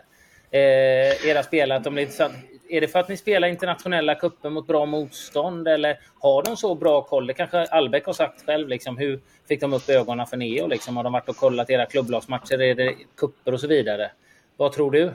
Eh, 0.51 1.29
era 1.29 1.43
spelare, 1.43 1.77
att 1.77 1.83
de 1.83 1.93
blir 1.93 2.03
intressant 2.03 2.33
är 2.69 2.81
det 2.81 2.87
för 2.87 2.99
att 2.99 3.09
ni 3.09 3.17
spelar 3.17 3.47
internationella 3.47 4.15
cuper 4.15 4.49
mot 4.49 4.67
bra 4.67 4.85
motstånd 4.85 5.67
eller 5.67 5.99
har 6.19 6.43
de 6.43 6.57
så 6.57 6.75
bra 6.75 7.01
koll? 7.01 7.27
Det 7.27 7.33
kanske 7.33 7.65
Albeck 7.65 8.05
har 8.05 8.13
sagt 8.13 8.45
själv. 8.45 8.67
Liksom, 8.69 8.97
hur 8.97 9.19
fick 9.47 9.61
de 9.61 9.73
upp 9.73 9.89
ögonen 9.89 10.27
för 10.27 10.37
Neo? 10.37 10.67
Liksom? 10.67 10.97
Har 10.97 11.03
de 11.03 11.13
varit 11.13 11.29
och 11.29 11.37
kollat 11.37 11.69
era 11.69 11.85
klubblagsmatcher? 11.85 12.61
Är 12.61 12.75
det 12.75 12.95
kupper 13.17 13.53
och 13.53 13.59
så 13.59 13.67
vidare? 13.67 14.11
Vad 14.57 14.71
tror 14.71 14.91
du? 14.91 15.11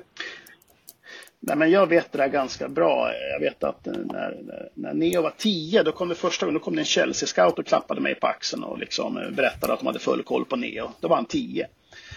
Nej, 1.43 1.57
men 1.57 1.71
jag 1.71 1.87
vet 1.87 2.13
det 2.13 2.19
där 2.19 2.29
ganska 2.29 2.69
bra. 2.69 3.13
Jag 3.33 3.41
vet 3.41 3.65
att 3.65 3.87
eh, 3.87 3.93
när, 3.93 4.39
när, 4.43 4.69
när 4.75 4.95
Neo 4.95 5.23
var 5.23 5.33
10, 5.37 5.83
då 5.83 5.93
kom 5.93 6.09
det 6.09 6.15
första 6.15 6.47
gången 6.47 6.55
då 6.55 6.65
kom 6.65 6.75
det 6.77 6.81
en 6.81 6.85
Chelsea-scout 6.85 7.59
och 7.59 7.67
klappade 7.67 8.01
mig 8.01 8.15
på 8.15 8.27
axeln 8.27 8.65
och 8.65 8.79
liksom 8.79 9.19
eh, 9.19 9.31
berättade 9.31 9.73
att 9.73 9.79
de 9.79 9.87
hade 9.87 9.99
full 9.99 10.23
koll 10.23 10.45
på 10.45 10.57
Neo. 10.57 10.91
Då 11.01 11.09
var 11.09 11.17
han 11.17 11.25
10. 11.25 11.67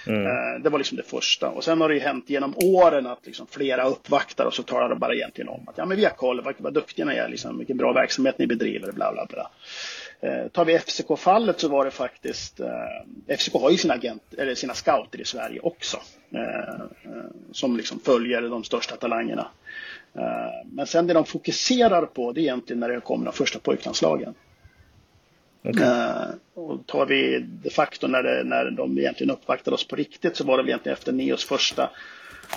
Mm. 0.07 0.25
Eh, 0.25 0.61
det 0.63 0.69
var 0.69 0.77
liksom 0.77 0.97
det 0.97 1.03
första. 1.03 1.49
Och 1.49 1.63
sen 1.63 1.81
har 1.81 1.89
det 1.89 1.95
ju 1.95 2.01
hänt 2.01 2.29
genom 2.29 2.53
åren 2.57 3.07
att 3.07 3.25
liksom 3.25 3.47
flera 3.47 3.83
uppvaktar 3.83 4.45
och 4.45 4.53
så 4.53 4.63
talar 4.63 4.89
de 4.89 4.99
bara 4.99 5.13
egentligen 5.13 5.49
om 5.49 5.67
att 5.67 5.77
ja, 5.77 5.85
men 5.85 5.97
vi 5.97 6.03
har 6.03 6.11
koll, 6.11 6.41
vad, 6.41 6.55
vad 6.57 6.73
duktiga 6.73 7.05
ni 7.05 7.15
är, 7.15 7.29
liksom, 7.29 7.57
vilken 7.57 7.77
bra 7.77 7.93
verksamhet 7.93 8.37
ni 8.37 8.47
bedriver, 8.47 8.91
bla 8.91 9.13
bla 9.13 9.25
bla. 9.25 9.49
Eh, 10.19 10.47
tar 10.47 10.65
vi 10.65 10.79
FCK-fallet 10.79 11.59
så 11.59 11.67
var 11.67 11.85
det 11.85 11.91
faktiskt, 11.91 12.59
eh, 12.59 13.37
FCK 13.37 13.53
har 13.53 13.71
ju 13.71 13.77
sina, 13.77 13.93
agent, 13.93 14.33
eller 14.37 14.55
sina 14.55 14.73
scouter 14.73 15.21
i 15.21 15.25
Sverige 15.25 15.59
också. 15.59 15.97
Eh, 16.31 16.39
eh 16.39 17.23
som 17.51 17.77
liksom 17.77 17.99
följer 17.99 18.41
de 18.41 18.63
största 18.63 18.95
talangerna. 18.95 19.47
Eh, 20.15 20.67
men 20.71 20.87
sen 20.87 21.07
det 21.07 21.13
de 21.13 21.25
fokuserar 21.25 22.05
på 22.05 22.31
det 22.31 22.39
är 22.39 22.43
egentligen 22.43 22.79
när 22.79 22.89
det 22.89 23.01
kommer 23.01 23.25
de 23.25 23.33
första 23.33 23.59
pojklandslagen. 23.59 24.33
Okay. 25.63 25.83
Uh, 25.83 26.29
och 26.53 26.87
tar 26.87 27.05
vi 27.05 27.39
de 27.39 27.69
facto 27.69 28.07
när, 28.07 28.23
det, 28.23 28.43
när 28.43 28.71
de 28.71 28.97
egentligen 28.97 29.31
uppvaktade 29.31 29.75
oss 29.75 29.87
på 29.87 29.95
riktigt 29.95 30.37
så 30.37 30.43
var 30.43 30.57
det 30.57 30.63
väl 30.63 30.69
egentligen 30.69 30.97
efter 30.97 31.11
Neos 31.11 31.45
första 31.45 31.89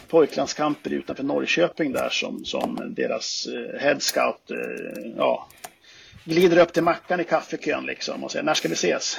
pojklandskamper 0.09 0.92
utanför 0.92 1.24
Norrköping 1.24 1.92
där 1.92 2.09
som, 2.09 2.44
som 2.44 2.94
deras 2.96 3.48
uh, 3.48 3.78
head 3.78 4.00
scout 4.00 4.50
uh, 4.50 5.12
ja, 5.16 5.48
glider 6.24 6.59
upp 6.59 6.72
till 6.72 6.82
mackan 6.82 7.20
i 7.20 7.24
kaffekön 7.24 7.86
liksom 7.86 8.24
och 8.24 8.32
säger 8.32 8.44
när 8.44 8.54
ska 8.54 8.68
vi 8.68 8.74
ses? 8.74 9.18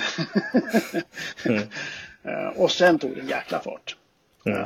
mm. 1.45 1.61
uh, 2.25 2.47
och 2.55 2.71
sen 2.71 2.99
tog 2.99 3.15
det 3.15 3.21
en 3.21 3.27
jäkla 3.27 3.59
fart. 3.59 3.95
Mm. 4.45 4.63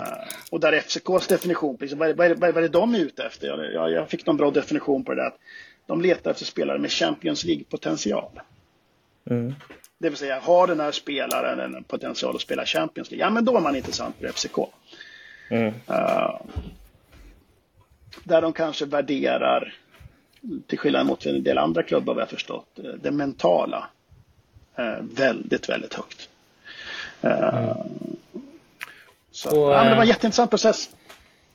och 0.52 0.60
där 0.60 0.74
FCKs 0.74 1.28
definition, 1.28 1.78
liksom, 1.80 2.00
vad, 2.00 2.18
vad, 2.18 2.40
vad, 2.40 2.54
vad 2.54 2.64
är 2.64 2.70
de 2.70 2.96
ute 2.96 3.24
efter? 3.24 3.48
Jag, 3.48 3.74
jag, 3.74 3.92
jag 3.92 4.10
fick 4.10 4.26
någon 4.26 4.38
bra 4.38 4.52
definition 4.52 5.04
på 5.04 5.14
det 5.14 5.22
där. 5.22 5.28
Att 5.28 5.38
de 5.88 6.02
letar 6.02 6.32
efter 6.32 6.46
spelare 6.46 6.80
med 6.80 6.92
Champions 6.92 7.46
League-potential. 7.46 8.40
Mm. 9.30 9.56
Det 9.98 10.10
vill 10.10 10.18
säga, 10.18 10.40
har 10.40 10.68
den 10.68 10.80
här 10.80 10.92
spelaren 10.92 11.76
en 11.76 11.84
potential 11.84 12.36
att 12.36 12.42
spela 12.42 12.66
Champions 12.66 13.12
League, 13.12 13.26
ja 13.26 13.30
men 13.30 13.46
då 13.46 13.58
är 13.58 13.62
man 13.62 13.76
intressant 13.76 14.16
för 14.20 14.32
FCK. 14.32 14.58
Mm. 15.50 15.68
Uh, 15.68 16.42
där 18.24 18.42
de 18.42 18.54
kanske 18.54 18.86
värderar, 18.86 19.74
till 20.68 20.80
skillnad 20.80 21.06
mot 21.06 21.26
en 21.26 21.44
del 21.44 21.58
andra 21.58 21.84
klubbar 21.84 22.14
vad 22.14 22.22
jag 22.22 22.30
förstått, 22.30 22.80
eh, 22.80 22.92
det 23.02 23.12
mentala 23.12 23.88
uh, 24.80 25.04
väldigt, 25.16 25.70
väldigt 25.70 25.94
högt. 25.94 26.30
Uh, 27.24 27.32
mm. 27.32 27.78
Så, 29.32 29.50
och, 29.50 29.72
ja, 29.72 29.78
men 29.78 29.90
det 29.90 29.96
var 29.96 30.02
en 30.02 30.08
jätteintressant 30.08 30.50
process. 30.50 30.90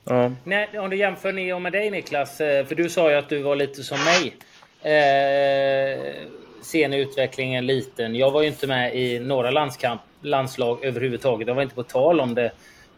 Ja. 0.03 0.31
Nej, 0.43 0.79
om 0.79 0.89
du 0.89 0.97
jämför 0.97 1.33
Neo 1.33 1.59
med 1.59 1.71
dig 1.71 1.91
Niklas, 1.91 2.37
för 2.37 2.75
du 2.75 2.89
sa 2.89 3.11
ju 3.11 3.17
att 3.17 3.29
du 3.29 3.41
var 3.41 3.55
lite 3.55 3.83
som 3.83 3.97
mig. 4.03 4.35
Eh, 4.81 6.27
sen 6.61 6.93
är 6.93 6.97
utvecklingen 6.97 7.65
liten. 7.65 8.15
Jag 8.15 8.31
var 8.31 8.41
ju 8.41 8.47
inte 8.47 8.67
med 8.67 8.95
i 8.95 9.19
några 9.19 9.51
landskamp, 9.51 10.01
landslag 10.21 10.85
överhuvudtaget. 10.85 11.47
Jag 11.47 11.55
var 11.55 11.63
inte 11.63 11.75
på 11.75 11.83
tal 11.83 12.19
om 12.19 12.35
det. 12.35 12.41
Jag 12.41 12.51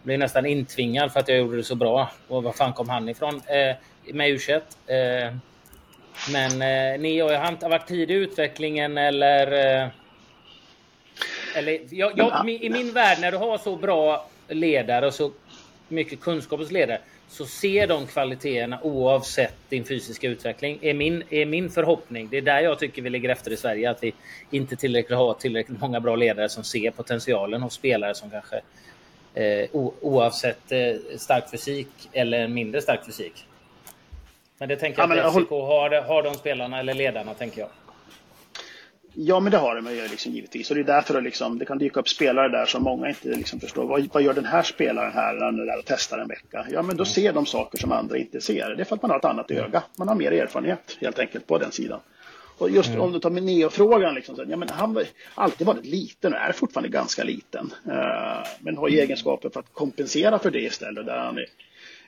blev 0.04 0.20
nästan 0.20 0.46
intvingad 0.46 1.14
för 1.14 1.20
att 1.20 1.28
jag 1.28 1.38
gjorde 1.38 1.58
det 1.58 1.64
så 1.64 1.76
bra. 1.76 2.12
Och 2.28 2.44
var 2.44 2.52
fan 2.52 2.74
kom 2.74 2.90
han 2.90 3.10
ifrån? 3.10 3.42
Eh, 3.48 3.76
med 4.14 4.30
u 4.30 4.40
eh, 4.54 5.34
Men 6.32 6.52
eh, 6.52 7.00
ni 7.00 7.20
har 7.20 7.32
ju 7.32 7.70
varit 7.70 7.88
tidig 7.88 8.16
i 8.16 8.18
utvecklingen 8.18 8.98
eller... 8.98 9.82
Eh, 9.82 9.88
eller 11.56 11.80
jag, 11.90 12.12
jag, 12.18 12.50
I 12.50 12.70
min 12.70 12.94
värld, 12.94 13.18
när 13.22 13.32
du 13.32 13.38
har 13.38 13.58
så 13.58 13.76
bra 13.76 14.28
ledare 14.48 15.08
och 15.08 15.14
så 15.14 15.32
mycket 15.88 16.22
kunskap 16.22 16.60
hos 16.60 16.72
ledare 16.72 17.02
så 17.30 17.46
ser 17.46 17.88
de 17.88 18.08
kvaliteterna 18.08 18.80
oavsett 18.84 19.56
din 19.70 19.86
fysiska 19.86 20.28
utveckling. 20.28 20.80
Är 20.82 20.94
min, 20.94 21.24
är 21.30 21.46
min 21.46 21.70
förhoppning. 21.70 22.28
Det 22.32 22.38
är 22.38 22.42
där 22.42 22.60
jag 22.60 22.80
tycker 22.80 23.02
vi 23.02 23.10
ligger 23.10 23.30
efter 23.30 23.52
i 23.52 23.58
Sverige. 23.58 23.92
Att 23.92 24.04
vi 24.04 24.14
inte 24.52 24.76
tillräckligt 24.76 25.18
har 25.18 25.34
tillräckligt 25.34 25.82
många 25.82 26.00
bra 26.00 26.16
ledare 26.16 26.50
som 26.50 26.64
ser 26.64 26.92
potentialen 26.92 27.62
hos 27.62 27.74
spelare 27.74 28.16
som 28.16 28.30
kanske 28.30 28.62
eh, 29.34 29.70
oavsett 30.02 30.72
eh, 30.72 31.18
stark 31.18 31.52
fysik 31.52 31.88
eller 32.12 32.48
mindre 32.48 32.82
stark 32.82 33.06
fysik. 33.06 33.46
Men 34.58 34.70
det 34.70 34.76
tänker 34.76 35.02
jag 35.02 35.18
ja, 35.18 35.28
att 35.28 35.34
FCK 35.34 35.50
håll... 35.50 35.92
har, 35.92 36.02
har 36.02 36.24
de 36.24 36.34
spelarna 36.34 36.80
eller 36.80 36.94
ledarna 36.94 37.34
tänker 37.34 37.62
jag. 37.62 37.70
Ja, 39.14 39.40
men 39.40 39.52
det 39.52 39.58
har 39.58 39.76
de 39.76 39.96
ju 39.96 40.08
liksom, 40.08 40.32
givetvis. 40.32 40.70
Och 40.70 40.76
det 40.76 40.82
är 40.82 40.86
därför 40.86 41.14
det, 41.14 41.22
liksom, 41.22 41.60
det 41.60 41.66
kan 41.66 41.78
dyka 41.78 42.00
upp 42.00 42.10
spelare 42.10 42.50
där 42.50 42.66
som 42.66 42.84
många 42.84 43.10
inte 43.10 43.28
liksom 43.28 43.60
förstår. 43.60 43.86
Vad, 43.86 44.10
vad 44.14 44.24
gör 44.24 44.34
den 44.34 44.46
här 44.46 44.64
spelaren 44.64 45.12
här 45.12 45.34
när 45.34 45.46
den 45.46 45.60
är 45.60 45.66
där 45.66 45.80
och 45.80 45.86
testar 45.86 46.18
en 46.18 46.28
vecka? 46.28 46.66
Ja, 46.72 46.82
men 46.82 46.98
då 46.98 47.06
ser 47.06 47.34
de 47.34 47.46
saker 47.46 47.78
som 47.78 47.92
andra 47.92 48.18
inte 48.18 48.42
ser. 48.42 48.76
Det 48.76 48.82
är 48.82 48.86
för 48.86 48.96
att 48.96 49.02
man 49.02 49.12
har 49.12 49.18
ett 49.18 49.26
annat 49.26 49.52
öga. 49.52 49.84
Man 49.98 50.08
har 50.08 50.16
mer 50.16 50.32
erfarenhet 50.32 50.98
helt 51.02 51.20
enkelt 51.20 51.48
på 51.48 51.58
den 51.58 51.72
sidan. 51.72 52.00
Och 52.60 52.70
just 52.70 52.90
mm. 52.90 53.02
om 53.02 53.12
du 53.12 53.20
tar 53.20 53.30
med 53.30 53.44
Neo-frågan, 53.44 54.16
liksom, 54.16 54.36
ja, 54.48 54.58
men 54.58 54.70
han 54.70 54.96
har 54.96 55.06
alltid 55.36 55.68
varit 55.68 55.86
liten 55.86 56.34
och 56.34 56.40
är 56.40 56.52
fortfarande 56.52 56.90
ganska 56.90 57.24
liten. 57.24 57.74
Uh, 57.88 58.48
men 58.60 58.78
har 58.78 58.90
ju 58.90 59.00
egenskaper 59.00 59.50
för 59.50 59.60
att 59.60 59.74
kompensera 59.74 60.40
för 60.40 60.52
det 60.52 60.62
istället. 60.62 61.06
Där 61.06 61.18
han 61.18 61.38
är 61.38 61.46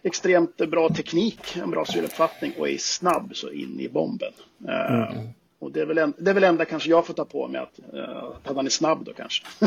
extremt 0.04 0.58
bra 0.58 0.90
teknik, 0.90 1.58
en 1.58 1.72
bra 1.72 1.86
syruppfattning 1.86 2.54
och 2.58 2.70
är 2.70 2.78
snabb 2.78 3.32
så 3.36 3.52
in 3.52 3.80
i 3.80 3.90
bomben. 3.90 4.34
Uh, 4.68 5.12
mm. 5.12 5.30
Och 5.62 5.72
det 5.72 5.82
är, 5.82 5.86
väl 5.86 5.98
en, 5.98 6.14
det 6.18 6.30
är 6.30 6.34
väl 6.34 6.44
enda 6.44 6.66
kanske 6.66 6.90
jag 6.90 7.06
får 7.06 7.14
ta 7.14 7.26
på 7.26 7.48
mig 7.48 7.62
att, 7.62 7.80
uh, 7.94 8.24
att 8.44 8.56
han 8.56 8.66
är 8.66 8.70
snabb 8.70 9.06
då 9.06 9.14
kanske. 9.14 9.46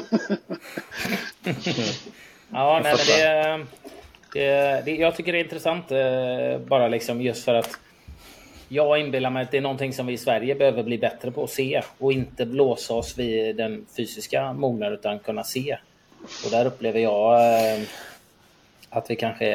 ja, 2.52 2.80
nej, 2.82 2.94
men 2.96 3.06
det, 3.06 3.66
det, 4.32 4.82
det, 4.84 4.96
jag 4.96 5.16
tycker 5.16 5.32
det 5.32 5.38
är 5.38 5.44
intressant 5.44 5.88
bara 6.68 6.88
liksom 6.88 7.20
just 7.20 7.44
för 7.44 7.54
att 7.54 7.78
jag 8.68 9.00
inbillar 9.00 9.30
mig 9.30 9.42
att 9.42 9.50
det 9.50 9.56
är 9.56 9.60
någonting 9.60 9.92
som 9.92 10.06
vi 10.06 10.12
i 10.12 10.18
Sverige 10.18 10.54
behöver 10.54 10.82
bli 10.82 10.98
bättre 10.98 11.30
på 11.30 11.44
att 11.44 11.50
se 11.50 11.82
och 11.98 12.12
inte 12.12 12.46
blåsa 12.46 12.94
oss 12.94 13.18
vid 13.18 13.56
den 13.56 13.86
fysiska 13.96 14.52
mognaden 14.52 14.98
utan 14.98 15.18
kunna 15.18 15.44
se. 15.44 15.78
Och 16.44 16.50
där 16.50 16.66
upplever 16.66 17.00
jag 17.00 17.34
eh, 17.34 17.82
att 18.90 19.10
vi 19.10 19.16
kanske 19.16 19.46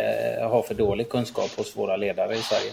har 0.41 0.61
för 0.61 0.73
dålig 0.73 1.09
kunskap 1.09 1.57
hos 1.57 1.77
våra 1.77 1.97
ledare 1.97 2.35
i 2.35 2.41
Sverige. 2.41 2.71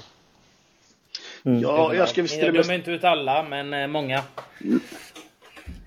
Mm. 1.46 1.60
Ja, 1.60 1.94
jag 1.94 2.08
ska 2.08 2.22
Jag 2.22 2.54
dömer 2.54 2.74
inte 2.74 2.90
ut 2.90 3.04
alla, 3.04 3.42
men 3.42 3.74
eh, 3.74 3.86
många. 3.86 4.22
Mm. 4.64 4.80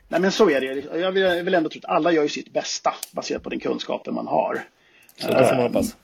Nej, 0.07 0.21
men 0.21 0.31
så 0.31 0.49
är 0.49 0.61
det. 0.61 0.97
Jag 0.99 1.11
vill, 1.11 1.23
jag 1.23 1.43
vill 1.43 1.53
ändå 1.53 1.69
tro 1.69 1.79
att 1.83 1.89
alla 1.89 2.11
gör 2.11 2.23
ju 2.23 2.29
sitt 2.29 2.53
bästa 2.53 2.93
baserat 3.11 3.43
på 3.43 3.49
den 3.49 3.59
kunskapen 3.59 4.13
man 4.13 4.27
har. 4.27 4.61
Så 5.17 5.27
det 5.27 5.47
får 5.47 5.55
man 5.55 5.63
hoppas. 5.63 5.95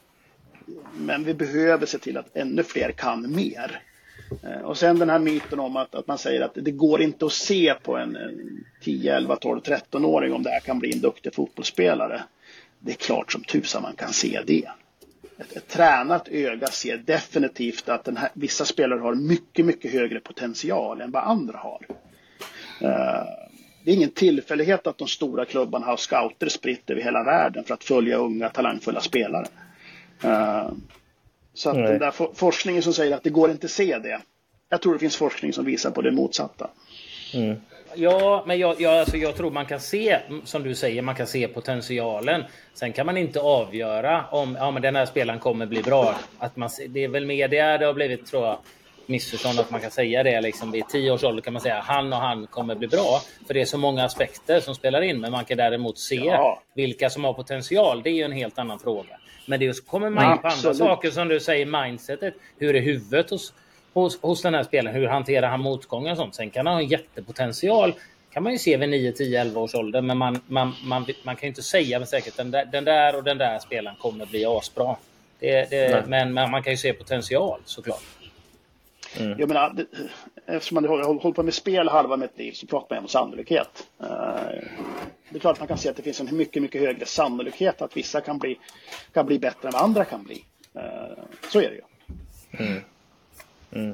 Men 0.97 1.23
vi 1.23 1.33
behöver 1.33 1.85
se 1.85 1.97
till 1.97 2.17
att 2.17 2.37
ännu 2.37 2.63
fler 2.63 2.91
kan 2.91 3.35
mer. 3.35 3.81
Eh, 4.43 4.61
och 4.61 4.77
sen 4.77 4.99
den 4.99 5.09
här 5.09 5.19
myten 5.19 5.59
om 5.59 5.75
att, 5.75 5.95
att 5.95 6.07
man 6.07 6.17
säger 6.17 6.41
att 6.41 6.51
det 6.55 6.71
går 6.71 7.01
inte 7.01 7.25
att 7.25 7.33
se 7.33 7.73
på 7.73 7.97
en, 7.97 8.15
en 8.15 8.65
10, 8.81 9.15
11, 9.15 9.35
12, 9.35 9.61
13-åring 9.61 10.33
om 10.33 10.43
det 10.43 10.49
här 10.49 10.59
kan 10.59 10.79
bli 10.79 10.93
en 10.93 11.01
duktig 11.01 11.33
fotbollsspelare. 11.33 12.23
Det 12.79 12.91
är 12.91 12.95
klart 12.95 13.31
som 13.31 13.43
tusan 13.43 13.81
man 13.81 13.95
kan 13.95 14.13
se 14.13 14.41
det. 14.47 14.67
Ett, 15.37 15.57
ett 15.57 15.67
tränat 15.67 16.27
öga 16.27 16.67
ser 16.67 16.97
definitivt 16.97 17.89
att 17.89 18.03
den 18.03 18.17
här, 18.17 18.29
vissa 18.33 18.65
spelare 18.65 18.99
har 18.99 19.15
mycket, 19.15 19.65
mycket 19.65 19.91
högre 19.91 20.19
potential 20.19 21.01
än 21.01 21.11
vad 21.11 21.23
andra 21.23 21.57
har. 21.57 21.85
Uh, 22.81 23.25
det 23.83 23.91
är 23.91 23.95
ingen 23.95 24.11
tillfällighet 24.11 24.87
att 24.87 24.97
de 24.97 25.07
stora 25.07 25.45
klubbarna 25.45 25.85
har 25.85 25.97
scouter 25.97 26.49
spritt 26.49 26.89
över 26.89 27.01
hela 27.01 27.23
världen 27.23 27.63
för 27.63 27.73
att 27.73 27.83
följa 27.83 28.17
unga 28.17 28.49
talangfulla 28.49 29.01
spelare. 29.01 29.45
Uh, 30.23 30.71
så 31.53 31.69
att 31.69 31.75
den 31.75 31.99
där 31.99 32.33
forskningen 32.33 32.83
som 32.83 32.93
säger 32.93 33.15
att 33.15 33.23
det 33.23 33.29
går 33.29 33.51
inte 33.51 33.65
att 33.65 33.71
se 33.71 33.97
det. 33.97 34.21
Jag 34.69 34.81
tror 34.81 34.93
det 34.93 34.99
finns 34.99 35.15
forskning 35.15 35.53
som 35.53 35.65
visar 35.65 35.91
på 35.91 36.01
det 36.01 36.11
motsatta. 36.11 36.69
Mm. 37.33 37.55
Ja, 37.95 38.43
men 38.47 38.59
jag, 38.59 38.81
jag, 38.81 38.99
alltså 38.99 39.17
jag 39.17 39.35
tror 39.35 39.51
man 39.51 39.65
kan 39.65 39.79
se, 39.79 40.19
som 40.43 40.63
du 40.63 40.75
säger, 40.75 41.01
man 41.01 41.15
kan 41.15 41.27
se 41.27 41.47
potentialen. 41.47 42.43
Sen 42.73 42.93
kan 42.93 43.05
man 43.05 43.17
inte 43.17 43.39
avgöra 43.39 44.25
om 44.31 44.57
ja, 44.59 44.71
men 44.71 44.81
den 44.81 44.95
här 44.95 45.05
spelaren 45.05 45.39
kommer 45.39 45.65
bli 45.65 45.81
bra. 45.81 46.15
Att 46.37 46.55
man, 46.55 46.69
det 46.89 47.03
är 47.03 47.07
väl 47.07 47.25
mer 47.25 47.47
det 47.47 47.77
det 47.77 47.85
har 47.85 47.93
blivit, 47.93 48.25
tror 48.25 48.45
jag, 48.45 48.57
missförstånd 49.05 49.59
att 49.59 49.71
man 49.71 49.81
kan 49.81 49.91
säga 49.91 50.23
det. 50.23 50.41
Liksom, 50.41 50.71
vid 50.71 50.89
tio 50.89 51.11
års 51.11 51.23
ålder 51.23 51.41
kan 51.41 51.53
man 51.53 51.61
säga 51.61 51.79
han 51.79 52.13
och 52.13 52.19
han 52.19 52.47
kommer 52.47 52.75
bli 52.75 52.87
bra. 52.87 53.21
För 53.47 53.53
det 53.53 53.61
är 53.61 53.65
så 53.65 53.77
många 53.77 54.03
aspekter 54.03 54.59
som 54.59 54.75
spelar 54.75 55.01
in. 55.01 55.21
Men 55.21 55.31
man 55.31 55.45
kan 55.45 55.57
däremot 55.57 55.97
se 55.97 56.15
ja. 56.15 56.61
vilka 56.75 57.09
som 57.09 57.23
har 57.23 57.33
potential. 57.33 58.01
Det 58.03 58.09
är 58.09 58.13
ju 58.13 58.23
en 58.23 58.31
helt 58.31 58.59
annan 58.59 58.79
fråga. 58.79 59.17
Men 59.45 59.59
det 59.59 59.85
kommer 59.87 60.09
man 60.09 60.31
in 60.31 60.37
på 60.37 60.47
andra 60.47 60.73
saker 60.73 61.11
som 61.11 61.27
du 61.27 61.39
säger, 61.39 61.65
mindsetet. 61.65 62.33
Hur 62.57 62.75
är 62.75 62.81
huvudet 62.81 63.29
hos, 63.29 63.53
hos, 63.95 64.21
hos 64.21 64.41
den 64.41 64.53
här 64.53 64.63
spelaren? 64.63 64.95
Hur 64.95 65.07
hanterar 65.07 65.47
han 65.47 65.61
motgångar 65.61 66.11
och 66.11 66.17
sånt? 66.17 66.35
Sen 66.35 66.49
kan 66.49 66.65
han 66.65 66.75
ha 66.75 66.81
en 66.81 66.87
jättepotential 66.87 67.93
kan 68.35 68.43
man 68.43 68.51
ju 68.51 68.59
se 68.59 68.77
vid 68.77 68.89
9, 68.89 69.11
10, 69.11 69.41
11 69.41 69.61
års 69.61 69.75
ålder. 69.75 70.01
Men 70.01 70.17
man, 70.17 70.39
man, 70.47 70.73
man, 70.83 71.05
man 71.23 71.35
kan 71.35 71.41
ju 71.41 71.47
inte 71.47 71.63
säga 71.63 71.99
med 71.99 72.07
säkerhet 72.07 72.37
den 72.37 72.51
där, 72.51 72.65
den 72.65 72.85
där 72.85 73.15
och 73.15 73.23
den 73.23 73.37
där 73.37 73.59
spelaren 73.59 73.97
kommer 73.97 74.25
bli 74.25 74.45
asbra. 74.45 74.95
Det, 75.39 75.69
det, 75.69 76.03
men, 76.07 76.33
men 76.33 76.51
man 76.51 76.63
kan 76.63 76.73
ju 76.73 76.77
se 76.77 76.93
potential 76.93 77.59
såklart. 77.65 78.03
Mm. 79.19 79.39
Jag 79.39 79.47
menar, 79.47 79.73
det, 79.73 79.85
eftersom 80.45 80.75
man 80.75 80.85
har 80.85 81.03
hållit 81.03 81.35
på 81.35 81.43
med 81.43 81.53
spel 81.53 81.89
halva 81.89 82.17
mitt 82.17 82.37
liv 82.37 82.51
så 82.51 82.67
pratar 82.67 82.95
man 82.95 83.03
om 83.03 83.09
sannolikhet. 83.09 83.87
Uh, 84.01 84.07
det 85.29 85.35
är 85.35 85.39
klart 85.39 85.59
man 85.59 85.67
kan 85.67 85.77
se 85.77 85.89
att 85.89 85.95
det 85.95 86.03
finns 86.03 86.19
en 86.19 86.37
mycket, 86.37 86.61
mycket 86.61 86.81
högre 86.81 87.05
sannolikhet 87.05 87.81
att 87.81 87.97
vissa 87.97 88.21
kan 88.21 88.37
bli, 88.37 88.59
kan 89.13 89.25
bli 89.25 89.39
bättre 89.39 89.67
än 89.67 89.73
vad 89.73 89.81
andra 89.81 90.05
kan 90.05 90.23
bli. 90.23 90.43
Uh, 90.75 91.23
så 91.51 91.59
är 91.59 91.69
det 91.69 91.75
ju. 91.75 91.81
Mm. 92.65 92.81
Mm. 93.75 93.93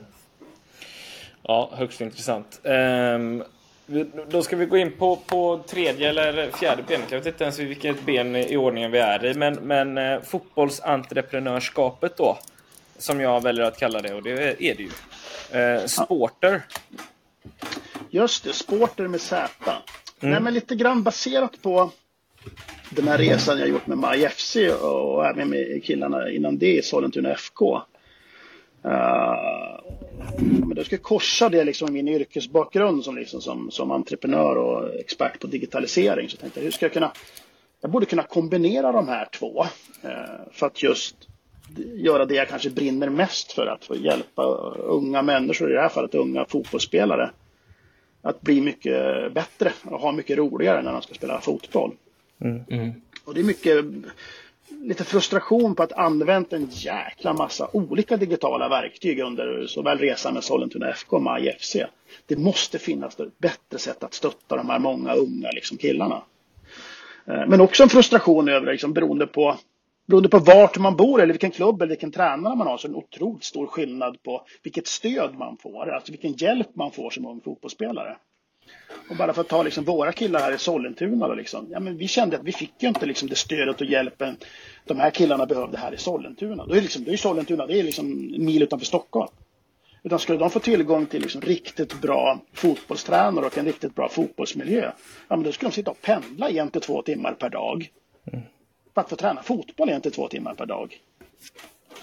Ja, 1.43 1.71
högst 1.73 2.01
intressant. 2.01 2.59
Um, 2.63 3.43
då 4.29 4.43
ska 4.43 4.55
vi 4.55 4.65
gå 4.65 4.77
in 4.77 4.91
på, 4.91 5.15
på 5.15 5.63
tredje 5.67 6.09
eller 6.09 6.51
fjärde 6.51 6.83
benet. 6.83 7.11
Jag 7.11 7.17
vet 7.17 7.27
inte 7.27 7.43
ens 7.43 7.59
vilket 7.59 8.05
ben 8.05 8.35
i 8.35 8.57
ordningen 8.57 8.91
vi 8.91 8.99
är 8.99 9.25
i. 9.25 9.33
Men, 9.33 9.53
men 9.53 9.97
eh, 9.97 10.21
fotbollsentreprenörskapet 10.21 12.17
då 12.17 12.37
som 12.97 13.21
jag 13.21 13.43
väljer 13.43 13.65
att 13.65 13.77
kalla 13.77 14.01
det 14.01 14.13
och 14.13 14.23
det 14.23 14.31
är 14.63 14.75
det 14.75 14.83
ju. 14.83 14.91
Eh, 15.59 15.85
sporter. 15.85 16.61
Just 18.09 18.43
det, 18.43 18.53
Sporter 18.53 19.07
med 19.07 19.21
Z. 19.21 19.49
Mm. 19.65 20.31
Nej, 20.31 20.41
men 20.41 20.53
lite 20.53 20.75
grann 20.75 21.03
baserat 21.03 21.61
på 21.61 21.91
den 22.89 23.07
här 23.07 23.17
resan 23.17 23.59
jag 23.59 23.69
gjort 23.69 23.87
med 23.87 23.97
Maj 23.97 24.29
FC 24.29 24.55
och 24.81 25.25
även 25.25 25.49
med 25.49 25.83
killarna 25.83 26.29
innan 26.29 26.57
det 26.57 26.77
i 26.77 26.81
Sollentuna 26.81 27.31
FK. 27.31 27.81
Eh, 28.85 29.81
men 30.39 30.73
jag 30.77 30.85
ska 30.85 30.97
korsa 30.97 31.49
det 31.49 31.63
liksom 31.63 31.85
med 31.85 32.03
min 32.03 32.15
yrkesbakgrund 32.15 33.03
som, 33.03 33.15
liksom, 33.15 33.41
som, 33.41 33.71
som 33.71 33.91
entreprenör 33.91 34.55
och 34.55 34.95
expert 34.95 35.39
på 35.39 35.47
digitalisering. 35.47 36.29
Så 36.29 36.37
tänkte 36.37 36.59
jag, 36.59 36.63
hur 36.63 36.71
ska 36.71 36.85
jag 36.85 36.93
kunna 36.93 37.11
jag 37.81 37.91
borde 37.91 38.05
kunna 38.05 38.23
kombinera 38.23 38.91
de 38.91 39.07
här 39.07 39.25
två 39.25 39.63
uh, 39.63 40.09
för 40.51 40.67
att 40.67 40.83
just 40.83 41.15
göra 41.95 42.25
det 42.25 42.35
jag 42.35 42.49
kanske 42.49 42.69
brinner 42.69 43.09
mest 43.09 43.51
för, 43.51 43.67
att 43.67 43.85
få 43.85 43.95
hjälpa 43.95 44.43
unga 44.77 45.21
människor, 45.21 45.71
i 45.71 45.73
det 45.73 45.81
här 45.81 45.89
fallet 45.89 46.15
unga 46.15 46.45
fotbollsspelare, 46.45 47.31
att 48.21 48.41
bli 48.41 48.61
mycket 48.61 49.33
bättre 49.33 49.73
och 49.83 49.99
ha 49.99 50.11
mycket 50.11 50.37
roligare 50.37 50.81
när 50.81 50.93
de 50.93 51.01
ska 51.01 51.13
spela 51.13 51.41
fotboll. 51.41 51.91
Mm. 52.41 52.63
Mm. 52.69 52.91
Och 53.25 53.33
det 53.33 53.39
är 53.39 53.43
mycket 53.43 53.85
lite 54.81 55.03
frustration 55.03 55.75
på 55.75 55.83
att 55.83 55.93
använt 55.93 56.53
en 56.53 56.67
jäkla 56.71 57.33
massa 57.33 57.69
olika 57.73 58.17
digitala 58.17 58.69
verktyg 58.69 59.19
under 59.19 59.67
såväl 59.67 59.97
resan 59.97 60.33
med 60.33 60.43
Sollentuna 60.43 60.89
FK 60.89 61.15
och 61.15 61.21
Maj 61.21 61.57
FC. 61.59 61.75
Det 62.25 62.37
måste 62.37 62.79
finnas 62.79 63.19
ett 63.19 63.39
bättre 63.39 63.77
sätt 63.77 64.03
att 64.03 64.13
stötta 64.13 64.55
de 64.55 64.69
här 64.69 64.79
många 64.79 65.13
unga 65.13 65.51
liksom, 65.51 65.77
killarna. 65.77 66.23
Eh, 67.27 67.47
men 67.47 67.61
också 67.61 67.83
en 67.83 67.89
frustration 67.89 68.49
över, 68.49 68.71
liksom, 68.71 68.93
beroende 68.93 69.27
på 69.27 69.57
beroende 70.05 70.29
på 70.29 70.39
vart 70.39 70.77
man 70.77 70.95
bor 70.95 71.21
eller 71.21 71.33
vilken 71.33 71.51
klubb 71.51 71.81
eller 71.81 71.89
vilken 71.89 72.11
tränare 72.11 72.55
man 72.55 72.67
har 72.67 72.77
så 72.77 72.87
är 72.87 72.89
det 72.89 72.97
en 72.97 73.03
otroligt 73.03 73.43
stor 73.43 73.67
skillnad 73.67 74.23
på 74.23 74.45
vilket 74.63 74.87
stöd 74.87 75.35
man 75.37 75.57
får, 75.57 75.89
alltså 75.89 76.11
vilken 76.11 76.33
hjälp 76.33 76.75
man 76.75 76.91
får 76.91 77.09
som 77.09 77.25
ung 77.25 77.41
fotbollsspelare. 77.41 78.17
Och 79.09 79.15
bara 79.15 79.33
för 79.33 79.41
att 79.41 79.47
ta 79.47 79.63
liksom 79.63 79.83
våra 79.83 80.11
killar 80.11 80.39
här 80.39 80.51
i 80.51 80.57
Sollentuna 80.57 81.27
då 81.27 81.33
liksom, 81.33 81.67
ja, 81.71 81.79
men 81.79 81.97
vi 81.97 82.07
kände 82.07 82.37
att 82.37 82.43
vi 82.43 82.51
fick 82.51 82.73
ju 82.79 82.87
inte 82.87 83.05
liksom 83.05 83.29
det 83.29 83.35
stödet 83.35 83.81
och 83.81 83.87
hjälpen 83.87 84.37
de 84.85 84.99
här 84.99 85.11
killarna 85.11 85.45
behövde 85.45 85.77
här 85.77 85.93
i 85.93 85.97
Sollentuna. 85.97 86.65
Då 86.65 86.75
är, 86.75 86.81
liksom, 86.81 87.03
då 87.03 87.11
är 87.11 87.17
Sollentuna 87.17 87.65
det 87.65 87.79
är 87.79 87.83
liksom 87.83 88.05
en 88.05 88.45
mil 88.45 88.63
utanför 88.63 88.85
Stockholm. 88.85 89.31
Utan 90.03 90.19
skulle 90.19 90.39
de 90.39 90.49
få 90.49 90.59
tillgång 90.59 91.05
till 91.05 91.21
liksom 91.21 91.41
riktigt 91.41 92.01
bra 92.01 92.39
fotbollstränare 92.53 93.45
och 93.45 93.57
en 93.57 93.65
riktigt 93.65 93.95
bra 93.95 94.09
fotbollsmiljö, 94.09 94.91
ja, 95.27 95.35
men 95.35 95.43
då 95.43 95.51
skulle 95.51 95.69
de 95.69 95.75
sitta 95.75 95.91
och 95.91 96.01
pendla 96.01 96.49
en 96.49 96.69
till 96.69 96.81
två 96.81 97.01
timmar 97.01 97.33
per 97.33 97.49
dag. 97.49 97.89
Mm 98.31 98.43
för 98.93 99.01
att 99.01 99.09
få 99.09 99.15
träna 99.15 99.43
fotboll 99.43 99.89
en 99.89 100.01
till 100.01 100.11
två 100.11 100.27
timmar 100.27 100.53
per 100.53 100.65
dag. 100.65 101.01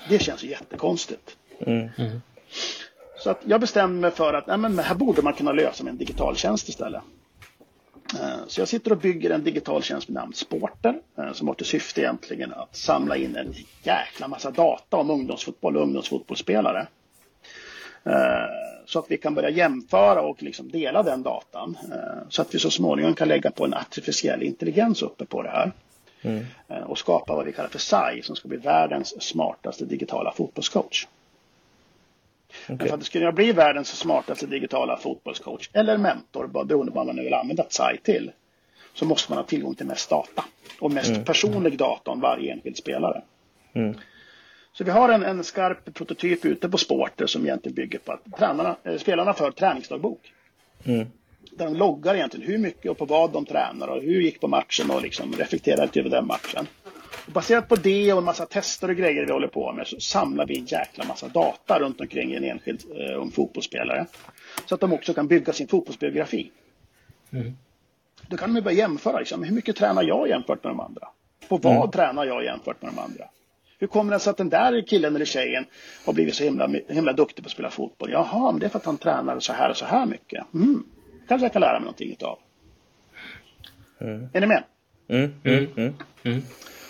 Det 0.08 0.18
känns 0.18 0.44
ju 0.44 0.48
jättekonstigt. 0.48 1.36
Mm. 1.60 1.88
Mm. 1.98 2.20
Så 3.18 3.30
att 3.30 3.40
jag 3.44 3.60
bestämde 3.60 4.00
mig 4.00 4.10
för 4.10 4.34
att 4.34 4.46
nej, 4.46 4.58
men 4.58 4.78
här 4.78 4.94
borde 4.94 5.22
man 5.22 5.32
kunna 5.32 5.52
lösa 5.52 5.84
med 5.84 5.90
en 5.90 5.98
digital 5.98 6.36
tjänst 6.36 6.68
istället. 6.68 7.02
Eh, 8.14 8.46
så 8.46 8.60
jag 8.60 8.68
sitter 8.68 8.92
och 8.92 8.98
bygger 8.98 9.30
en 9.30 9.44
digital 9.44 9.82
tjänst 9.82 10.08
med 10.08 10.14
namn 10.14 10.34
Sporter 10.34 11.00
eh, 11.18 11.32
som 11.32 11.48
har 11.48 11.54
till 11.54 11.66
syfte 11.66 12.00
egentligen 12.00 12.52
att 12.52 12.76
samla 12.76 13.16
in 13.16 13.36
en 13.36 13.54
jäkla 13.82 14.28
massa 14.28 14.50
data 14.50 14.96
om 14.96 15.10
ungdomsfotboll 15.10 15.76
och 15.76 15.82
ungdomsfotbollsspelare. 15.82 16.86
Eh, 18.04 18.14
så 18.86 18.98
att 18.98 19.06
vi 19.08 19.16
kan 19.16 19.34
börja 19.34 19.50
jämföra 19.50 20.20
och 20.20 20.42
liksom 20.42 20.70
dela 20.70 21.02
den 21.02 21.22
datan. 21.22 21.78
Så 22.28 22.42
att 22.42 22.54
vi 22.54 22.58
så 22.58 22.70
småningom 22.70 23.14
kan 23.14 23.28
lägga 23.28 23.50
på 23.50 23.64
en 23.64 23.74
artificiell 23.74 24.42
intelligens 24.42 25.02
uppe 25.02 25.24
på 25.24 25.42
det 25.42 25.50
här. 25.50 25.72
Mm. 26.22 26.44
Och 26.86 26.98
skapa 26.98 27.36
vad 27.36 27.46
vi 27.46 27.52
kallar 27.52 27.68
för 27.68 27.78
SAI 27.78 28.22
som 28.22 28.36
ska 28.36 28.48
bli 28.48 28.58
världens 28.58 29.22
smartaste 29.22 29.84
digitala 29.84 30.32
fotbollscoach. 30.32 31.06
Men 32.66 32.78
för 32.78 32.94
att 32.94 33.04
skulle 33.04 33.32
bli 33.32 33.52
världens 33.52 33.88
smartaste 33.88 34.46
digitala 34.46 34.96
fotbollscoach 34.96 35.70
eller 35.72 35.98
mentor, 35.98 36.46
beroende 36.46 36.92
på 36.92 36.98
vad 36.98 37.06
man 37.06 37.16
nu 37.16 37.22
vill 37.22 37.34
använda 37.34 37.64
SAI 37.68 37.98
till, 37.98 38.30
så 38.94 39.04
måste 39.04 39.32
man 39.32 39.38
ha 39.38 39.44
tillgång 39.44 39.74
till 39.74 39.86
mest 39.86 40.10
data 40.10 40.44
och 40.80 40.92
mest 40.92 41.10
Mm. 41.10 41.24
personlig 41.24 41.78
data 41.78 42.10
om 42.10 42.20
varje 42.20 42.52
enskild 42.52 42.76
spelare. 42.76 43.22
Mm. 43.72 43.94
Så 44.72 44.84
vi 44.84 44.90
har 44.90 45.08
en, 45.08 45.22
en 45.22 45.44
skarp 45.44 45.94
prototyp 45.94 46.44
ute 46.44 46.68
på 46.68 46.78
Sporter 46.78 47.26
som 47.26 47.44
egentligen 47.44 47.74
bygger 47.74 47.98
på 47.98 48.12
att 48.12 48.38
tränarna, 48.38 48.76
eh, 48.84 48.96
spelarna 48.96 49.32
för 49.34 49.50
träningsdagbok. 49.50 50.32
Mm. 50.84 51.06
Där 51.52 51.64
de 51.64 51.74
loggar 51.76 52.14
egentligen 52.14 52.46
hur 52.46 52.58
mycket 52.58 52.90
och 52.90 52.98
på 52.98 53.04
vad 53.04 53.32
de 53.32 53.44
tränar 53.46 53.88
och 53.88 54.02
hur 54.02 54.20
gick 54.20 54.40
på 54.40 54.48
matchen 54.48 54.90
och 54.90 55.02
liksom 55.02 55.32
reflekterar 55.32 55.82
lite 55.82 56.00
över 56.00 56.10
den 56.10 56.26
matchen. 56.26 56.66
Och 57.28 57.34
baserat 57.34 57.68
på 57.68 57.76
det 57.76 58.12
och 58.12 58.18
en 58.18 58.24
massa 58.24 58.46
tester 58.46 58.90
och 58.90 58.96
grejer 58.96 59.26
vi 59.26 59.32
håller 59.32 59.48
på 59.48 59.72
med 59.72 59.86
så 59.86 60.00
samlar 60.00 60.46
vi 60.46 60.58
en 60.58 60.64
jäkla 60.64 61.04
massa 61.04 61.28
data 61.28 61.78
runt 61.78 62.00
omkring 62.00 62.32
en 62.32 62.44
enskild 62.44 62.84
eh, 62.96 63.20
ung 63.20 63.30
fotbollsspelare. 63.30 64.06
Så 64.66 64.74
att 64.74 64.80
de 64.80 64.92
också 64.92 65.14
kan 65.14 65.28
bygga 65.28 65.52
sin 65.52 65.68
fotbollsbiografi. 65.68 66.50
Mm. 67.30 67.56
Då 68.28 68.36
kan 68.36 68.54
de 68.54 68.60
börja 68.60 68.76
jämföra. 68.76 69.18
Liksom, 69.18 69.42
hur 69.42 69.54
mycket 69.54 69.76
tränar 69.76 70.02
jag 70.02 70.28
jämfört 70.28 70.64
med 70.64 70.70
de 70.70 70.80
andra? 70.80 71.08
På 71.48 71.56
vad 71.56 71.92
tränar 71.92 72.26
jag 72.26 72.44
jämfört 72.44 72.82
med 72.82 72.92
de 72.92 72.98
andra? 72.98 73.24
Hur 73.78 73.86
kommer 73.86 74.12
det 74.12 74.20
sig 74.20 74.30
att 74.30 74.36
den 74.36 74.48
där 74.48 74.86
killen 74.86 75.14
eller 75.14 75.24
tjejen 75.24 75.64
har 76.04 76.12
blivit 76.12 76.34
så 76.34 76.44
himla, 76.44 76.70
himla 76.88 77.12
duktig 77.12 77.44
på 77.44 77.48
att 77.48 77.52
spela 77.52 77.70
fotboll? 77.70 78.10
Jaha, 78.12 78.52
men 78.52 78.60
det 78.60 78.66
är 78.66 78.70
för 78.70 78.78
att 78.78 78.84
han 78.84 78.98
tränar 78.98 79.40
så 79.40 79.52
här 79.52 79.70
och 79.70 79.76
så 79.76 79.84
här 79.84 80.06
mycket. 80.06 80.54
Mm. 80.54 80.84
Kanske 81.28 81.44
jag 81.44 81.52
kan 81.52 81.60
lära 81.60 81.72
mig 81.72 81.80
någonting 81.80 82.12
utav. 82.12 82.38
Är 84.32 84.40
ni 84.40 84.46
med? 84.46 84.64
Mm. 85.08 85.34
Mm. 85.44 85.94
Mm. 86.22 86.42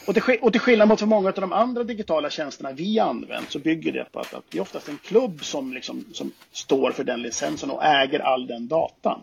Och 0.09 0.14
till, 0.14 0.38
och 0.42 0.52
till 0.52 0.61
skillnad 0.61 0.88
mot 0.88 0.98
för 0.98 1.06
många 1.06 1.28
av 1.28 1.34
de 1.34 1.52
andra 1.52 1.84
digitala 1.84 2.30
tjänsterna 2.30 2.72
vi 2.72 2.98
använt 2.98 3.50
så 3.50 3.59
bygger 3.59 3.92
det 3.92 4.04
på 4.12 4.20
att, 4.20 4.34
att 4.34 4.44
det 4.50 4.59
är 4.59 4.62
oftast 4.62 4.88
en 4.88 4.98
klubb 4.98 5.44
som, 5.44 5.72
liksom, 5.72 6.04
som 6.12 6.32
står 6.52 6.90
för 6.90 7.04
den 7.04 7.22
licensen 7.22 7.70
och 7.70 7.84
äger 7.84 8.20
all 8.20 8.46
den 8.46 8.68
datan. 8.68 9.20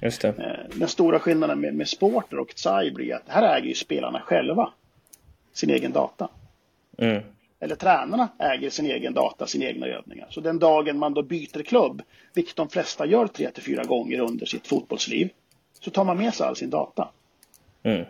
Just 0.00 0.20
det. 0.20 0.28
Eh, 0.28 0.78
Den 0.78 0.88
stora 0.88 1.18
skillnaden 1.18 1.60
med, 1.60 1.74
med 1.74 1.88
Sporter 1.88 2.38
och 2.38 2.48
Tsai 2.48 2.90
blir 2.90 3.14
att 3.14 3.22
här 3.26 3.56
äger 3.56 3.68
ju 3.68 3.74
spelarna 3.74 4.20
själva 4.20 4.72
sin 5.52 5.70
egen 5.70 5.92
data. 5.92 6.28
Mm. 6.98 7.22
Eller 7.60 7.74
tränarna 7.74 8.28
äger 8.38 8.70
sin 8.70 8.86
egen 8.86 9.14
data, 9.14 9.46
sina 9.46 9.64
egna 9.64 9.86
övningar. 9.86 10.26
Så 10.30 10.40
den 10.40 10.58
dagen 10.58 10.98
man 10.98 11.14
då 11.14 11.22
byter 11.22 11.62
klubb, 11.62 12.02
vilket 12.34 12.56
de 12.56 12.68
flesta 12.68 13.06
gör 13.06 13.26
tre 13.26 13.50
till 13.50 13.62
fyra 13.62 13.84
gånger 13.84 14.20
under 14.20 14.46
sitt 14.46 14.66
fotbollsliv, 14.66 15.30
så 15.80 15.90
tar 15.90 16.04
man 16.04 16.18
med 16.18 16.34
sig 16.34 16.46
all 16.46 16.56
sin 16.56 16.70
data. 16.70 17.08
Mm. 17.82 18.04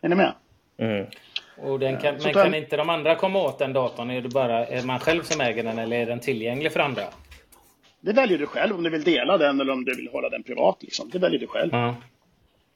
Är 0.00 0.08
ni 0.08 0.14
med? 0.14 0.32
Mm. 0.78 1.06
Och 1.56 1.78
den 1.78 1.98
kan, 1.98 2.16
men 2.22 2.32
kan 2.32 2.54
inte 2.54 2.76
de 2.76 2.90
andra 2.90 3.14
komma 3.14 3.38
åt 3.38 3.58
den 3.58 3.72
datorn? 3.72 4.10
Är 4.10 4.20
det 4.20 4.28
bara 4.28 4.66
är 4.66 4.82
man 4.82 5.00
själv 5.00 5.22
som 5.22 5.40
äger 5.40 5.64
den 5.64 5.78
eller 5.78 5.96
är 5.96 6.06
den 6.06 6.20
tillgänglig 6.20 6.72
för 6.72 6.80
andra? 6.80 7.02
Det 8.00 8.12
väljer 8.12 8.38
du 8.38 8.46
själv 8.46 8.76
om 8.76 8.82
du 8.82 8.90
vill 8.90 9.02
dela 9.02 9.38
den 9.38 9.60
eller 9.60 9.72
om 9.72 9.84
du 9.84 9.94
vill 9.94 10.08
hålla 10.12 10.28
den 10.28 10.42
privat. 10.42 10.76
Liksom. 10.80 11.10
Det 11.12 11.18
väljer 11.18 11.40
du 11.40 11.46
själv. 11.46 11.70
Ja. 11.72 11.94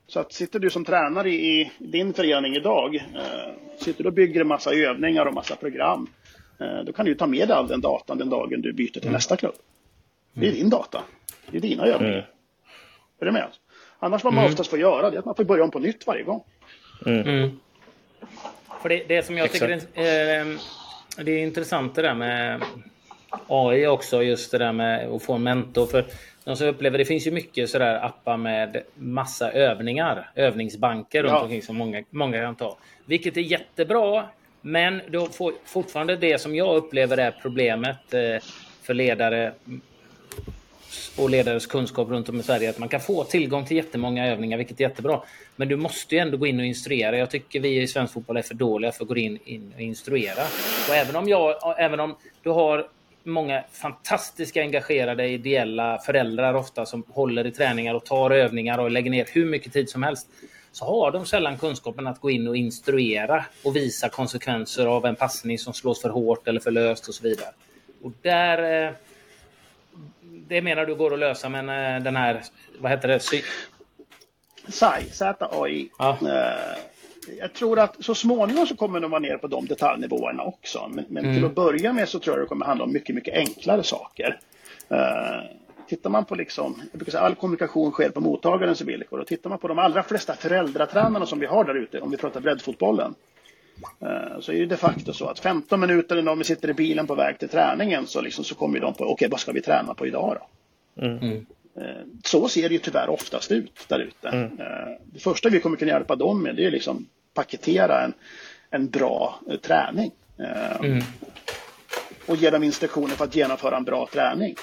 Så 0.06 0.20
att 0.20 0.32
sitter 0.32 0.58
du 0.58 0.70
som 0.70 0.84
tränare 0.84 1.30
i 1.30 1.60
i 1.60 1.70
din 1.78 2.12
förening 2.12 2.54
idag, 2.54 2.94
eh, 2.94 3.52
sitter 3.76 4.02
du 4.02 4.08
och 4.08 4.14
bygger 4.14 4.40
en 4.40 4.46
massa 4.46 4.72
övningar 4.72 5.26
och 5.26 5.34
massa 5.34 5.56
program, 5.56 6.06
eh, 6.60 6.84
då 6.86 6.92
kan 6.92 7.04
du 7.04 7.10
ju 7.10 7.16
ta 7.16 7.26
med 7.26 7.48
dig 7.48 7.56
all 7.56 7.68
den 7.68 7.80
datan 7.80 8.18
den 8.18 8.30
dagen 8.30 8.60
du 8.60 8.72
byter 8.72 9.00
till 9.00 9.10
nästa 9.10 9.36
klubb. 9.36 9.54
Det 10.32 10.48
är 10.48 10.52
din 10.52 10.70
data. 10.70 11.02
Det 11.50 11.56
är 11.56 11.60
dina 11.60 11.86
övningar. 11.86 12.12
Mm. 12.12 12.24
Är 13.20 13.26
du 13.26 13.32
med? 13.32 13.46
Annars 13.98 14.24
vad 14.24 14.34
man 14.34 14.44
oftast 14.44 14.70
får 14.70 14.78
göra 14.78 15.10
det 15.10 15.16
är 15.16 15.18
att 15.18 15.24
man 15.24 15.34
får 15.34 15.44
börja 15.44 15.64
om 15.64 15.70
på 15.70 15.78
nytt 15.78 16.06
varje 16.06 16.22
gång. 16.22 16.44
Mm. 17.06 17.60
För 18.82 18.88
det, 18.88 19.04
det 19.08 19.26
som 19.26 19.38
jag 19.38 19.44
Exakt. 19.44 19.60
tycker 19.86 20.00
är, 20.02 20.40
eh, 20.40 20.46
det 21.16 21.32
är 21.32 21.38
intressant 21.42 21.94
det 21.94 22.02
där 22.02 22.14
med 22.14 22.62
AI 23.46 23.86
också, 23.86 24.22
just 24.22 24.50
det 24.52 24.58
där 24.58 24.72
med 24.72 25.08
att 25.08 25.22
få 25.22 25.32
en 25.32 25.42
mentor. 25.42 25.86
För 25.86 26.04
de 26.44 26.56
som 26.56 26.66
upplever, 26.66 26.98
det 26.98 27.04
finns 27.04 27.26
ju 27.26 27.30
mycket 27.30 27.70
sådär 27.70 28.04
appar 28.04 28.36
med 28.36 28.82
massa 28.94 29.52
övningar, 29.52 30.30
övningsbanker 30.34 31.22
runt 31.22 31.32
Ja. 31.32 31.42
omkring 31.42 31.62
som 31.62 31.76
många, 31.76 32.04
många 32.10 32.40
kan 32.40 32.54
ta. 32.56 32.78
Vilket 33.04 33.36
är 33.36 33.40
jättebra, 33.40 34.24
men 34.60 35.02
då 35.08 35.26
får 35.26 35.52
fortfarande 35.64 36.16
det 36.16 36.38
som 36.40 36.54
jag 36.54 36.76
upplever 36.76 37.16
är 37.16 37.30
problemet 37.42 38.14
eh, 38.14 38.42
för 38.82 38.94
ledare 38.94 39.52
och 41.16 41.30
ledares 41.30 41.66
kunskap 41.66 42.08
runt 42.08 42.28
om 42.28 42.40
i 42.40 42.42
Sverige 42.42 42.70
att 42.70 42.78
man 42.78 42.88
kan 42.88 43.00
få 43.00 43.24
tillgång 43.24 43.66
till 43.66 43.76
jättemånga 43.76 44.26
övningar, 44.26 44.58
vilket 44.58 44.80
är 44.80 44.84
jättebra. 44.84 45.20
Men 45.56 45.68
du 45.68 45.76
måste 45.76 46.14
ju 46.14 46.20
ändå 46.20 46.36
gå 46.36 46.46
in 46.46 46.60
och 46.60 46.66
instruera. 46.66 47.18
Jag 47.18 47.30
tycker 47.30 47.60
vi 47.60 47.82
i 47.82 47.88
svensk 47.88 48.14
fotboll 48.14 48.36
är 48.36 48.42
för 48.42 48.54
dåliga 48.54 48.92
för 48.92 49.04
att 49.04 49.08
gå 49.08 49.16
in, 49.16 49.38
in 49.44 49.72
och 49.74 49.80
instruera. 49.80 50.42
Och 50.88 50.94
även 50.94 51.16
om, 51.16 51.28
jag, 51.28 51.54
även 51.78 52.00
om 52.00 52.16
du 52.42 52.50
har 52.50 52.86
många 53.24 53.64
fantastiska 53.72 54.60
engagerade 54.60 55.28
ideella 55.28 55.98
föräldrar 55.98 56.54
ofta 56.54 56.86
som 56.86 57.02
håller 57.08 57.46
i 57.46 57.50
träningar 57.50 57.94
och 57.94 58.04
tar 58.04 58.30
övningar 58.30 58.78
och 58.78 58.90
lägger 58.90 59.10
ner 59.10 59.28
hur 59.32 59.46
mycket 59.46 59.72
tid 59.72 59.90
som 59.90 60.02
helst 60.02 60.28
så 60.72 60.84
har 60.84 61.10
de 61.10 61.26
sällan 61.26 61.58
kunskapen 61.58 62.06
att 62.06 62.20
gå 62.20 62.30
in 62.30 62.48
och 62.48 62.56
instruera 62.56 63.44
och 63.64 63.76
visa 63.76 64.08
konsekvenser 64.08 64.86
av 64.86 65.06
en 65.06 65.16
passning 65.16 65.58
som 65.58 65.72
slås 65.74 66.02
för 66.02 66.08
hårt 66.08 66.48
eller 66.48 66.60
för 66.60 66.70
löst 66.70 67.08
och 67.08 67.14
så 67.14 67.22
vidare. 67.22 67.48
Och 68.02 68.12
där 68.22 68.86
eh, 68.86 68.92
det 70.48 70.62
menar 70.62 70.86
du 70.86 70.94
går 70.94 71.12
att 71.12 71.18
lösa 71.18 71.48
med 71.48 71.96
eh, 71.96 72.02
den 72.02 72.16
här, 72.16 72.42
vad 72.78 72.90
heter 72.90 73.08
det? 73.08 73.20
Sy- 73.20 73.42
SAI, 74.68 75.02
Z-AI. 75.10 75.88
Ja. 75.98 76.18
Eh, 76.22 76.78
jag 77.38 77.52
tror 77.52 77.78
att 77.78 78.04
så 78.04 78.14
småningom 78.14 78.66
så 78.66 78.76
kommer 78.76 79.00
de 79.00 79.10
vara 79.10 79.20
ner 79.20 79.36
på 79.36 79.46
de 79.46 79.66
detaljnivåerna 79.66 80.42
också. 80.42 80.88
Men, 80.90 81.04
men 81.08 81.22
till 81.22 81.32
Mm. 81.32 81.44
att 81.44 81.54
börja 81.54 81.92
med 81.92 82.08
så 82.08 82.18
tror 82.18 82.36
jag 82.36 82.44
det 82.44 82.48
kommer 82.48 82.66
handla 82.66 82.84
om 82.84 82.92
mycket, 82.92 83.14
mycket 83.14 83.34
enklare 83.34 83.82
saker. 83.82 84.38
Eh, 84.88 85.40
tittar 85.88 86.10
man 86.10 86.24
på 86.24 86.34
liksom, 86.34 86.82
jag 86.92 86.98
brukar 86.98 87.12
säga 87.12 87.22
all 87.22 87.34
kommunikation 87.34 87.90
sker 87.92 88.10
på 88.10 88.20
mottagarens 88.20 88.80
villkor. 88.80 89.20
Och 89.20 89.26
tittar 89.26 89.50
man 89.50 89.58
på 89.58 89.68
de 89.68 89.78
allra 89.78 90.02
flesta 90.02 90.34
föräldratränarna 90.34 91.26
som 91.26 91.38
vi 91.38 91.46
har 91.46 91.64
där 91.64 91.74
ute, 91.74 92.00
om 92.00 92.10
vi 92.10 92.16
pratar 92.16 92.40
breddfotbollen. 92.40 93.14
Eh, 94.00 94.40
Så 94.40 94.52
är 94.52 94.58
det 94.58 94.66
de 94.66 94.76
facto 94.76 95.12
så 95.12 95.26
att 95.26 95.38
15 95.40 95.80
minuter 95.80 96.16
när 96.16 96.22
de 96.36 96.44
sitter 96.44 96.70
i 96.70 96.74
bilen 96.74 97.06
på 97.06 97.14
väg 97.14 97.38
till 97.38 97.48
träningen 97.48 98.06
så, 98.06 98.20
liksom, 98.20 98.44
så 98.44 98.54
kommer 98.54 98.80
de 98.80 98.94
på, 98.94 99.04
okej 99.04 99.28
vad 99.28 99.40
ska 99.40 99.52
vi 99.52 99.62
träna 99.62 99.94
på 99.94 100.06
idag 100.06 100.36
då? 100.40 101.02
Mm. 101.06 101.46
Eh, 101.76 101.84
Så 102.24 102.48
ser 102.48 102.68
det 102.68 102.72
ju 102.74 102.78
tyvärr 102.78 103.08
oftast 103.08 103.50
ut 103.52 103.84
där 103.88 103.98
ute. 103.98 104.28
Eh, 104.28 104.98
Det 105.12 105.20
första 105.20 105.48
vi 105.48 105.60
kommer 105.60 105.76
kunna 105.76 105.90
hjälpa 105.92 106.16
dem 106.16 106.42
med 106.42 106.56
det 106.56 106.64
är 106.66 106.70
liksom 106.70 107.06
paketera 107.34 108.04
en, 108.04 108.12
en 108.70 108.90
bra 108.90 109.40
träning. 109.62 110.10
Mm. 110.82 111.02
Och 112.26 112.36
ge 112.36 112.50
dem 112.50 112.62
instruktioner 112.62 113.14
för 113.14 113.24
att 113.24 113.36
genomföra 113.36 113.76
en 113.76 113.84
bra 113.84 114.08
träning. 114.12 114.54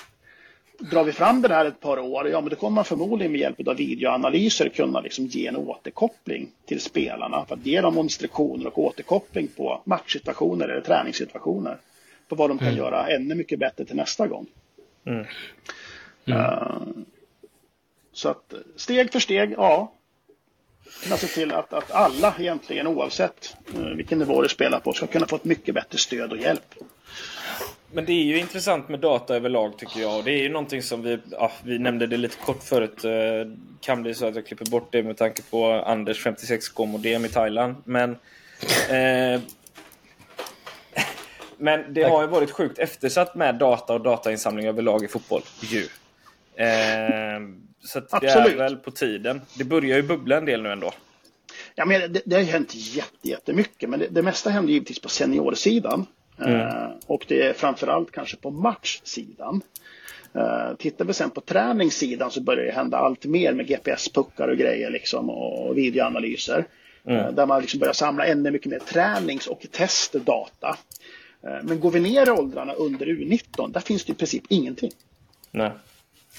Drar 0.80 1.04
vi 1.04 1.12
fram 1.12 1.42
det 1.42 1.54
här 1.54 1.66
ett 1.66 1.80
par 1.80 2.00
år, 2.00 2.30
ja 2.30 2.42
men 2.42 2.50
då 2.50 2.56
kommer 2.56 2.76
man 2.76 2.86
förmodligen 2.86 3.32
med 3.32 3.42
hjälp 3.42 3.68
av 3.68 3.76
videoanalyser 3.76 4.70
kunna 4.70 5.02
liksom 5.02 5.26
ge 5.26 5.48
en 5.48 5.56
återkoppling 5.56 6.50
till 6.66 6.82
spelarna 6.82 7.46
för 7.46 7.56
att 7.56 7.66
ge 7.66 7.82
dem 7.82 7.98
instruktioner 7.98 8.68
och 8.68 8.80
återkoppling 8.80 9.48
på 9.48 9.82
matchsituationer 9.86 10.68
eller 10.70 10.82
träningssituationer. 10.82 11.78
På 12.28 12.36
vad 12.36 12.50
de 12.50 12.58
kan 12.58 12.76
göra 12.76 13.08
ännu 13.08 13.36
mycket 13.36 13.60
bättre 13.60 13.86
till 13.86 13.96
nästa 13.96 14.28
gång. 14.28 14.46
Mm. 15.06 15.26
Eh, 16.26 16.78
Så 18.12 18.30
att 18.30 18.54
steg 18.76 19.12
för 19.12 19.20
steg, 19.20 19.52
ja. 19.58 19.94
Kunna 21.04 21.18
se 21.18 21.28
till 21.28 21.52
att, 21.52 21.74
att 21.74 21.92
alla 21.92 22.36
egentligen 22.40 22.88
oavsett 22.88 23.58
eh, 23.76 23.82
vilken 23.82 24.20
nivå 24.20 24.42
du 24.42 24.50
spelar 24.50 24.80
på 24.80 24.94
ska 24.94 25.08
kunna 25.08 25.28
få 25.28 25.36
ett 25.36 25.46
mycket 25.46 25.76
bättre 25.76 25.98
stöd 25.98 26.32
och 26.32 26.38
hjälp. 26.38 26.76
Men 27.92 28.06
det 28.06 28.14
är 28.14 28.24
ju 28.24 28.40
intressant 28.40 28.90
med 28.90 29.00
data 29.00 29.36
överlag 29.36 29.78
tycker 29.78 30.00
jag. 30.00 30.18
Och 30.18 30.24
det 30.24 30.32
är 30.32 30.44
ju 30.44 30.50
någonting 30.50 30.84
som 30.84 31.02
vi, 31.02 31.20
ja, 31.32 31.52
vi 31.64 31.80
nämnde 31.80 32.08
det 32.08 32.18
lite 32.18 32.38
kort 32.38 32.64
förut. 32.64 33.06
Eh, 33.06 33.12
kan 33.82 34.02
bli 34.02 34.14
så 34.14 34.26
att 34.26 34.36
jag 34.36 34.46
klipper 34.46 34.66
bort 34.66 34.92
det 34.92 35.04
med 35.04 35.18
tanke 35.18 35.42
på 35.42 35.72
Anders 35.72 36.26
56K-modem 36.26 37.26
i 37.26 37.30
Thailand. 37.30 37.76
Men, 37.84 38.12
eh, 38.90 39.42
men 41.58 41.94
det 41.94 42.04
har 42.04 42.22
ju 42.22 42.28
varit 42.28 42.52
sjukt 42.52 42.80
eftersatt 42.80 43.36
med 43.36 43.56
data 43.56 43.94
och 43.94 44.02
datainsamling 44.02 44.68
överlag 44.68 45.04
i 45.04 45.08
fotboll. 45.08 45.42
Ju. 45.62 45.82
Eh, 46.64 47.40
så 47.84 48.00
det 48.00 48.28
är 48.28 48.38
Absolut. 48.38 48.60
väl 48.60 48.76
på 48.76 48.92
tiden. 48.92 49.42
Det 49.58 49.64
börjar 49.64 49.98
ju 49.98 50.04
bubbla 50.04 50.38
en 50.38 50.46
del 50.46 50.62
nu 50.62 50.72
ändå. 50.72 50.92
Ja, 51.76 51.86
men 51.86 52.14
det, 52.14 52.22
det 52.26 52.36
har 52.36 52.44
ju 52.44 52.52
hänt 52.52 52.76
jätte, 52.76 53.30
jättemycket, 53.30 53.90
men 53.90 54.00
det, 54.00 54.08
det 54.08 54.22
mesta 54.22 54.50
händer 54.50 54.74
givetvis 54.74 55.02
på 55.02 55.10
seniorsidan. 55.10 56.06
Eh, 56.46 56.90
och 57.06 57.26
det 57.28 57.42
är 57.42 57.54
framförallt 57.54 58.12
kanske 58.12 58.38
på 58.38 58.52
matchsidan. 58.52 59.62
Uh, 60.36 60.76
tittar 60.78 61.06
vi 61.06 61.14
sen 61.14 61.30
på 61.30 61.42
träningssidan 61.42 62.32
så 62.32 62.42
börjar 62.42 62.66
det 62.66 62.72
hända 62.72 62.98
allt 62.98 63.26
mer 63.26 63.54
med 63.54 63.68
GPS-puckar 63.68 64.48
och 64.48 64.58
grejer 64.58 64.90
liksom, 64.90 65.30
och 65.30 65.78
videoanalyser. 65.78 66.66
Eh, 67.10 67.32
där 67.32 67.46
man 67.46 67.62
liksom 67.62 67.80
börjar 67.80 67.94
samla 67.94 68.26
ännu 68.26 68.52
mycket 68.52 68.72
mer 68.72 68.80
tränings 68.80 69.48
och 69.48 69.66
testdata. 69.72 70.78
Eh, 71.44 71.58
men 71.64 71.80
går 71.80 71.92
vi 71.92 72.00
ner 72.00 72.28
i 72.28 72.32
åldrarna 72.32 72.74
under 72.74 73.06
U19, 73.06 73.72
där 73.72 73.80
finns 73.80 74.06
det 74.06 74.12
i 74.12 74.16
princip 74.16 74.44
ingenting. 74.50 74.92
Nej. 75.52 75.72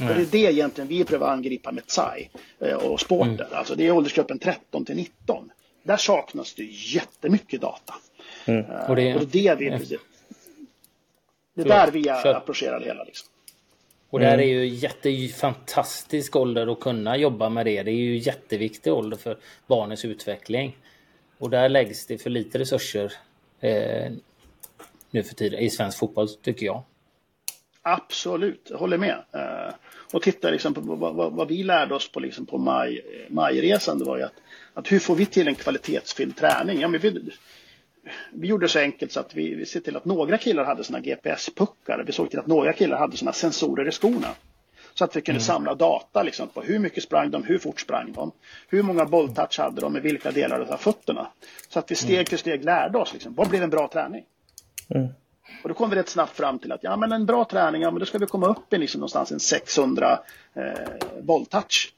Och 0.01 0.07
det 0.07 0.22
är 0.22 0.26
det 0.30 0.53
egentligen 0.53 0.88
vi 0.88 1.05
prövar 1.05 1.28
angripa 1.28 1.72
med 1.72 1.86
TSAI 1.86 2.30
eh, 2.59 2.74
och 2.74 3.01
sporten. 3.01 3.46
Alltså 3.53 3.74
det 3.74 3.86
är 3.86 3.90
åldersgruppen 3.90 4.38
13 4.38 4.84
till 4.84 4.96
19. 4.96 5.51
Där 5.82 5.96
saknas 5.96 6.55
det 6.55 6.64
jättemycket 6.64 7.61
data. 7.61 7.94
Eh, 8.45 8.91
Och 8.91 8.97
det- 8.97 9.14
och 9.14 9.26
det 9.26 9.49
är 9.49 9.57
det 9.57 9.78
vi... 9.78 9.99
Det 11.55 11.62
är 11.62 11.68
där 11.68 11.91
vi 11.91 12.09
approcherar 12.09 12.80
det 12.80 12.86
hela. 12.86 13.05
Liksom. 13.05 13.28
Och 14.11 14.20
mm. 14.20 14.30
där 14.30 14.38
är 14.45 14.49
ju 14.49 14.66
jättefantastisk 14.66 16.36
ålder 16.36 16.72
att 16.72 16.80
kunna 16.80 17.16
jobba 17.16 17.49
med 17.49 17.66
det. 17.66 17.82
Det 17.82 17.91
är 17.91 17.95
ju 17.95 18.16
jätteviktig 18.16 18.93
ålder 18.93 19.16
för 19.16 19.38
barnens 19.66 20.05
utveckling. 20.05 20.76
Och 21.38 21.51
där 21.51 21.68
läggs 21.68 22.07
det 22.07 22.18
för 22.18 22.30
lite 22.30 22.59
resurser 22.59 23.12
eh, 23.61 24.12
nu 25.11 25.22
för 25.22 25.34
tiden 25.34 25.61
i 25.61 25.70
svensk 25.70 25.99
fotboll 25.99 26.28
tycker 26.28 26.66
jag. 26.66 26.82
Absolut, 27.82 28.66
jag 28.70 28.78
håller 28.78 28.99
med. 28.99 29.24
Eh, 29.32 29.74
och 30.12 30.22
titta 30.22 30.51
liksom 30.51 30.74
på 30.74 30.80
vad, 30.80 31.14
vad, 31.14 31.32
vad, 31.32 31.49
vi 31.49 31.62
lärde 31.62 31.95
oss 31.95 32.12
på, 32.12 32.20
liksom 32.20 32.47
på 32.47 32.59
maj, 32.59 33.05
majresan. 33.28 33.99
Det 33.99 34.05
var 34.05 34.16
ju 34.16 34.22
att, 34.22 34.41
att 34.74 34.93
hur 34.93 34.99
får 34.99 35.14
vi 35.14 35.26
till 35.26 35.49
en 35.49 35.55
kvalitetsfylld 35.55 36.36
träning? 36.36 36.80
Ja, 36.80 36.88
men 36.88 37.01
vi, 37.01 37.30
vi 38.32 38.48
gjorde 38.48 38.64
det 38.64 38.70
så 38.70 38.78
enkelt 38.78 39.12
så 39.12 39.20
att 39.20 39.34
vi, 39.34 39.55
vi 39.55 39.66
ser 39.66 39.80
till 39.80 39.96
att 39.96 40.05
några 40.05 40.38
killar 40.38 40.64
hade 40.64 40.84
såna 40.84 41.01
GPS-puckar. 41.01 42.05
Vi 42.07 42.12
såg 42.12 42.30
till 42.30 42.38
att 42.38 42.46
några 42.46 42.72
killar 42.72 42.98
hade 42.98 43.16
såna 43.16 43.32
sensorer 43.32 43.88
i 43.88 43.92
skorna. 43.92 44.28
Så 44.94 45.05
att 45.05 45.16
vi 45.16 45.20
kunde 45.20 45.36
mm. 45.36 45.46
samla 45.46 45.74
data 45.74 46.22
liksom, 46.22 46.48
på 46.48 46.62
hur 46.62 46.78
mycket 46.78 47.03
sprang 47.03 47.30
de, 47.30 47.44
hur 47.44 47.59
fort 47.59 47.80
sprang 47.80 48.12
de, 48.12 48.32
hur 48.68 48.82
många 48.82 49.05
bolltouch 49.05 49.59
hade 49.59 49.80
de 49.80 49.92
med 49.92 50.03
vilka 50.03 50.30
delar 50.30 50.61
av 50.61 50.76
fötterna. 50.76 51.28
Så 51.68 51.78
att 51.78 51.90
vi 51.90 51.94
steg 51.94 52.14
mm. 52.14 52.26
för 52.26 52.36
steg 52.36 52.64
lärde 52.64 52.98
oss 52.98 53.12
liksom, 53.12 53.34
vad 53.34 53.48
blev 53.48 53.62
en 53.62 53.70
bra 53.70 53.88
träning? 53.88 54.24
Mm. 54.88 55.09
Och 55.62 55.68
då 55.68 55.74
kom 55.74 55.90
vi 55.90 55.96
rätt 55.96 56.09
snabbt 56.09 56.36
fram 56.36 56.59
till 56.59 56.72
att 56.72 56.82
ja, 56.82 56.96
men 56.96 57.12
en 57.12 57.26
bra 57.26 57.44
träning, 57.44 57.82
ja, 57.82 57.90
men 57.90 58.01
då 58.01 58.07
ska 58.07 58.18
vi 58.18 58.26
komma 58.26 58.46
upp 58.46 58.72
i 58.72 58.78
liksom 58.78 59.01
någonstans 59.01 59.32
en 59.32 59.40
600 59.40 60.18
eh, 60.55 60.62
bolltouch. 61.22 61.92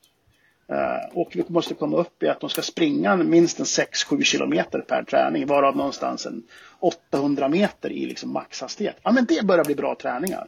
Eh, 0.69 1.19
och 1.19 1.31
vi 1.35 1.45
måste 1.49 1.75
komma 1.75 1.97
upp 1.97 2.23
i 2.23 2.29
att 2.29 2.41
de 2.41 2.51
ska 2.51 2.63
springa 2.63 3.17
minst 3.17 3.59
en 3.59 3.65
6-7 3.65 4.23
kilometer 4.23 4.81
per 4.81 5.03
träning, 5.03 5.47
varav 5.47 5.77
någonstans 5.77 6.27
en 6.27 6.43
800 6.81 7.49
meter 7.49 7.93
i 7.93 8.07
liksom 8.07 8.33
maxhastighet. 8.33 8.97
Ja, 9.03 9.13
men 9.13 9.25
det 9.25 9.47
börjar 9.47 9.65
bli 9.65 9.75
bra 9.75 9.95
träningar. 9.95 10.47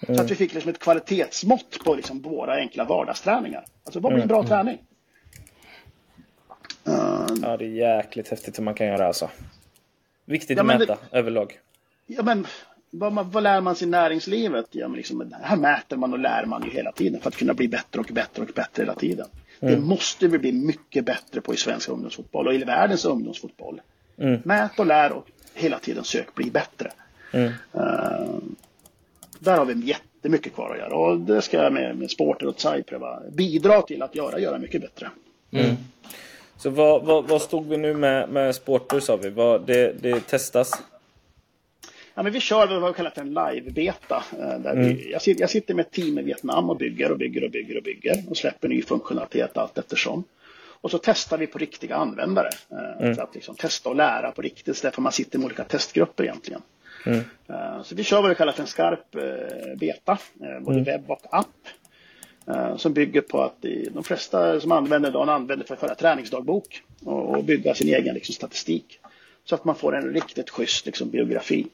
Mm. 0.00 0.16
Så 0.16 0.22
att 0.22 0.30
vi 0.30 0.34
fick 0.34 0.54
liksom 0.54 0.70
ett 0.70 0.78
kvalitetsmått 0.78 1.84
på 1.84 1.94
liksom 1.94 2.20
våra 2.20 2.54
enkla 2.54 2.84
vardagsträningar. 2.84 3.64
Alltså 3.84 4.00
vad 4.00 4.12
blir 4.12 4.22
en 4.22 4.28
bra 4.28 4.38
mm. 4.38 4.48
träning? 4.48 4.78
Uh, 6.88 7.26
ja, 7.42 7.56
det 7.56 7.64
är 7.64 7.96
jäkligt 7.96 8.28
häftigt 8.28 8.58
hur 8.58 8.64
man 8.64 8.74
kan 8.74 8.86
göra 8.86 9.06
alltså. 9.06 9.30
Viktigt 10.24 10.56
ja, 10.56 10.62
att 10.62 10.66
mäta 10.66 10.86
det, 10.86 11.18
överlag. 11.18 11.60
Ja, 12.06 12.22
men 12.22 12.46
vad, 12.90 13.12
man, 13.12 13.30
vad 13.30 13.42
lär 13.42 13.60
man 13.60 13.76
sig 13.76 13.88
i 13.88 13.90
näringslivet? 13.90 14.66
Ja, 14.70 14.88
men 14.88 14.96
liksom, 14.96 15.34
här 15.42 15.56
mäter 15.56 15.96
man 15.96 16.12
och 16.12 16.18
lär 16.18 16.44
man 16.44 16.64
ju 16.64 16.70
hela 16.70 16.92
tiden 16.92 17.20
för 17.20 17.28
att 17.28 17.36
kunna 17.36 17.54
bli 17.54 17.68
bättre 17.68 18.00
och 18.00 18.06
bättre 18.12 18.42
och 18.42 18.48
bättre 18.54 18.82
hela 18.82 18.94
tiden. 18.94 19.26
Mm. 19.60 19.74
Det 19.74 19.80
måste 19.80 20.28
vi 20.28 20.38
bli 20.38 20.52
mycket 20.52 21.04
bättre 21.04 21.40
på 21.40 21.54
i 21.54 21.56
svensk 21.56 21.88
ungdomsfotboll 21.88 22.46
och 22.46 22.54
i 22.54 22.64
världens 22.64 23.04
ungdomsfotboll. 23.04 23.80
Mm. 24.18 24.40
Mät 24.44 24.78
och 24.78 24.86
lär 24.86 25.12
och 25.12 25.26
hela 25.54 25.78
tiden 25.78 26.04
sök 26.04 26.34
bli 26.34 26.50
bättre. 26.50 26.92
Mm. 27.32 27.52
Uh, 27.74 28.38
där 29.38 29.58
har 29.58 29.64
vi 29.64 29.86
jättemycket 29.86 30.54
kvar 30.54 30.70
att 30.70 30.78
göra 30.78 30.96
och 30.96 31.20
det 31.20 31.42
ska 31.42 31.62
jag 31.62 31.72
med, 31.72 31.96
med 31.96 32.10
Sporter 32.10 32.46
och 32.46 32.56
Tsai 32.56 32.82
pröva 32.82 33.22
bidra 33.32 33.82
till 33.82 34.02
att 34.02 34.14
göra, 34.14 34.38
göra 34.38 34.58
mycket 34.58 34.80
bättre. 34.80 35.10
Mm. 35.50 35.76
Så 36.56 36.70
vad, 36.70 37.04
vad, 37.04 37.28
vad, 37.28 37.42
stod 37.42 37.68
vi 37.68 37.76
nu 37.76 37.94
med, 37.94 38.28
med 38.28 38.54
Sporter 38.54 39.00
sa 39.00 39.16
vi? 39.16 39.30
Vad, 39.30 39.66
det, 39.66 40.02
det 40.02 40.20
testas? 40.20 40.70
Ja, 42.16 42.22
men 42.22 42.32
vi 42.32 42.40
kör 42.40 42.80
vad 42.80 42.90
vi 42.90 42.96
kallar 42.96 43.10
för 43.10 43.20
en 43.20 43.34
live-beta. 43.34 44.24
Eh, 44.32 44.58
där 44.58 44.72
mm. 44.72 44.84
vi, 44.84 45.12
jag, 45.12 45.22
sitter, 45.22 45.40
jag, 45.40 45.50
sitter, 45.50 45.74
med 45.74 45.86
ett 45.86 45.92
team 45.92 46.18
i 46.18 46.22
Vietnam 46.22 46.70
och 46.70 46.76
bygger 46.76 47.12
och 47.12 47.18
bygger 47.18 47.44
och 47.44 47.50
bygger 47.50 47.76
och 47.76 47.82
bygger 47.82 48.24
och 48.30 48.36
släpper 48.36 48.68
ny 48.68 48.82
funktionalitet 48.82 49.56
allt 49.56 49.78
eftersom. 49.78 50.24
Och 50.80 50.90
så 50.90 50.98
testar 50.98 51.38
vi 51.38 51.46
på 51.46 51.58
riktiga 51.58 51.96
användare. 51.96 52.48
Eh, 52.70 53.02
mm. 53.02 53.14
För 53.14 53.22
att 53.22 53.34
liksom 53.34 53.54
testa 53.54 53.88
och 53.88 53.96
lära 53.96 54.30
på 54.30 54.42
riktigt 54.42 54.68
istället 54.68 54.94
för 54.94 55.00
att 55.00 55.04
man 55.04 55.12
sitter 55.12 55.38
med 55.38 55.46
olika 55.46 55.64
testgrupper 55.64 56.24
egentligen. 56.24 56.62
Mm. 57.06 57.20
Eh, 57.48 57.82
så 57.82 57.94
vi 57.94 58.04
kör 58.04 58.22
vad 58.22 58.28
vi 58.28 58.34
kallar 58.34 58.52
för 58.52 58.62
en 58.62 58.68
skarp 58.68 59.16
beta, 59.76 60.18
både 60.60 60.80
mm. 60.80 60.84
webb 60.84 61.10
och 61.10 61.20
app. 61.30 61.68
Som 62.76 62.92
bygger 62.92 63.20
på 63.20 63.42
att 63.42 63.64
de 63.90 64.04
flesta 64.04 64.60
som 64.60 64.72
använder 64.72 65.10
den 65.10 65.28
använder 65.28 65.66
för 65.66 65.74
att 65.74 65.80
föra 65.80 65.94
träningsdagbok 65.94 66.82
och 67.04 67.44
bygga 67.44 67.74
sin 67.74 67.88
egen 67.88 68.14
liksom, 68.14 68.34
statistik. 68.34 69.00
Så 69.44 69.54
att 69.54 69.64
man 69.64 69.74
får 69.74 69.96
en 69.96 70.12
riktigt 70.14 70.50
schysst 70.50 70.86
liksom, 70.86 71.10
biografi. 71.10 71.66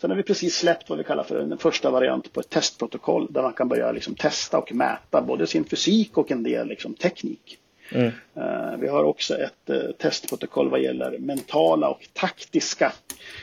Sen 0.00 0.10
har 0.10 0.16
vi 0.16 0.22
precis 0.22 0.56
släppt 0.56 0.88
vad 0.88 0.98
vi 0.98 1.04
kallar 1.04 1.24
för 1.24 1.40
en 1.40 1.58
första 1.58 1.90
variant 1.90 2.32
på 2.32 2.40
ett 2.40 2.50
testprotokoll 2.50 3.26
där 3.30 3.42
man 3.42 3.52
kan 3.52 3.68
börja 3.68 3.92
liksom 3.92 4.14
testa 4.14 4.58
och 4.58 4.74
mäta 4.74 5.22
både 5.22 5.46
sin 5.46 5.64
fysik 5.64 6.18
och 6.18 6.30
en 6.30 6.42
del 6.42 6.68
liksom 6.68 6.94
teknik. 6.94 7.58
Mm. 7.92 8.06
Uh, 8.36 8.76
vi 8.80 8.88
har 8.88 9.04
också 9.04 9.34
ett 9.38 9.70
uh, 9.70 9.90
testprotokoll 9.98 10.70
vad 10.70 10.80
gäller 10.80 11.18
mentala 11.18 11.88
och 11.88 12.08
taktiska 12.12 12.92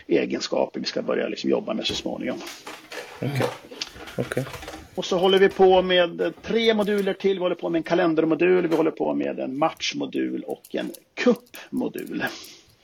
egenskaper 0.08 0.80
vi 0.80 0.86
ska 0.86 1.02
börja 1.02 1.28
liksom 1.28 1.50
jobba 1.50 1.74
med 1.74 1.86
så 1.86 1.94
småningom. 1.94 2.42
Okay. 3.22 3.48
Okay. 4.18 4.44
Och 4.96 5.06
så 5.06 5.18
håller 5.18 5.40
vi 5.40 5.50
på 5.50 5.82
med 5.82 6.34
tre 6.42 6.74
moduler 6.74 7.14
till. 7.14 7.34
Vi 7.34 7.40
håller 7.40 7.56
på 7.56 7.70
med 7.70 7.80
en 7.80 7.84
kalendermodul, 7.84 8.68
vi 8.68 8.76
håller 8.76 8.92
på 8.92 9.14
med 9.14 9.40
en 9.40 9.58
matchmodul 9.58 10.44
och 10.44 10.76
en 10.76 10.92
kuppmodul. 11.14 12.24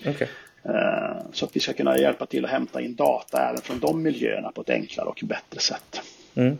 Okay. 0.05 0.27
Eh, 0.65 1.17
så 1.33 1.45
att 1.45 1.55
vi 1.55 1.59
ska 1.59 1.73
kunna 1.73 1.97
hjälpa 1.97 2.25
till 2.25 2.45
att 2.45 2.51
hämta 2.51 2.81
in 2.81 2.95
data 2.95 3.49
även 3.49 3.61
från 3.61 3.79
de 3.79 4.03
miljöerna 4.03 4.51
på 4.51 4.61
ett 4.61 4.69
enklare 4.69 5.07
och 5.07 5.19
bättre 5.23 5.59
sätt. 5.59 6.01
Mm. 6.35 6.57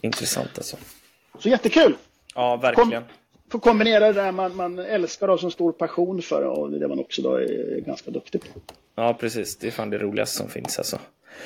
Intressant 0.00 0.50
alltså. 0.56 0.76
Så 1.38 1.48
jättekul! 1.48 1.96
Ja, 2.34 2.56
verkligen. 2.56 2.90
Kom, 2.90 3.02
få 3.50 3.58
kombinera 3.58 4.06
det 4.06 4.12
där 4.12 4.32
man, 4.32 4.56
man 4.56 4.78
älskar 4.78 5.28
och 5.28 5.40
som 5.40 5.50
stor 5.50 5.72
passion 5.72 6.22
för 6.22 6.42
och 6.42 6.70
det 6.70 6.88
man 6.88 6.98
också 6.98 7.22
då 7.22 7.34
är 7.34 7.80
ganska 7.80 8.10
duktig 8.10 8.40
på. 8.40 8.60
Ja, 8.94 9.14
precis. 9.14 9.56
Det 9.56 9.66
är 9.66 9.70
fan 9.70 9.90
det 9.90 9.98
roligaste 9.98 10.36
som 10.36 10.48
finns 10.48 10.78
alltså. 10.78 10.98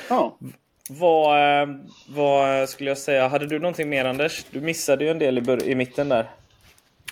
Ja. 0.09 0.37
Vad, 0.91 1.63
eh, 1.63 1.69
vad 2.09 2.69
skulle 2.69 2.91
jag 2.91 2.99
säga? 2.99 3.29
Hade 3.29 3.47
du 3.47 3.59
någonting 3.59 3.89
mer 3.89 4.05
Anders? 4.05 4.45
Du 4.51 4.61
missade 4.61 5.05
ju 5.05 5.11
en 5.11 5.19
del 5.19 5.39
i, 5.39 5.71
i 5.71 5.75
mitten 5.75 6.09
där. 6.09 6.31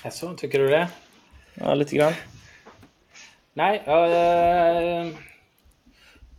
Jaså, 0.05 0.35
tycker 0.35 0.59
du 0.59 0.69
det? 0.69 0.89
Ja, 1.55 1.75
lite 1.75 1.97
grann. 1.97 2.13
Nej, 3.57 3.83
jag, 3.87 4.05
eh, 4.11 5.07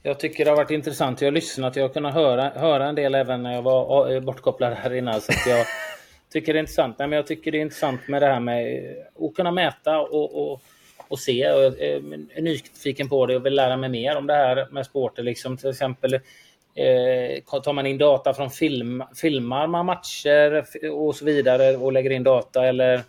jag 0.03 0.20
tycker 0.20 0.45
det 0.45 0.51
har 0.51 0.57
varit 0.57 0.72
intressant. 0.72 1.22
Jag 1.22 1.28
har 1.28 1.32
lyssnat, 1.32 1.76
jag 1.76 1.84
har 1.84 1.89
kunnat 1.89 2.13
höra, 2.13 2.49
höra 2.49 2.88
en 2.88 2.95
del 2.95 3.15
även 3.15 3.43
när 3.43 3.53
jag 3.53 3.61
var 3.61 4.11
eh, 4.11 4.20
bortkopplad 4.20 4.74
här 4.74 4.93
innan. 4.93 5.22
Så 5.22 5.32
jag 5.47 5.65
tycker 6.34 6.53
det 6.53 6.59
är 6.59 6.61
intressant. 6.61 6.99
Nej, 6.99 7.07
men 7.07 7.18
jag 7.18 7.28
tycker 7.28 7.51
det 7.51 7.57
är 7.57 7.61
intressant 7.61 8.07
med 8.07 8.22
det 8.22 8.26
här 8.26 8.39
med 8.39 8.95
att 9.20 9.36
kunna 9.36 9.51
mäta 9.51 9.99
och, 9.99 10.51
och, 10.51 10.61
och 11.07 11.20
se. 11.20 11.38
Jag 11.38 11.65
är 11.82 12.41
nyfiken 12.41 13.09
på 13.09 13.26
det 13.26 13.36
och 13.36 13.45
vill 13.45 13.55
lära 13.55 13.78
mig 13.78 13.89
mer 13.89 14.18
om 14.18 14.28
det 14.28 14.34
här 14.34 14.68
med 14.72 14.86
sporten. 14.86 15.26
Liksom, 15.26 15.57
till 15.57 15.70
exempel 15.70 16.13
eh, 16.13 17.61
tar 17.63 17.74
man 17.74 17.86
in 17.86 17.97
data 17.97 18.34
från 18.34 18.49
film, 18.49 19.03
filmar 19.22 19.68
man 19.68 19.86
matcher 19.86 20.65
och 20.91 21.15
så 21.15 21.26
vidare 21.26 21.78
och 21.78 21.91
lägger 21.91 22.09
in 22.09 22.24
data 22.24 22.65
eller 22.65 23.03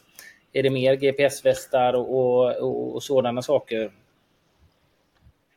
är 0.52 0.62
det 0.62 0.70
mer 0.70 0.94
GPS-västar 0.94 1.92
och, 1.94 2.60
och, 2.60 2.94
och, 2.94 3.02
sådana 3.02 3.42
saker? 3.42 3.90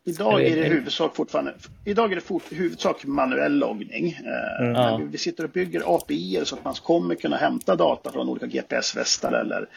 Idag 0.04 0.46
är 0.46 0.56
det 0.56 0.64
huvudsak 0.64 1.16
fortfarande, 1.16 1.54
idag 1.86 2.12
är 2.12 2.16
det 2.16 2.22
fort, 2.22 2.44
huvudsak 2.52 3.06
manuell 3.06 3.54
loggning. 3.54 4.08
Eh, 4.08 4.62
mm. 4.62 4.76
Ja. 4.76 5.02
Vi 5.12 5.18
sitter 5.18 5.44
och 5.44 5.50
bygger 5.50 5.96
API 5.96 6.42
så 6.44 6.56
att 6.56 6.66
man 6.66 6.74
kommer 6.74 7.16
kunna 7.16 7.38
hämta 7.38 7.76
data 7.76 8.12
från 8.12 8.30
olika 8.30 8.46
GPS-västar 8.46 9.32
eller 9.32 9.68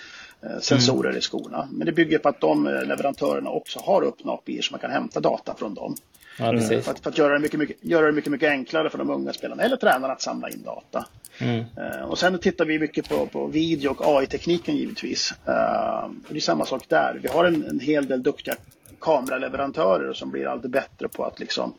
eh, 0.43 0.59
sensorer 0.61 1.09
mm. 1.09 1.19
i 1.19 1.21
skorna. 1.21 1.69
Men 1.73 1.87
det 1.87 1.93
bygger 1.93 2.19
på 2.19 2.29
att 2.29 2.41
de 2.41 2.67
eh, 2.67 2.85
leverantörerna 2.85 3.51
också 3.51 3.81
har 3.81 4.03
öppna 4.03 4.33
API 4.33 4.63
så 4.63 4.73
man 4.73 4.81
kan 4.81 4.91
hämta 4.91 5.21
data 5.21 5.55
från 5.55 5.75
dem. 5.75 5.97
Ja, 6.39 6.49
mm. 6.49 6.83
för, 6.83 6.91
att, 6.91 7.01
för, 7.01 7.11
att, 7.11 7.19
göra 7.19 7.33
det, 7.33 7.39
mycket, 7.39 7.59
mycket, 7.59 7.77
göra 7.81 8.07
det 8.07 8.13
mycket, 8.13 8.33
mycket 8.33 8.51
enklare 8.51 8.91
för 8.91 8.99
de 8.99 9.11
unga 9.11 9.33
spelarna 9.33 9.63
eller 9.63 9.77
tränarna 9.77 10.13
att 10.13 10.23
samla 10.23 10.51
in 10.51 10.63
data. 10.63 11.07
Mm. 11.39 11.59
Uh, 11.59 12.05
och 12.05 12.19
sen 12.19 12.39
tittar 12.39 12.65
vi 12.65 12.79
mycket 12.79 13.09
på, 13.09 13.27
på 13.27 13.47
video 13.47 13.91
och 13.91 14.19
AI-tekniken 14.19 14.77
givetvis. 14.77 15.33
Uh, 15.49 16.11
det 16.29 16.37
är 16.37 16.41
samma 16.41 16.67
sak 16.67 16.89
där. 16.89 17.21
Vi 17.23 17.29
har 17.29 17.45
en, 17.45 17.65
en 17.65 17.81
hel 17.81 18.07
del 18.07 18.23
duktiga 18.23 18.55
kameraleverantörer 19.01 20.13
som 20.13 20.31
blir 20.31 20.47
allt 20.47 20.63
bättre 20.63 21.09
på 21.09 21.25
att 21.25 21.41
liksom 21.41 21.75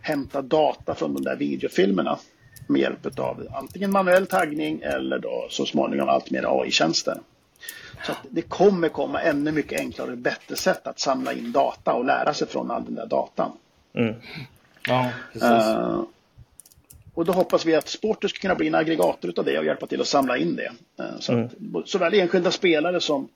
hämta 0.00 0.42
data 0.42 0.94
från 0.94 1.14
de 1.14 1.22
där 1.24 1.36
videofilmerna 1.36 2.18
med 2.66 2.80
hjälp 2.80 3.18
av 3.18 3.46
antingen 3.54 3.90
manuell 3.90 4.26
taggning 4.26 4.80
eller 4.82 5.18
då 5.18 5.46
så 5.50 5.66
småningom 5.66 6.08
allt 6.08 6.30
mer 6.30 6.60
AI-tjänster. 6.60 7.18
Så 8.06 8.12
det 8.30 8.42
kommer 8.42 8.88
komma 8.88 9.20
ännu 9.20 9.52
mycket 9.52 9.80
enklare 9.80 10.12
och 10.12 10.18
bättre 10.18 10.56
sätt 10.56 10.86
att 10.86 11.00
samla 11.00 11.32
in 11.32 11.52
data 11.52 11.92
och 11.92 12.04
lära 12.04 12.34
sig 12.34 12.48
från 12.48 12.70
all 12.70 12.84
den 12.84 12.94
där 12.94 13.06
datan. 13.06 13.52
Mm. 13.94 14.14
Ja, 14.86 15.10
precis. 15.32 15.48
Uh, 15.48 16.04
och 17.14 17.24
då 17.24 17.32
hoppas 17.32 17.64
vi 17.64 17.74
att 17.74 17.88
sporter 17.88 18.28
ska 18.28 18.38
kunna 18.38 18.54
bli 18.54 18.66
en 18.66 18.74
aggregator 18.74 19.32
av 19.36 19.44
det 19.44 19.58
och 19.58 19.64
hjälpa 19.64 19.86
till 19.86 20.00
att 20.00 20.06
samla 20.06 20.36
in 20.36 20.56
det. 20.56 20.72
Uh, 21.04 21.18
så 21.20 21.32
mm. 21.32 21.48
att 21.74 21.88
såväl 21.88 22.14
enskilda 22.14 22.50
spelare 22.50 23.00
som 23.00 23.28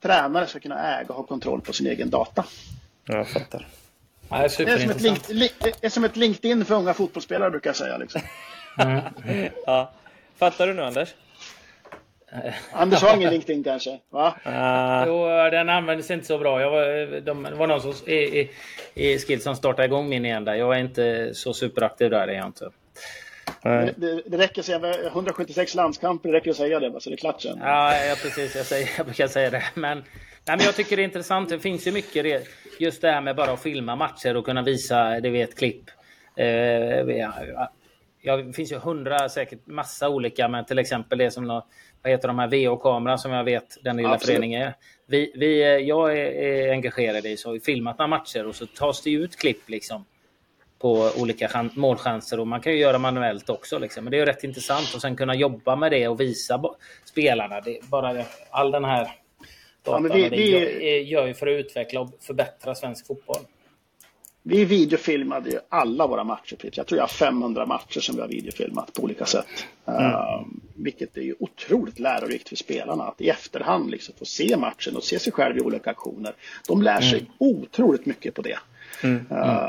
tränare 0.00 0.46
ska 0.46 0.60
kunna 0.60 0.98
äga 0.98 1.08
och 1.08 1.14
ha 1.14 1.22
kontroll 1.22 1.60
på 1.60 1.72
sin 1.72 1.86
egen 1.86 2.10
data. 2.10 2.44
Jag 3.04 3.28
fattar. 3.28 3.66
Ja, 4.28 4.36
det, 4.36 4.60
är 4.60 4.66
det, 4.66 4.72
är 4.72 4.78
som 4.78 4.90
ett 4.90 5.00
link, 5.02 5.52
det 5.60 5.84
är 5.84 5.90
som 5.90 6.04
ett 6.04 6.16
LinkedIn 6.16 6.64
för 6.64 6.74
unga 6.74 6.94
fotbollsspelare 6.94 7.50
brukar 7.50 7.70
jag 7.70 7.76
säga. 7.76 7.96
Liksom. 7.96 8.20
Mm. 8.78 9.02
ja. 9.66 9.92
Fattar 10.36 10.66
du 10.66 10.74
nu 10.74 10.82
Anders? 10.82 11.14
Anders 12.72 13.02
har 13.02 13.16
ingen 13.16 13.30
LinkedIn 13.30 13.64
kanske? 13.64 13.98
Va? 14.10 14.34
Uh. 14.46 15.04
Jo, 15.06 15.26
den 15.50 15.68
användes 15.68 16.10
inte 16.10 16.26
så 16.26 16.38
bra. 16.38 16.60
Jag 16.60 16.70
var, 16.70 17.20
de, 17.20 17.42
det 17.42 17.54
var 17.54 17.66
någon 17.66 17.80
som, 17.80 17.94
i, 18.06 18.14
i, 18.14 18.50
i 18.94 19.18
Skill 19.18 19.42
som 19.42 19.56
startade 19.56 19.86
igång 19.86 20.08
min 20.08 20.24
igen 20.24 20.44
där. 20.44 20.54
Jag 20.54 20.74
är 20.74 20.80
inte 20.80 21.34
så 21.34 21.54
superaktiv 21.54 22.10
där, 22.10 22.28
är 22.28 22.32
jag 22.32 22.46
inte. 22.46 22.70
Det, 23.62 23.94
det, 23.96 24.22
det, 24.26 24.38
räcker 24.38 24.60
att 24.60 24.66
säga 24.66 25.06
176 25.06 25.74
landskamper, 25.74 26.28
det 26.28 26.36
räcker 26.36 26.50
att 26.50 26.56
säga 26.56 26.80
det, 26.80 27.00
så 27.00 27.10
det 27.10 27.14
är 27.14 27.16
klart 27.16 27.42
sen. 27.42 27.58
Ja, 27.62 28.04
ja 28.04 28.14
precis. 28.22 28.56
Jag, 28.56 28.66
säger, 28.66 28.90
jag 28.96 29.06
brukar 29.06 29.26
säga 29.26 29.50
det. 29.50 29.62
Men, 29.74 29.98
nej, 29.98 30.56
men 30.56 30.60
jag 30.60 30.74
tycker 30.74 30.96
det 30.96 31.02
är 31.02 31.04
intressant. 31.04 31.48
Det 31.48 31.58
finns 31.58 31.86
ju 31.86 31.92
mycket 31.92 32.46
just 32.78 33.02
det 33.02 33.10
här 33.10 33.20
med 33.20 33.36
bara 33.36 33.52
att 33.52 33.62
filma 33.62 33.96
matcher 33.96 34.36
och 34.36 34.44
kunna 34.44 34.62
visa, 34.62 35.20
det 35.20 35.30
vet 35.30 35.58
klipp. 35.58 35.90
Eh, 36.36 36.46
ja, 38.24 38.36
det 38.36 38.52
finns 38.52 38.72
ju 38.72 38.76
hundra, 38.76 39.28
säkert 39.28 39.66
massa 39.66 40.08
olika, 40.08 40.48
men 40.48 40.64
till 40.64 40.78
exempel 40.78 41.18
det 41.18 41.30
som 41.30 41.46
vad 42.02 42.12
heter 42.12 42.28
de 42.28 42.38
här 42.38 42.48
VO-kameran 42.48 43.18
som 43.18 43.32
jag 43.32 43.44
vet 43.44 43.78
den 43.84 43.96
lilla 43.96 44.12
Absolut. 44.12 44.36
föreningen 44.36 44.62
är. 44.62 44.74
Vi, 45.06 45.32
vi, 45.34 45.80
jag 45.86 46.18
är, 46.18 46.26
är 46.26 46.72
engagerad 46.72 47.26
i 47.26 47.36
så 47.36 47.48
har 47.48 47.52
vi 47.52 47.60
filmat 47.60 47.98
några 47.98 48.08
matcher 48.08 48.46
och 48.46 48.54
så 48.54 48.66
tas 48.66 49.02
det 49.02 49.10
ut 49.10 49.36
klipp 49.36 49.68
liksom 49.68 50.04
på 50.78 51.10
olika 51.18 51.70
målchanser 51.74 52.40
och 52.40 52.46
man 52.46 52.60
kan 52.60 52.72
ju 52.72 52.78
göra 52.78 52.98
manuellt 52.98 53.50
också. 53.50 53.78
Liksom. 53.78 54.04
Men 54.04 54.10
det 54.10 54.16
är 54.16 54.18
ju 54.18 54.24
rätt 54.24 54.44
intressant 54.44 54.94
och 54.94 55.00
sen 55.00 55.16
kunna 55.16 55.34
jobba 55.34 55.76
med 55.76 55.92
det 55.92 56.08
och 56.08 56.20
visa 56.20 56.62
spelarna. 57.04 57.60
Det, 57.60 57.78
bara 57.90 58.24
all 58.50 58.70
den 58.70 58.84
här 58.84 59.10
datan 59.82 60.04
ja, 60.04 60.14
vi, 60.14 60.28
vi, 60.28 60.50
gör, 60.50 61.00
gör 61.00 61.26
ju 61.26 61.34
för 61.34 61.46
att 61.46 61.60
utveckla 61.60 62.00
och 62.00 62.10
förbättra 62.20 62.74
svensk 62.74 63.06
fotboll. 63.06 63.42
Vi 64.46 64.64
videofilmade 64.64 65.50
ju 65.50 65.58
alla 65.68 66.06
våra 66.06 66.24
matcher. 66.24 66.58
Jag 66.72 66.86
tror 66.86 66.98
jag 66.98 67.02
har 67.02 67.08
500 67.08 67.66
matcher 67.66 68.00
som 68.00 68.14
vi 68.16 68.20
har 68.20 68.28
videofilmat 68.28 68.92
på 68.92 69.02
olika 69.02 69.26
sätt. 69.26 69.66
Mm. 69.86 70.02
Uh, 70.02 70.46
vilket 70.74 71.16
är 71.16 71.22
ju 71.22 71.34
otroligt 71.38 71.98
lärorikt 71.98 72.48
för 72.48 72.56
spelarna 72.56 73.04
att 73.04 73.20
i 73.20 73.28
efterhand 73.28 73.90
liksom 73.90 74.14
få 74.18 74.24
se 74.24 74.56
matchen 74.56 74.96
och 74.96 75.04
se 75.04 75.18
sig 75.18 75.32
själv 75.32 75.58
i 75.58 75.60
olika 75.60 75.90
aktioner. 75.90 76.34
De 76.68 76.82
lär 76.82 77.00
sig 77.00 77.18
mm. 77.18 77.32
otroligt 77.38 78.06
mycket 78.06 78.34
på 78.34 78.42
det. 78.42 78.58
Mm. 79.02 79.26
Uh, 79.32 79.68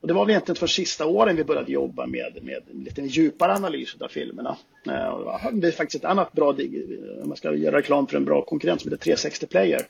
och 0.00 0.08
det 0.08 0.14
var 0.14 0.24
väl 0.24 0.30
egentligen 0.30 0.56
för 0.56 0.66
sista 0.66 1.06
åren 1.06 1.36
vi 1.36 1.44
började 1.44 1.72
jobba 1.72 2.06
med, 2.06 2.38
med 2.42 2.62
en 2.72 2.84
lite 2.84 3.02
djupare 3.02 3.52
analys 3.52 3.96
av 4.00 4.08
filmerna. 4.08 4.56
Uh, 4.86 5.50
det 5.52 5.68
är 5.68 5.72
faktiskt 5.72 6.04
ett 6.04 6.10
annat 6.10 6.32
bra, 6.32 6.48
om 7.22 7.28
man 7.28 7.36
ska 7.36 7.54
göra 7.54 7.76
reklam 7.76 8.06
för 8.06 8.16
en 8.16 8.24
bra 8.24 8.44
konkurrent 8.44 8.80
som 8.80 8.90
heter 8.90 9.04
360 9.04 9.46
Player. 9.46 9.86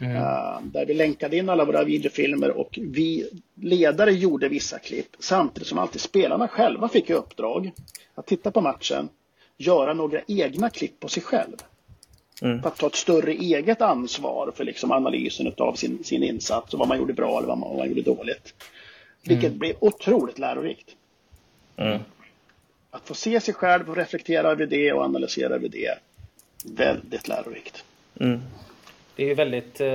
Mm. 0.00 0.16
Uh, 0.16 0.62
där 0.62 0.86
vi 0.86 0.94
länkade 0.94 1.36
in 1.36 1.48
alla 1.48 1.64
våra 1.64 1.84
videofilmer 1.84 2.50
och 2.50 2.78
vi 2.82 3.30
ledare 3.54 4.12
gjorde 4.12 4.48
vissa 4.48 4.78
klipp 4.78 5.16
samtidigt 5.18 5.68
som 5.68 5.78
alltid 5.78 6.00
spelarna 6.00 6.48
själva 6.48 6.88
fick 6.88 7.10
i 7.10 7.12
uppdrag 7.12 7.70
att 8.14 8.26
titta 8.26 8.50
på 8.50 8.60
matchen, 8.60 9.08
göra 9.56 9.94
några 9.94 10.20
egna 10.26 10.70
klipp 10.70 11.00
på 11.00 11.08
sig 11.08 11.22
själv. 11.22 11.56
Mm. 12.42 12.62
För 12.62 12.68
att 12.68 12.76
ta 12.76 12.86
ett 12.86 12.94
större 12.94 13.32
eget 13.32 13.82
ansvar 13.82 14.52
för 14.56 14.64
liksom 14.64 14.92
analysen 14.92 15.52
av 15.58 15.74
sin, 15.74 16.04
sin 16.04 16.22
insats 16.22 16.72
och 16.72 16.78
vad 16.78 16.88
man 16.88 16.98
gjorde 16.98 17.12
bra 17.12 17.38
eller 17.38 17.48
vad 17.48 17.58
man, 17.58 17.68
vad 17.68 17.78
man 17.78 17.88
gjorde 17.88 18.02
dåligt. 18.02 18.54
Vilket 19.22 19.46
mm. 19.46 19.58
blev 19.58 19.76
otroligt 19.80 20.38
lärorikt. 20.38 20.96
Mm. 21.76 21.98
Att 22.90 23.08
få 23.08 23.14
se 23.14 23.40
sig 23.40 23.54
själv 23.54 23.90
och 23.90 23.96
reflektera 23.96 24.50
över 24.50 24.66
det 24.66 24.92
och 24.92 25.02
analysera 25.02 25.54
över 25.54 25.68
det. 25.68 25.98
Väldigt 26.64 27.28
lärorikt. 27.28 27.84
Mm. 28.20 28.40
Det 29.20 29.30
är 29.30 29.34
väldigt, 29.34 29.80
eh, 29.80 29.88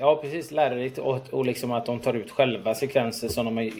ja 0.00 0.18
precis, 0.22 0.50
lärorikt 0.50 0.98
och, 0.98 1.20
och 1.30 1.46
liksom 1.46 1.72
att 1.72 1.86
de 1.86 2.00
tar 2.00 2.14
ut 2.14 2.30
själva 2.30 2.74
sekvenser 2.74 3.28
som 3.28 3.44
de 3.44 3.56
har 3.56 3.70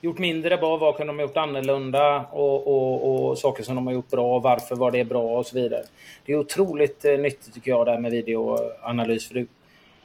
gjort 0.00 0.18
mindre 0.18 0.56
bra, 0.56 0.76
vad 0.76 0.96
kunde 0.96 1.12
de 1.12 1.16
ha 1.16 1.22
gjort 1.22 1.36
annorlunda 1.36 2.24
och, 2.32 2.66
och, 2.66 3.28
och 3.30 3.38
saker 3.38 3.62
som 3.62 3.74
de 3.74 3.86
har 3.86 3.94
gjort 3.94 4.10
bra, 4.10 4.38
varför 4.38 4.76
var 4.76 4.90
det 4.90 5.04
bra 5.04 5.38
och 5.38 5.46
så 5.46 5.56
vidare. 5.56 5.82
Det 6.24 6.32
är 6.32 6.36
otroligt 6.36 7.04
eh, 7.04 7.18
nyttigt 7.18 7.54
tycker 7.54 7.70
jag 7.70 7.86
det 7.86 7.90
här 7.90 7.98
med 7.98 8.10
videoanalys 8.10 9.28
för 9.28 9.34
du 9.34 9.46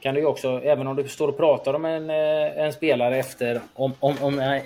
kan 0.00 0.14
du 0.14 0.20
ju 0.20 0.26
också, 0.26 0.60
även 0.64 0.86
om 0.86 0.96
du 0.96 1.08
står 1.08 1.28
och 1.28 1.36
pratar 1.36 1.74
om 1.74 1.84
en, 1.84 2.10
eh, 2.10 2.64
en 2.64 2.72
spelare 2.72 3.18
efter 3.18 3.60
om, 3.74 3.92
om, 4.00 4.16
om 4.20 4.60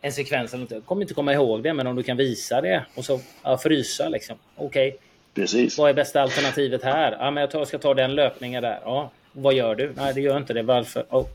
en 0.00 0.12
sekvens 0.12 0.54
eller 0.54 0.62
något, 0.64 0.70
jag 0.70 0.84
kommer 0.84 1.02
inte 1.02 1.14
komma 1.14 1.32
ihåg 1.32 1.62
det, 1.62 1.74
men 1.74 1.86
om 1.86 1.96
du 1.96 2.02
kan 2.02 2.16
visa 2.16 2.60
det 2.60 2.84
och 2.94 3.04
så 3.04 3.20
ja, 3.42 3.58
frysa 3.58 4.08
liksom. 4.08 4.36
Okej, 4.56 4.88
okay. 4.88 5.00
Precis. 5.34 5.78
Vad 5.78 5.90
är 5.90 5.94
bästa 5.94 6.22
alternativet 6.22 6.82
här? 6.82 7.16
Ja, 7.20 7.30
men 7.30 7.40
jag, 7.40 7.50
tar, 7.50 7.58
jag 7.58 7.68
ska 7.68 7.78
ta 7.78 7.94
den 7.94 8.14
löpningen 8.14 8.62
där. 8.62 8.80
Ja, 8.84 9.10
vad 9.32 9.54
gör 9.54 9.74
du? 9.74 9.92
Nej, 9.96 10.14
det 10.14 10.20
gör 10.20 10.36
inte 10.36 10.52
det. 10.52 10.62
Varför? 10.62 11.06
Oh. 11.10 11.26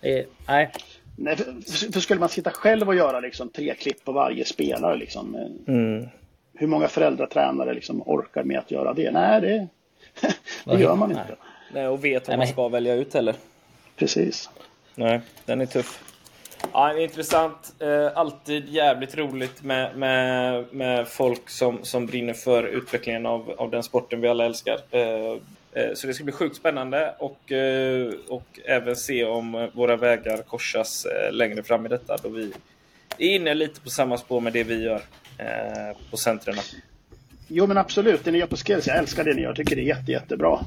Eh, 0.00 0.24
nej. 0.48 0.72
Nej, 1.16 1.36
för, 1.36 1.92
för, 1.92 2.00
skulle 2.00 2.20
man 2.20 2.28
sitta 2.28 2.50
själv 2.50 2.88
och 2.88 2.94
göra 2.94 3.20
liksom, 3.20 3.48
tre 3.48 3.74
klipp 3.74 4.04
på 4.04 4.12
varje 4.12 4.44
spelare, 4.44 4.96
liksom, 4.96 5.34
eh, 5.34 5.74
mm. 5.74 6.08
hur 6.54 6.66
många 6.66 6.88
föräldratränare 6.88 7.74
liksom, 7.74 8.02
orkar 8.06 8.44
med 8.44 8.58
att 8.58 8.70
göra 8.70 8.94
det? 8.94 9.10
Nej, 9.10 9.40
det, 9.40 9.68
det 10.64 10.80
gör 10.80 10.94
man 10.94 11.10
inte. 11.10 11.36
Nej, 11.72 11.88
och 11.88 12.04
vet 12.04 12.28
vad 12.28 12.38
man 12.38 12.46
ska 12.46 12.68
välja 12.68 12.94
ut 12.94 13.14
heller. 13.14 13.34
Precis. 13.96 14.50
Nej, 14.94 15.20
den 15.44 15.60
är 15.60 15.66
tuff. 15.66 16.15
Ja, 16.72 16.98
intressant. 16.98 17.74
Eh, 17.78 18.18
alltid 18.18 18.68
jävligt 18.68 19.16
roligt 19.16 19.62
med, 19.62 19.96
med, 19.96 20.64
med 20.70 21.08
folk 21.08 21.50
som, 21.50 21.78
som 21.84 22.06
brinner 22.06 22.34
för 22.34 22.64
utvecklingen 22.64 23.26
av, 23.26 23.54
av 23.58 23.70
den 23.70 23.82
sporten 23.82 24.20
vi 24.20 24.28
alla 24.28 24.44
älskar. 24.44 24.80
Eh, 24.90 25.00
eh, 25.72 25.94
så 25.94 26.06
det 26.06 26.14
ska 26.14 26.24
bli 26.24 26.32
sjukt 26.32 26.56
spännande 26.56 27.14
och, 27.18 27.52
eh, 27.52 28.12
och 28.28 28.60
även 28.64 28.96
se 28.96 29.24
om 29.24 29.68
våra 29.72 29.96
vägar 29.96 30.42
korsas 30.42 31.06
eh, 31.06 31.32
längre 31.32 31.62
fram 31.62 31.86
i 31.86 31.88
detta 31.88 32.16
då 32.22 32.28
vi 32.28 32.52
är 33.18 33.34
inne 33.34 33.54
lite 33.54 33.80
på 33.80 33.90
samma 33.90 34.18
spår 34.18 34.40
med 34.40 34.52
det 34.52 34.64
vi 34.64 34.82
gör 34.82 35.02
eh, 35.38 35.96
på 36.10 36.16
centren. 36.16 36.56
Jo 37.48 37.66
men 37.66 37.78
absolut, 37.78 38.24
det 38.24 38.30
ni 38.30 38.38
gör 38.38 38.46
på 38.46 38.56
Skills, 38.56 38.86
jag 38.86 38.96
älskar 38.96 39.24
det 39.24 39.34
ni 39.34 39.42
gör, 39.42 39.48
jag 39.48 39.56
tycker 39.56 39.76
det 39.76 39.82
är 39.82 39.96
jätte, 39.96 40.12
jättebra. 40.12 40.60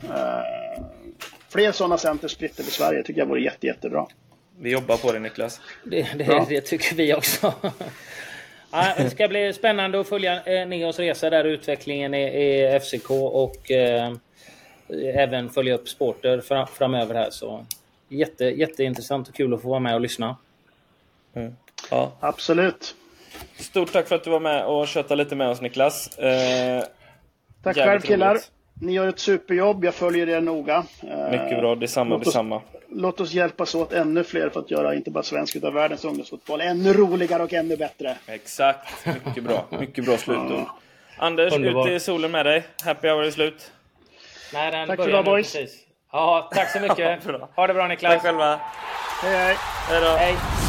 fler 1.50 1.72
sådana 1.72 1.98
center 1.98 2.28
spritt 2.28 2.60
i 2.60 2.64
Sverige 2.64 3.04
tycker 3.04 3.22
jag 3.22 3.28
vore 3.28 3.42
jätte, 3.42 3.68
jättebra. 3.68 4.08
Vi 4.62 4.72
jobbar 4.72 4.98
på 4.98 5.12
det 5.12 5.20
Niklas. 5.20 5.62
Det, 5.84 6.08
det, 6.16 6.46
det 6.50 6.62
tycker 6.62 6.96
vi 6.96 7.14
också. 7.14 7.54
Ja, 8.72 8.94
det 8.98 9.10
ska 9.10 9.28
bli 9.28 9.54
spännande 9.54 10.00
att 10.00 10.10
följa 10.10 10.44
eh, 10.44 10.68
Neos 10.68 11.00
resa 11.00 11.30
där, 11.30 11.44
utvecklingen 11.44 12.14
i, 12.14 12.22
i 12.22 12.80
FCK 12.80 13.12
och 13.12 13.72
eh, 13.72 14.14
även 15.14 15.50
följa 15.50 15.76
upp 15.76 15.90
sporter 15.90 16.42
fram, 16.42 16.68
framöver 16.68 17.16
här. 17.16 17.30
Så 17.32 17.66
jätte, 18.08 18.46
jätteintressant 18.46 19.28
och 19.28 19.36
kul 19.36 19.54
att 19.54 19.62
få 19.62 19.70
vara 19.70 19.80
med 19.80 19.96
och 19.96 20.02
lyssna. 20.02 20.38
Mm. 21.34 21.56
Ja. 21.92 22.12
Absolut. 22.20 22.96
Stort 23.56 23.92
tack 23.92 24.08
för 24.08 24.16
att 24.16 24.24
du 24.24 24.30
var 24.30 24.40
med 24.40 24.66
och 24.66 24.88
köttade 24.88 25.24
lite 25.24 25.36
med 25.36 25.50
oss 25.50 25.62
Niklas. 25.62 26.18
Eh, 26.18 26.84
tack 27.64 27.76
själv 27.76 28.02
killar. 28.02 28.38
Ni 28.82 28.94
gör 28.94 29.08
ett 29.08 29.20
superjobb, 29.20 29.86
jag 29.86 29.94
följer 29.94 30.30
er 30.30 30.42
noga. 30.42 30.84
Mycket 31.32 31.60
bra, 31.60 31.76
detsamma, 31.76 32.10
låt 32.10 32.20
oss, 32.22 32.26
detsamma. 32.26 32.62
Låt 32.90 33.20
oss 33.22 33.32
hjälpas 33.34 33.76
åt 33.76 33.94
ännu 33.94 34.24
fler 34.24 34.50
för 34.50 34.60
att 34.60 34.72
göra 34.72 34.96
inte 34.96 35.12
bara 35.12 35.24
svensk 35.24 35.56
utan 35.56 35.74
världens 35.74 36.06
ungdomsfotboll 36.06 36.62
ännu 36.62 36.94
roligare 36.94 37.44
och 37.44 37.54
ännu 37.54 37.78
bättre. 37.78 38.18
Exakt, 38.28 39.06
mycket 39.26 39.44
bra. 39.44 39.66
Mycket 39.80 40.06
bra 40.06 40.18
slutord. 40.18 40.52
Ja. 40.52 40.78
Anders, 41.18 41.54
Underbar. 41.54 41.90
ut 41.90 41.96
i 41.96 42.00
solen 42.00 42.32
med 42.32 42.46
dig. 42.46 42.64
Happy 42.86 43.08
hour 43.08 43.24
är 43.24 43.32
slut. 43.32 43.72
Nej, 44.54 44.72
den 44.72 44.88
tack 44.88 44.98
för 45.00 45.10
idag 45.10 45.26
boys. 45.26 45.54
Precis. 45.54 45.80
Ja, 46.12 46.50
tack 46.54 46.72
så 46.72 46.80
mycket. 46.80 47.24
ha 47.56 47.68
det 47.68 47.74
bra 47.74 47.88
Niklas. 47.88 48.14
Tack 48.14 48.22
själva. 48.22 48.60
Hej 49.24 49.38
hej. 49.38 49.56
Hej 49.90 50.02
då. 50.02 50.08
Hej. 50.08 50.69